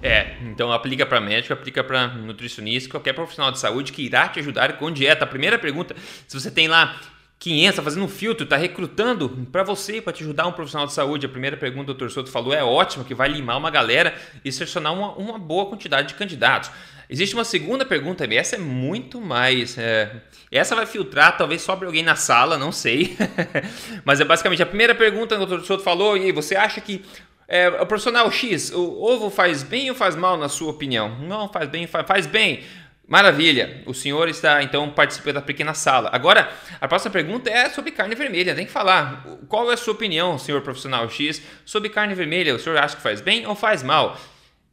É, 0.00 0.36
então 0.42 0.72
aplica 0.72 1.04
para 1.04 1.20
médico, 1.20 1.52
aplica 1.52 1.82
para 1.82 2.08
nutricionista, 2.08 2.88
qualquer 2.88 3.12
profissional 3.12 3.50
de 3.50 3.58
saúde 3.58 3.92
que 3.92 4.02
irá 4.02 4.28
te 4.28 4.38
ajudar 4.38 4.78
com 4.78 4.90
dieta. 4.90 5.24
A 5.24 5.26
primeira 5.26 5.58
pergunta, 5.58 5.94
se 6.26 6.38
você 6.38 6.50
tem 6.50 6.68
lá 6.68 6.98
500, 7.38 7.70
está 7.70 7.82
fazendo 7.82 8.04
um 8.04 8.08
filtro, 8.08 8.44
está 8.44 8.56
recrutando 8.56 9.46
para 9.52 9.62
você, 9.62 10.00
para 10.00 10.12
te 10.12 10.24
ajudar 10.24 10.46
um 10.46 10.52
profissional 10.52 10.86
de 10.86 10.92
saúde. 10.92 11.26
A 11.26 11.28
primeira 11.28 11.56
pergunta 11.56 11.94
que 11.94 12.02
o 12.02 12.06
Dr. 12.06 12.12
Soto 12.12 12.30
falou 12.30 12.52
é 12.52 12.64
ótimo, 12.64 13.04
que 13.04 13.14
vai 13.14 13.28
limar 13.28 13.56
uma 13.56 13.70
galera 13.70 14.14
e 14.44 14.50
selecionar 14.50 14.92
uma, 14.92 15.12
uma 15.12 15.38
boa 15.38 15.66
quantidade 15.66 16.08
de 16.08 16.14
candidatos. 16.14 16.70
Existe 17.08 17.34
uma 17.34 17.44
segunda 17.44 17.86
pergunta, 17.86 18.26
essa 18.34 18.56
é 18.56 18.58
muito 18.58 19.20
mais. 19.20 19.78
É, 19.78 20.10
essa 20.50 20.74
vai 20.74 20.84
filtrar, 20.84 21.38
talvez 21.38 21.62
sobre 21.62 21.86
alguém 21.86 22.02
na 22.02 22.16
sala, 22.16 22.58
não 22.58 22.72
sei. 22.72 23.16
Mas 24.04 24.20
é 24.20 24.24
basicamente 24.24 24.62
a 24.62 24.66
primeira 24.66 24.94
pergunta 24.94 25.36
que 25.36 25.42
o 25.42 25.46
Dr. 25.46 25.64
Soto 25.64 25.82
falou, 25.82 26.16
e 26.16 26.32
você 26.32 26.54
acha 26.54 26.80
que 26.80 27.04
é, 27.46 27.68
o 27.68 27.86
profissional 27.86 28.30
X, 28.30 28.70
o 28.72 29.02
ovo 29.02 29.30
faz 29.30 29.62
bem 29.62 29.88
ou 29.88 29.96
faz 29.96 30.14
mal, 30.14 30.36
na 30.36 30.50
sua 30.50 30.70
opinião? 30.70 31.18
Não, 31.20 31.48
faz 31.48 31.68
bem, 31.70 31.86
faz, 31.86 32.06
faz 32.06 32.26
bem. 32.26 32.62
Maravilha, 33.08 33.82
o 33.86 33.94
senhor 33.94 34.28
está 34.28 34.62
então 34.62 34.90
participando 34.90 35.36
da 35.36 35.40
pequena 35.40 35.72
sala. 35.72 36.10
Agora, 36.12 36.52
a 36.78 36.86
próxima 36.86 37.10
pergunta 37.10 37.48
é 37.48 37.70
sobre 37.70 37.90
carne 37.90 38.14
vermelha. 38.14 38.54
Tem 38.54 38.66
que 38.66 38.70
falar. 38.70 39.24
Qual 39.48 39.70
é 39.70 39.74
a 39.74 39.78
sua 39.78 39.94
opinião, 39.94 40.38
senhor 40.38 40.60
profissional 40.60 41.08
X, 41.08 41.40
sobre 41.64 41.88
carne 41.88 42.14
vermelha? 42.14 42.54
O 42.54 42.58
senhor 42.58 42.76
acha 42.76 42.96
que 42.96 43.02
faz 43.02 43.22
bem 43.22 43.46
ou 43.46 43.54
faz 43.54 43.82
mal? 43.82 44.20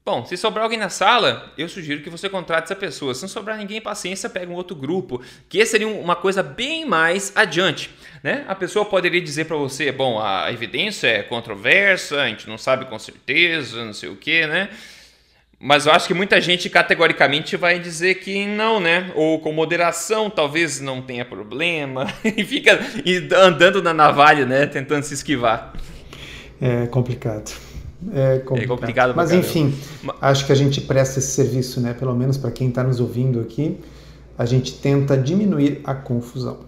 Bom, 0.04 0.26
se 0.26 0.36
sobrar 0.36 0.66
alguém 0.66 0.78
na 0.78 0.90
sala, 0.90 1.52
eu 1.58 1.70
sugiro 1.70 2.04
que 2.04 2.10
você 2.10 2.28
contrate 2.28 2.66
essa 2.66 2.76
pessoa. 2.76 3.16
Se 3.16 3.22
não 3.22 3.30
sobrar 3.30 3.58
ninguém, 3.58 3.80
paciência, 3.80 4.30
pega 4.30 4.52
um 4.52 4.56
outro 4.56 4.76
grupo. 4.76 5.24
Que 5.48 5.66
seria 5.66 5.88
uma 5.88 6.16
coisa 6.18 6.44
bem 6.44 6.86
mais 6.86 7.32
adiante. 7.38 7.90
Né? 8.22 8.44
A 8.50 8.54
pessoa 8.54 8.84
poderia 8.84 9.22
dizer 9.22 9.46
para 9.46 9.56
você: 9.56 9.94
bom, 9.94 10.20
a 10.20 10.52
evidência 10.52 11.08
é 11.08 11.24
controversa, 11.24 12.22
a 12.22 12.28
gente 12.28 12.50
não 12.50 12.58
sabe 12.58 12.84
com 12.84 13.00
certeza, 13.00 13.86
não 13.86 13.94
sei 13.94 14.10
o 14.10 14.18
que, 14.18 14.46
né? 14.46 14.70
Mas 15.60 15.86
eu 15.86 15.92
acho 15.94 16.08
que 16.08 16.14
muita 16.14 16.40
gente 16.42 16.70
categoricamente 16.70 17.56
vai 17.56 17.80
dizer 17.80 18.16
que 18.16 18.46
não, 18.46 18.80
né? 18.80 19.12
Ou 19.16 19.40
com 19.40 19.52
moderação 19.52 20.30
talvez 20.30 20.82
não 20.82 21.02
tenha 21.02 21.24
problema. 21.24 22.08
e 22.24 22.44
fica 22.44 22.80
andando 23.38 23.82
na 23.82 23.94
navalha, 23.94 24.46
né? 24.46 24.66
Tentando 24.66 25.04
se 25.04 25.14
esquivar. 25.14 25.74
É 26.62 26.88
complicado. 26.88 27.52
É 28.14 28.40
complicado. 28.40 28.64
É 28.64 28.68
complicado 28.68 29.14
Mas 29.16 29.32
enfim, 29.32 29.74
acho 30.22 30.46
que 30.46 30.52
a 30.52 30.56
gente 30.56 30.82
presta 30.82 31.20
esse 31.20 31.32
serviço, 31.32 31.80
né? 31.80 31.94
Pelo 31.94 32.14
menos 32.14 32.38
para 32.38 32.52
quem 32.52 32.70
está 32.70 32.84
nos 32.84 33.00
ouvindo 33.00 33.40
aqui, 33.40 33.80
a 34.38 34.46
gente 34.46 34.74
tenta 34.74 35.18
diminuir 35.18 35.82
a 35.84 35.96
confusão. 35.96 36.66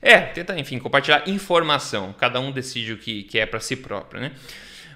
É, 0.00 0.20
tenta, 0.20 0.58
enfim, 0.58 0.78
compartilhar 0.78 1.28
informação. 1.28 2.14
Cada 2.18 2.38
um 2.38 2.52
decide 2.52 2.92
o 2.92 2.98
que, 2.98 3.24
que 3.24 3.38
é 3.38 3.46
para 3.46 3.58
si 3.58 3.74
próprio, 3.74 4.20
né? 4.20 4.32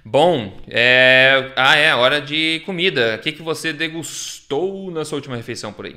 Bom, 0.05 0.53
é... 0.67 1.53
ah, 1.57 1.77
é 1.77 1.95
hora 1.95 2.21
de 2.21 2.61
comida. 2.67 3.17
O 3.17 3.19
que, 3.21 3.33
que 3.33 3.43
você 3.43 3.73
degustou 3.73 4.91
na 4.91 5.05
sua 5.05 5.17
última 5.17 5.37
refeição 5.37 5.73
por 5.73 5.87
aí? 5.87 5.97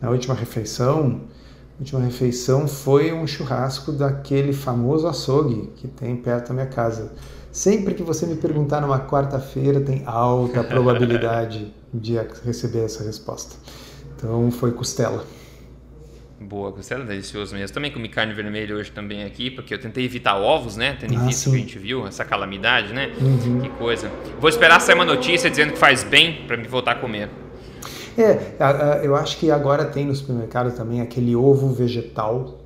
Na 0.00 0.08
última 0.08 0.34
refeição, 0.34 1.28
última 1.78 2.00
refeição 2.00 2.66
foi 2.66 3.12
um 3.12 3.26
churrasco 3.26 3.92
daquele 3.92 4.52
famoso 4.52 5.06
açougue 5.06 5.70
que 5.76 5.88
tem 5.88 6.16
perto 6.16 6.48
da 6.48 6.54
minha 6.54 6.66
casa. 6.66 7.12
Sempre 7.52 7.94
que 7.94 8.02
você 8.02 8.26
me 8.26 8.36
perguntar 8.36 8.80
numa 8.80 9.00
quarta-feira, 9.00 9.80
tem 9.80 10.02
alta 10.06 10.62
probabilidade 10.62 11.74
de 11.92 12.14
receber 12.44 12.84
essa 12.84 13.02
resposta. 13.04 13.56
Então 14.16 14.50
foi 14.50 14.72
costela. 14.72 15.24
Boa, 16.40 16.72
costela 16.72 17.04
é 17.04 17.06
delicioso 17.06 17.54
mesmo. 17.54 17.74
Também 17.74 17.90
comi 17.90 18.08
carne 18.08 18.32
vermelha 18.32 18.74
hoje 18.74 18.90
também 18.90 19.24
aqui, 19.24 19.50
porque 19.50 19.74
eu 19.74 19.78
tentei 19.78 20.06
evitar 20.06 20.38
ovos, 20.38 20.74
né? 20.74 20.96
Tendo 20.98 21.14
ah, 21.18 21.26
visto 21.26 21.50
que 21.50 21.56
a 21.56 21.58
gente 21.58 21.78
viu, 21.78 22.06
essa 22.06 22.24
calamidade, 22.24 22.94
né? 22.94 23.12
Uhum. 23.20 23.60
Que 23.60 23.68
coisa. 23.68 24.10
Vou 24.40 24.48
esperar 24.48 24.80
sair 24.80 24.94
uma 24.94 25.04
notícia 25.04 25.50
dizendo 25.50 25.74
que 25.74 25.78
faz 25.78 26.02
bem 26.02 26.46
para 26.46 26.56
me 26.56 26.66
voltar 26.66 26.92
a 26.92 26.94
comer. 26.94 27.28
É, 28.16 28.56
eu 29.02 29.14
acho 29.16 29.36
que 29.38 29.50
agora 29.50 29.84
tem 29.84 30.06
no 30.06 30.14
supermercado 30.14 30.74
também 30.74 31.02
aquele 31.02 31.36
ovo 31.36 31.74
vegetal. 31.74 32.58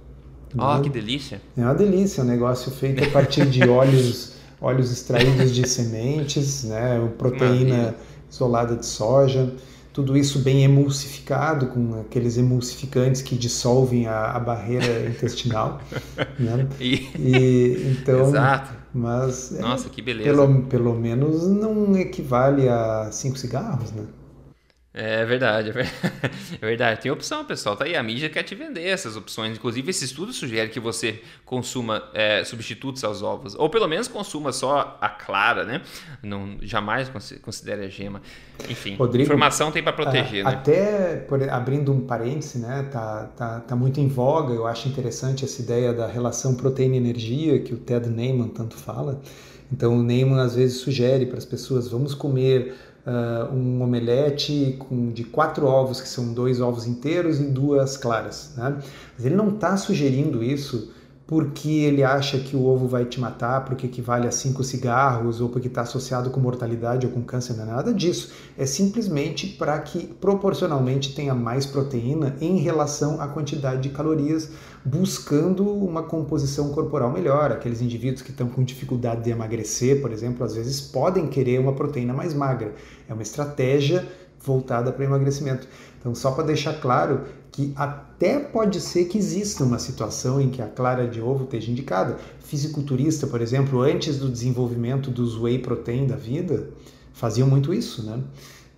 Oh, 0.56 0.76
né? 0.76 0.80
que 0.80 0.88
delícia. 0.88 1.42
É 1.58 1.62
uma 1.62 1.74
delícia, 1.74 2.22
um 2.22 2.26
negócio 2.26 2.70
feito 2.70 3.02
a 3.02 3.10
partir 3.10 3.44
de 3.46 3.68
óleos, 3.68 4.34
óleos 4.60 4.92
extraídos 4.92 5.52
de 5.52 5.68
sementes, 5.68 6.62
né? 6.62 7.10
Proteína 7.18 7.76
Maravilha. 7.76 7.96
isolada 8.30 8.76
de 8.76 8.86
soja 8.86 9.52
tudo 9.94 10.16
isso 10.16 10.40
bem 10.40 10.64
emulsificado, 10.64 11.68
com 11.68 12.00
aqueles 12.00 12.36
emulsificantes 12.36 13.22
que 13.22 13.36
dissolvem 13.36 14.08
a, 14.08 14.32
a 14.32 14.40
barreira 14.40 15.06
intestinal. 15.08 15.80
Né? 16.36 16.68
E... 16.80 16.94
e... 17.16 17.96
então, 17.96 18.28
Exato. 18.28 18.84
Mas 18.92 19.54
é, 19.56 19.60
Nossa, 19.60 19.86
é, 19.86 19.90
que 19.90 20.02
beleza. 20.02 20.28
Pelo, 20.28 20.62
pelo 20.62 20.94
menos 20.94 21.46
não 21.46 21.96
equivale 21.96 22.68
a 22.68 23.08
cinco 23.10 23.38
cigarros, 23.38 23.92
né? 23.92 24.04
É 24.96 25.24
verdade, 25.24 25.70
é 25.74 26.64
verdade. 26.64 27.00
Tem 27.00 27.10
opção, 27.10 27.44
pessoal. 27.44 27.76
Tá 27.76 27.84
aí, 27.84 27.96
a 27.96 28.02
mídia 28.02 28.30
quer 28.30 28.44
te 28.44 28.54
vender 28.54 28.86
essas 28.86 29.16
opções. 29.16 29.56
Inclusive, 29.56 29.90
esse 29.90 30.04
estudo 30.04 30.32
sugere 30.32 30.70
que 30.70 30.78
você 30.78 31.20
consuma 31.44 32.00
é, 32.14 32.44
substitutos 32.44 33.02
aos 33.02 33.20
ovos. 33.20 33.56
Ou 33.56 33.68
pelo 33.68 33.88
menos 33.88 34.06
consuma 34.06 34.52
só 34.52 34.96
a 35.00 35.08
clara, 35.08 35.64
né? 35.64 35.82
Não, 36.22 36.58
jamais 36.62 37.10
considere 37.42 37.84
a 37.84 37.88
gema. 37.88 38.22
Enfim, 38.70 38.94
Rodrigo, 38.94 39.24
informação 39.24 39.72
tem 39.72 39.82
para 39.82 39.92
proteger, 39.92 40.44
né? 40.44 40.50
Até 40.52 41.16
por, 41.16 41.42
abrindo 41.48 41.92
um 41.92 42.06
parêntese, 42.06 42.60
né? 42.60 42.88
Tá, 42.92 43.32
tá, 43.36 43.60
tá 43.60 43.74
muito 43.74 43.98
em 43.98 44.06
voga. 44.06 44.54
Eu 44.54 44.64
acho 44.64 44.88
interessante 44.88 45.44
essa 45.44 45.60
ideia 45.60 45.92
da 45.92 46.06
relação 46.06 46.54
proteína-energia 46.54 47.58
que 47.58 47.74
o 47.74 47.78
Ted 47.78 48.08
Neyman 48.08 48.46
tanto 48.50 48.76
fala. 48.76 49.20
Então, 49.72 49.98
o 49.98 50.02
Neyman 50.04 50.38
às 50.38 50.54
vezes 50.54 50.76
sugere 50.76 51.26
para 51.26 51.38
as 51.38 51.44
pessoas: 51.44 51.88
vamos 51.88 52.14
comer 52.14 52.72
uh, 53.06 53.54
um 53.54 53.82
omelete 53.82 54.76
com, 54.78 55.10
de 55.10 55.24
quatro 55.24 55.66
ovos, 55.66 56.00
que 56.00 56.08
são 56.08 56.32
dois 56.32 56.60
ovos 56.60 56.86
inteiros 56.86 57.40
e 57.40 57.44
duas 57.44 57.96
claras. 57.96 58.52
Né? 58.56 58.76
Mas 59.16 59.26
ele 59.26 59.34
não 59.34 59.48
está 59.48 59.76
sugerindo 59.76 60.42
isso 60.42 60.92
porque 61.26 61.70
ele 61.70 62.02
acha 62.02 62.38
que 62.38 62.54
o 62.54 62.66
ovo 62.66 62.86
vai 62.86 63.06
te 63.06 63.18
matar, 63.18 63.64
porque 63.64 63.86
equivale 63.86 64.26
a 64.26 64.30
cinco 64.30 64.62
cigarros, 64.62 65.40
ou 65.40 65.48
porque 65.48 65.68
está 65.68 65.80
associado 65.80 66.28
com 66.28 66.38
mortalidade 66.38 67.06
ou 67.06 67.12
com 67.12 67.22
câncer, 67.22 67.54
não 67.54 67.62
é 67.62 67.66
nada 67.66 67.94
disso. 67.94 68.30
É 68.58 68.66
simplesmente 68.66 69.46
para 69.46 69.78
que 69.78 70.06
proporcionalmente 70.06 71.14
tenha 71.14 71.34
mais 71.34 71.64
proteína 71.64 72.36
em 72.40 72.58
relação 72.58 73.22
à 73.22 73.26
quantidade 73.26 73.80
de 73.80 73.88
calorias, 73.88 74.50
buscando 74.84 75.66
uma 75.66 76.02
composição 76.02 76.68
corporal 76.70 77.10
melhor. 77.10 77.50
Aqueles 77.52 77.80
indivíduos 77.80 78.20
que 78.20 78.30
estão 78.30 78.48
com 78.48 78.62
dificuldade 78.62 79.22
de 79.22 79.30
emagrecer, 79.30 80.02
por 80.02 80.12
exemplo, 80.12 80.44
às 80.44 80.54
vezes 80.54 80.80
podem 80.80 81.26
querer 81.26 81.58
uma 81.58 81.72
proteína 81.72 82.12
mais 82.12 82.34
magra. 82.34 82.74
É 83.08 83.14
uma 83.14 83.22
estratégia 83.22 84.06
voltada 84.44 84.92
para 84.92 85.04
emagrecimento. 85.04 85.66
Então, 85.98 86.14
só 86.14 86.32
para 86.32 86.44
deixar 86.44 86.74
claro 86.74 87.22
que 87.54 87.72
até 87.76 88.40
pode 88.40 88.80
ser 88.80 89.04
que 89.04 89.16
exista 89.16 89.62
uma 89.62 89.78
situação 89.78 90.40
em 90.40 90.50
que 90.50 90.60
a 90.60 90.66
clara 90.66 91.06
de 91.06 91.20
ovo 91.20 91.44
esteja 91.44 91.70
indicada. 91.70 92.18
Fisiculturista, 92.40 93.28
por 93.28 93.40
exemplo, 93.40 93.80
antes 93.80 94.18
do 94.18 94.28
desenvolvimento 94.28 95.08
dos 95.08 95.40
whey 95.40 95.60
protein 95.60 96.04
da 96.04 96.16
vida, 96.16 96.70
faziam 97.12 97.48
muito 97.48 97.72
isso, 97.72 98.02
né? 98.02 98.20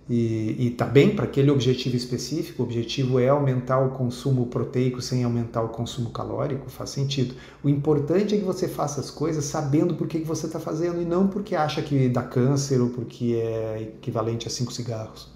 E, 0.07 0.67
está 0.67 0.85
bem 0.85 1.15
para 1.15 1.25
aquele 1.25 1.49
objetivo 1.49 1.95
específico, 1.95 2.61
o 2.61 2.65
objetivo 2.65 3.19
é 3.19 3.29
aumentar 3.29 3.79
o 3.79 3.89
consumo 3.89 4.45
proteico 4.45 5.01
sem 5.01 5.23
aumentar 5.23 5.63
o 5.63 5.69
consumo 5.69 6.11
calórico, 6.11 6.69
faz 6.69 6.91
sentido. 6.91 7.33
O 7.63 7.69
importante 7.69 8.35
é 8.35 8.37
que 8.37 8.45
você 8.45 8.67
faça 8.67 9.01
as 9.01 9.09
coisas 9.09 9.43
sabendo 9.45 9.95
por 9.95 10.07
que, 10.07 10.19
que 10.19 10.27
você 10.27 10.45
está 10.45 10.59
fazendo 10.59 11.01
e 11.01 11.05
não 11.05 11.27
porque 11.27 11.55
acha 11.55 11.81
que 11.81 12.07
dá 12.07 12.21
câncer 12.21 12.79
ou 12.79 12.89
porque 12.89 13.33
é 13.33 13.81
equivalente 13.81 14.47
a 14.47 14.51
cinco 14.51 14.71
cigarros. 14.71 15.35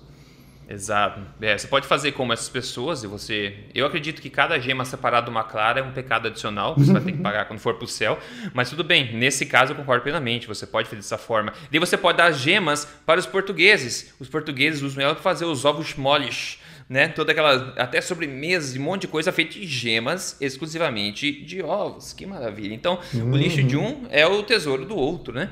Exato. 0.70 1.20
É, 1.42 1.58
você 1.58 1.68
pode 1.68 1.86
fazer 1.86 2.14
como 2.14 2.32
essas 2.32 2.48
pessoas 2.48 3.04
e 3.04 3.08
você. 3.08 3.56
Eu 3.76 3.86
acredito 3.86 4.22
que 4.22 4.30
cada 4.30 4.58
gema 4.58 4.86
separada 4.86 5.26
de 5.26 5.32
uma 5.32 5.44
clara 5.44 5.82
é 5.82 5.84
um 5.84 5.92
pecado 5.92 6.28
adicional, 6.28 6.76
você 6.78 6.94
vai 6.94 7.02
ter 7.02 7.12
que 7.12 7.18
pagar 7.18 7.46
quando 7.46 7.60
for 7.60 7.76
para 7.76 7.86
o 7.86 7.88
céu. 7.88 8.18
Mas 8.54 8.70
tudo 8.70 8.84
bem, 8.84 9.14
nesse 9.14 9.46
caso 9.46 9.74
eu 9.74 9.76
concordo 9.76 10.04
plenamente. 10.04 10.48
Você 10.48 10.66
pode 10.66 10.88
fazer 10.88 11.02
dessa 11.02 11.18
forma. 11.18 11.54
Daí 11.70 11.80
você 11.80 11.98
pode 11.98 12.18
dar 12.18 12.32
gemas 12.32 12.86
para 13.06 13.20
os 13.20 13.26
portugueses. 13.26 14.14
Os 14.20 14.30
portugueses 14.30 14.82
usam 14.82 15.04
ela 15.04 15.14
para 15.14 15.24
fazer 15.24 15.46
os 15.46 15.66
ovos 15.66 15.96
moles. 15.96 16.60
Né? 16.88 17.08
Toda 17.08 17.32
aquela. 17.32 17.74
Até 17.78 18.02
sobremesas, 18.02 18.76
um 18.76 18.82
monte 18.82 19.02
de 19.02 19.08
coisa 19.08 19.32
feita 19.32 19.54
de 19.54 19.66
gemas 19.66 20.38
exclusivamente 20.42 21.32
de 21.32 21.62
ovos. 21.62 22.12
Que 22.14 22.26
maravilha. 22.26 22.74
Então, 22.74 23.00
uhum. 23.14 23.32
o 23.32 23.38
lixo 23.38 23.64
de 23.64 23.78
um 23.78 24.08
é 24.10 24.26
o 24.26 24.44
tesouro 24.44 24.86
do 24.86 24.96
outro, 24.96 25.34
né? 25.34 25.50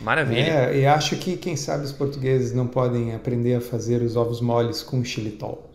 Maravilha. 0.00 0.40
É, 0.40 0.78
e 0.78 0.86
acho 0.86 1.16
que, 1.16 1.36
quem 1.36 1.56
sabe, 1.56 1.84
os 1.84 1.92
portugueses 1.92 2.52
não 2.52 2.66
podem 2.66 3.14
aprender 3.14 3.54
a 3.56 3.60
fazer 3.60 4.02
os 4.02 4.16
ovos 4.16 4.40
moles 4.40 4.82
com 4.82 5.04
xilitol. 5.04 5.70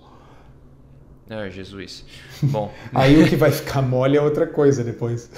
É, 1.30 1.50
Jesus. 1.50 2.06
Bom. 2.42 2.74
Aí 2.94 3.22
o 3.22 3.28
que 3.28 3.36
vai 3.36 3.52
ficar 3.52 3.82
mole 3.82 4.18
é 4.18 4.22
outra 4.22 4.48
coisa 4.48 4.84
depois. 4.84 5.30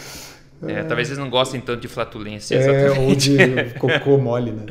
É, 0.65 0.81
talvez 0.83 1.09
eles 1.09 1.19
não 1.19 1.29
gostem 1.29 1.61
tanto 1.61 1.81
de 1.81 1.87
flatulência. 1.87 2.55
É, 2.55 2.89
ou 2.89 3.13
de 3.13 3.37
cocô 3.77 4.17
mole, 4.17 4.51
né? 4.51 4.65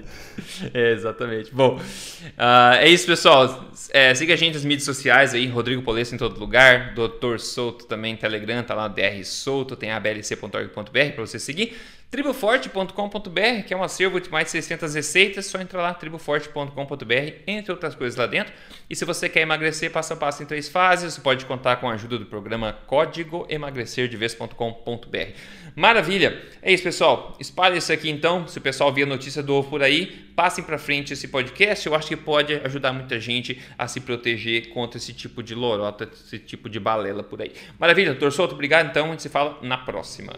É, 0.74 0.92
exatamente. 0.92 1.54
Bom, 1.54 1.76
uh, 1.76 2.74
é 2.80 2.88
isso, 2.88 3.06
pessoal. 3.06 3.70
É, 3.92 4.12
siga 4.12 4.34
a 4.34 4.36
gente 4.36 4.54
nas 4.54 4.64
mídias 4.64 4.82
sociais 4.82 5.32
aí, 5.32 5.46
Rodrigo 5.46 5.82
Polesso 5.82 6.12
em 6.12 6.18
todo 6.18 6.40
lugar, 6.40 6.92
Doutor 6.94 7.38
Souto 7.38 7.86
também, 7.86 8.16
Telegram, 8.16 8.64
tá 8.64 8.74
lá, 8.74 8.88
DR 8.88 9.22
Souto, 9.24 9.76
tem 9.76 9.92
ablc.org.br 9.92 11.12
para 11.14 11.24
você 11.24 11.38
seguir. 11.38 11.76
Triboforte.com.br, 12.08 13.62
que 13.66 13.74
é 13.74 13.76
um 13.76 13.82
acervo 13.82 14.20
de 14.20 14.30
mais 14.30 14.44
de 14.44 14.52
600 14.52 14.94
receitas, 14.94 15.46
só 15.46 15.60
entra 15.60 15.82
lá, 15.82 15.92
triboforte.com.br, 15.92 17.32
entre 17.48 17.72
outras 17.72 17.96
coisas 17.96 18.16
lá 18.16 18.26
dentro. 18.28 18.52
E 18.88 18.94
se 18.94 19.04
você 19.04 19.28
quer 19.28 19.40
emagrecer 19.40 19.90
passo 19.90 20.12
a 20.12 20.16
passo 20.16 20.40
em 20.40 20.46
três 20.46 20.68
fases, 20.68 21.14
você 21.14 21.20
pode 21.20 21.44
contar 21.46 21.76
com 21.76 21.90
a 21.90 21.94
ajuda 21.94 22.16
do 22.16 22.24
programa 22.26 22.72
Código 22.86 23.44
emagrecerdevez.com.br. 23.50 25.32
Maravilha! 25.74 26.42
É 26.62 26.72
isso, 26.72 26.84
pessoal. 26.84 27.36
Espalhe 27.40 27.78
isso 27.78 27.92
aqui 27.92 28.08
então. 28.08 28.46
Se 28.46 28.58
o 28.58 28.60
pessoal 28.60 28.92
vê 28.92 29.02
a 29.02 29.06
notícia 29.06 29.42
do 29.42 29.54
ovo 29.54 29.68
por 29.68 29.82
aí, 29.82 30.06
passem 30.36 30.62
para 30.62 30.78
frente 30.78 31.12
esse 31.12 31.26
podcast. 31.26 31.84
Eu 31.86 31.94
acho 31.96 32.06
que 32.06 32.16
pode 32.16 32.54
ajudar 32.54 32.92
muita 32.92 33.18
gente 33.18 33.60
a 33.76 33.88
se 33.88 34.00
proteger 34.00 34.68
contra 34.68 34.96
esse 34.96 35.12
tipo 35.12 35.42
de 35.42 35.56
lorota, 35.56 36.08
esse 36.12 36.38
tipo 36.38 36.68
de 36.68 36.78
balela 36.78 37.24
por 37.24 37.42
aí. 37.42 37.52
Maravilha, 37.80 38.12
doutor 38.12 38.30
Souto, 38.30 38.54
obrigado 38.54 38.88
então. 38.88 39.08
A 39.08 39.10
gente 39.10 39.22
se 39.22 39.28
fala 39.28 39.58
na 39.60 39.76
próxima. 39.76 40.32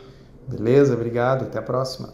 Beleza, 0.48 0.94
obrigado. 0.94 1.44
Até 1.44 1.58
a 1.58 1.62
próxima. 1.62 2.12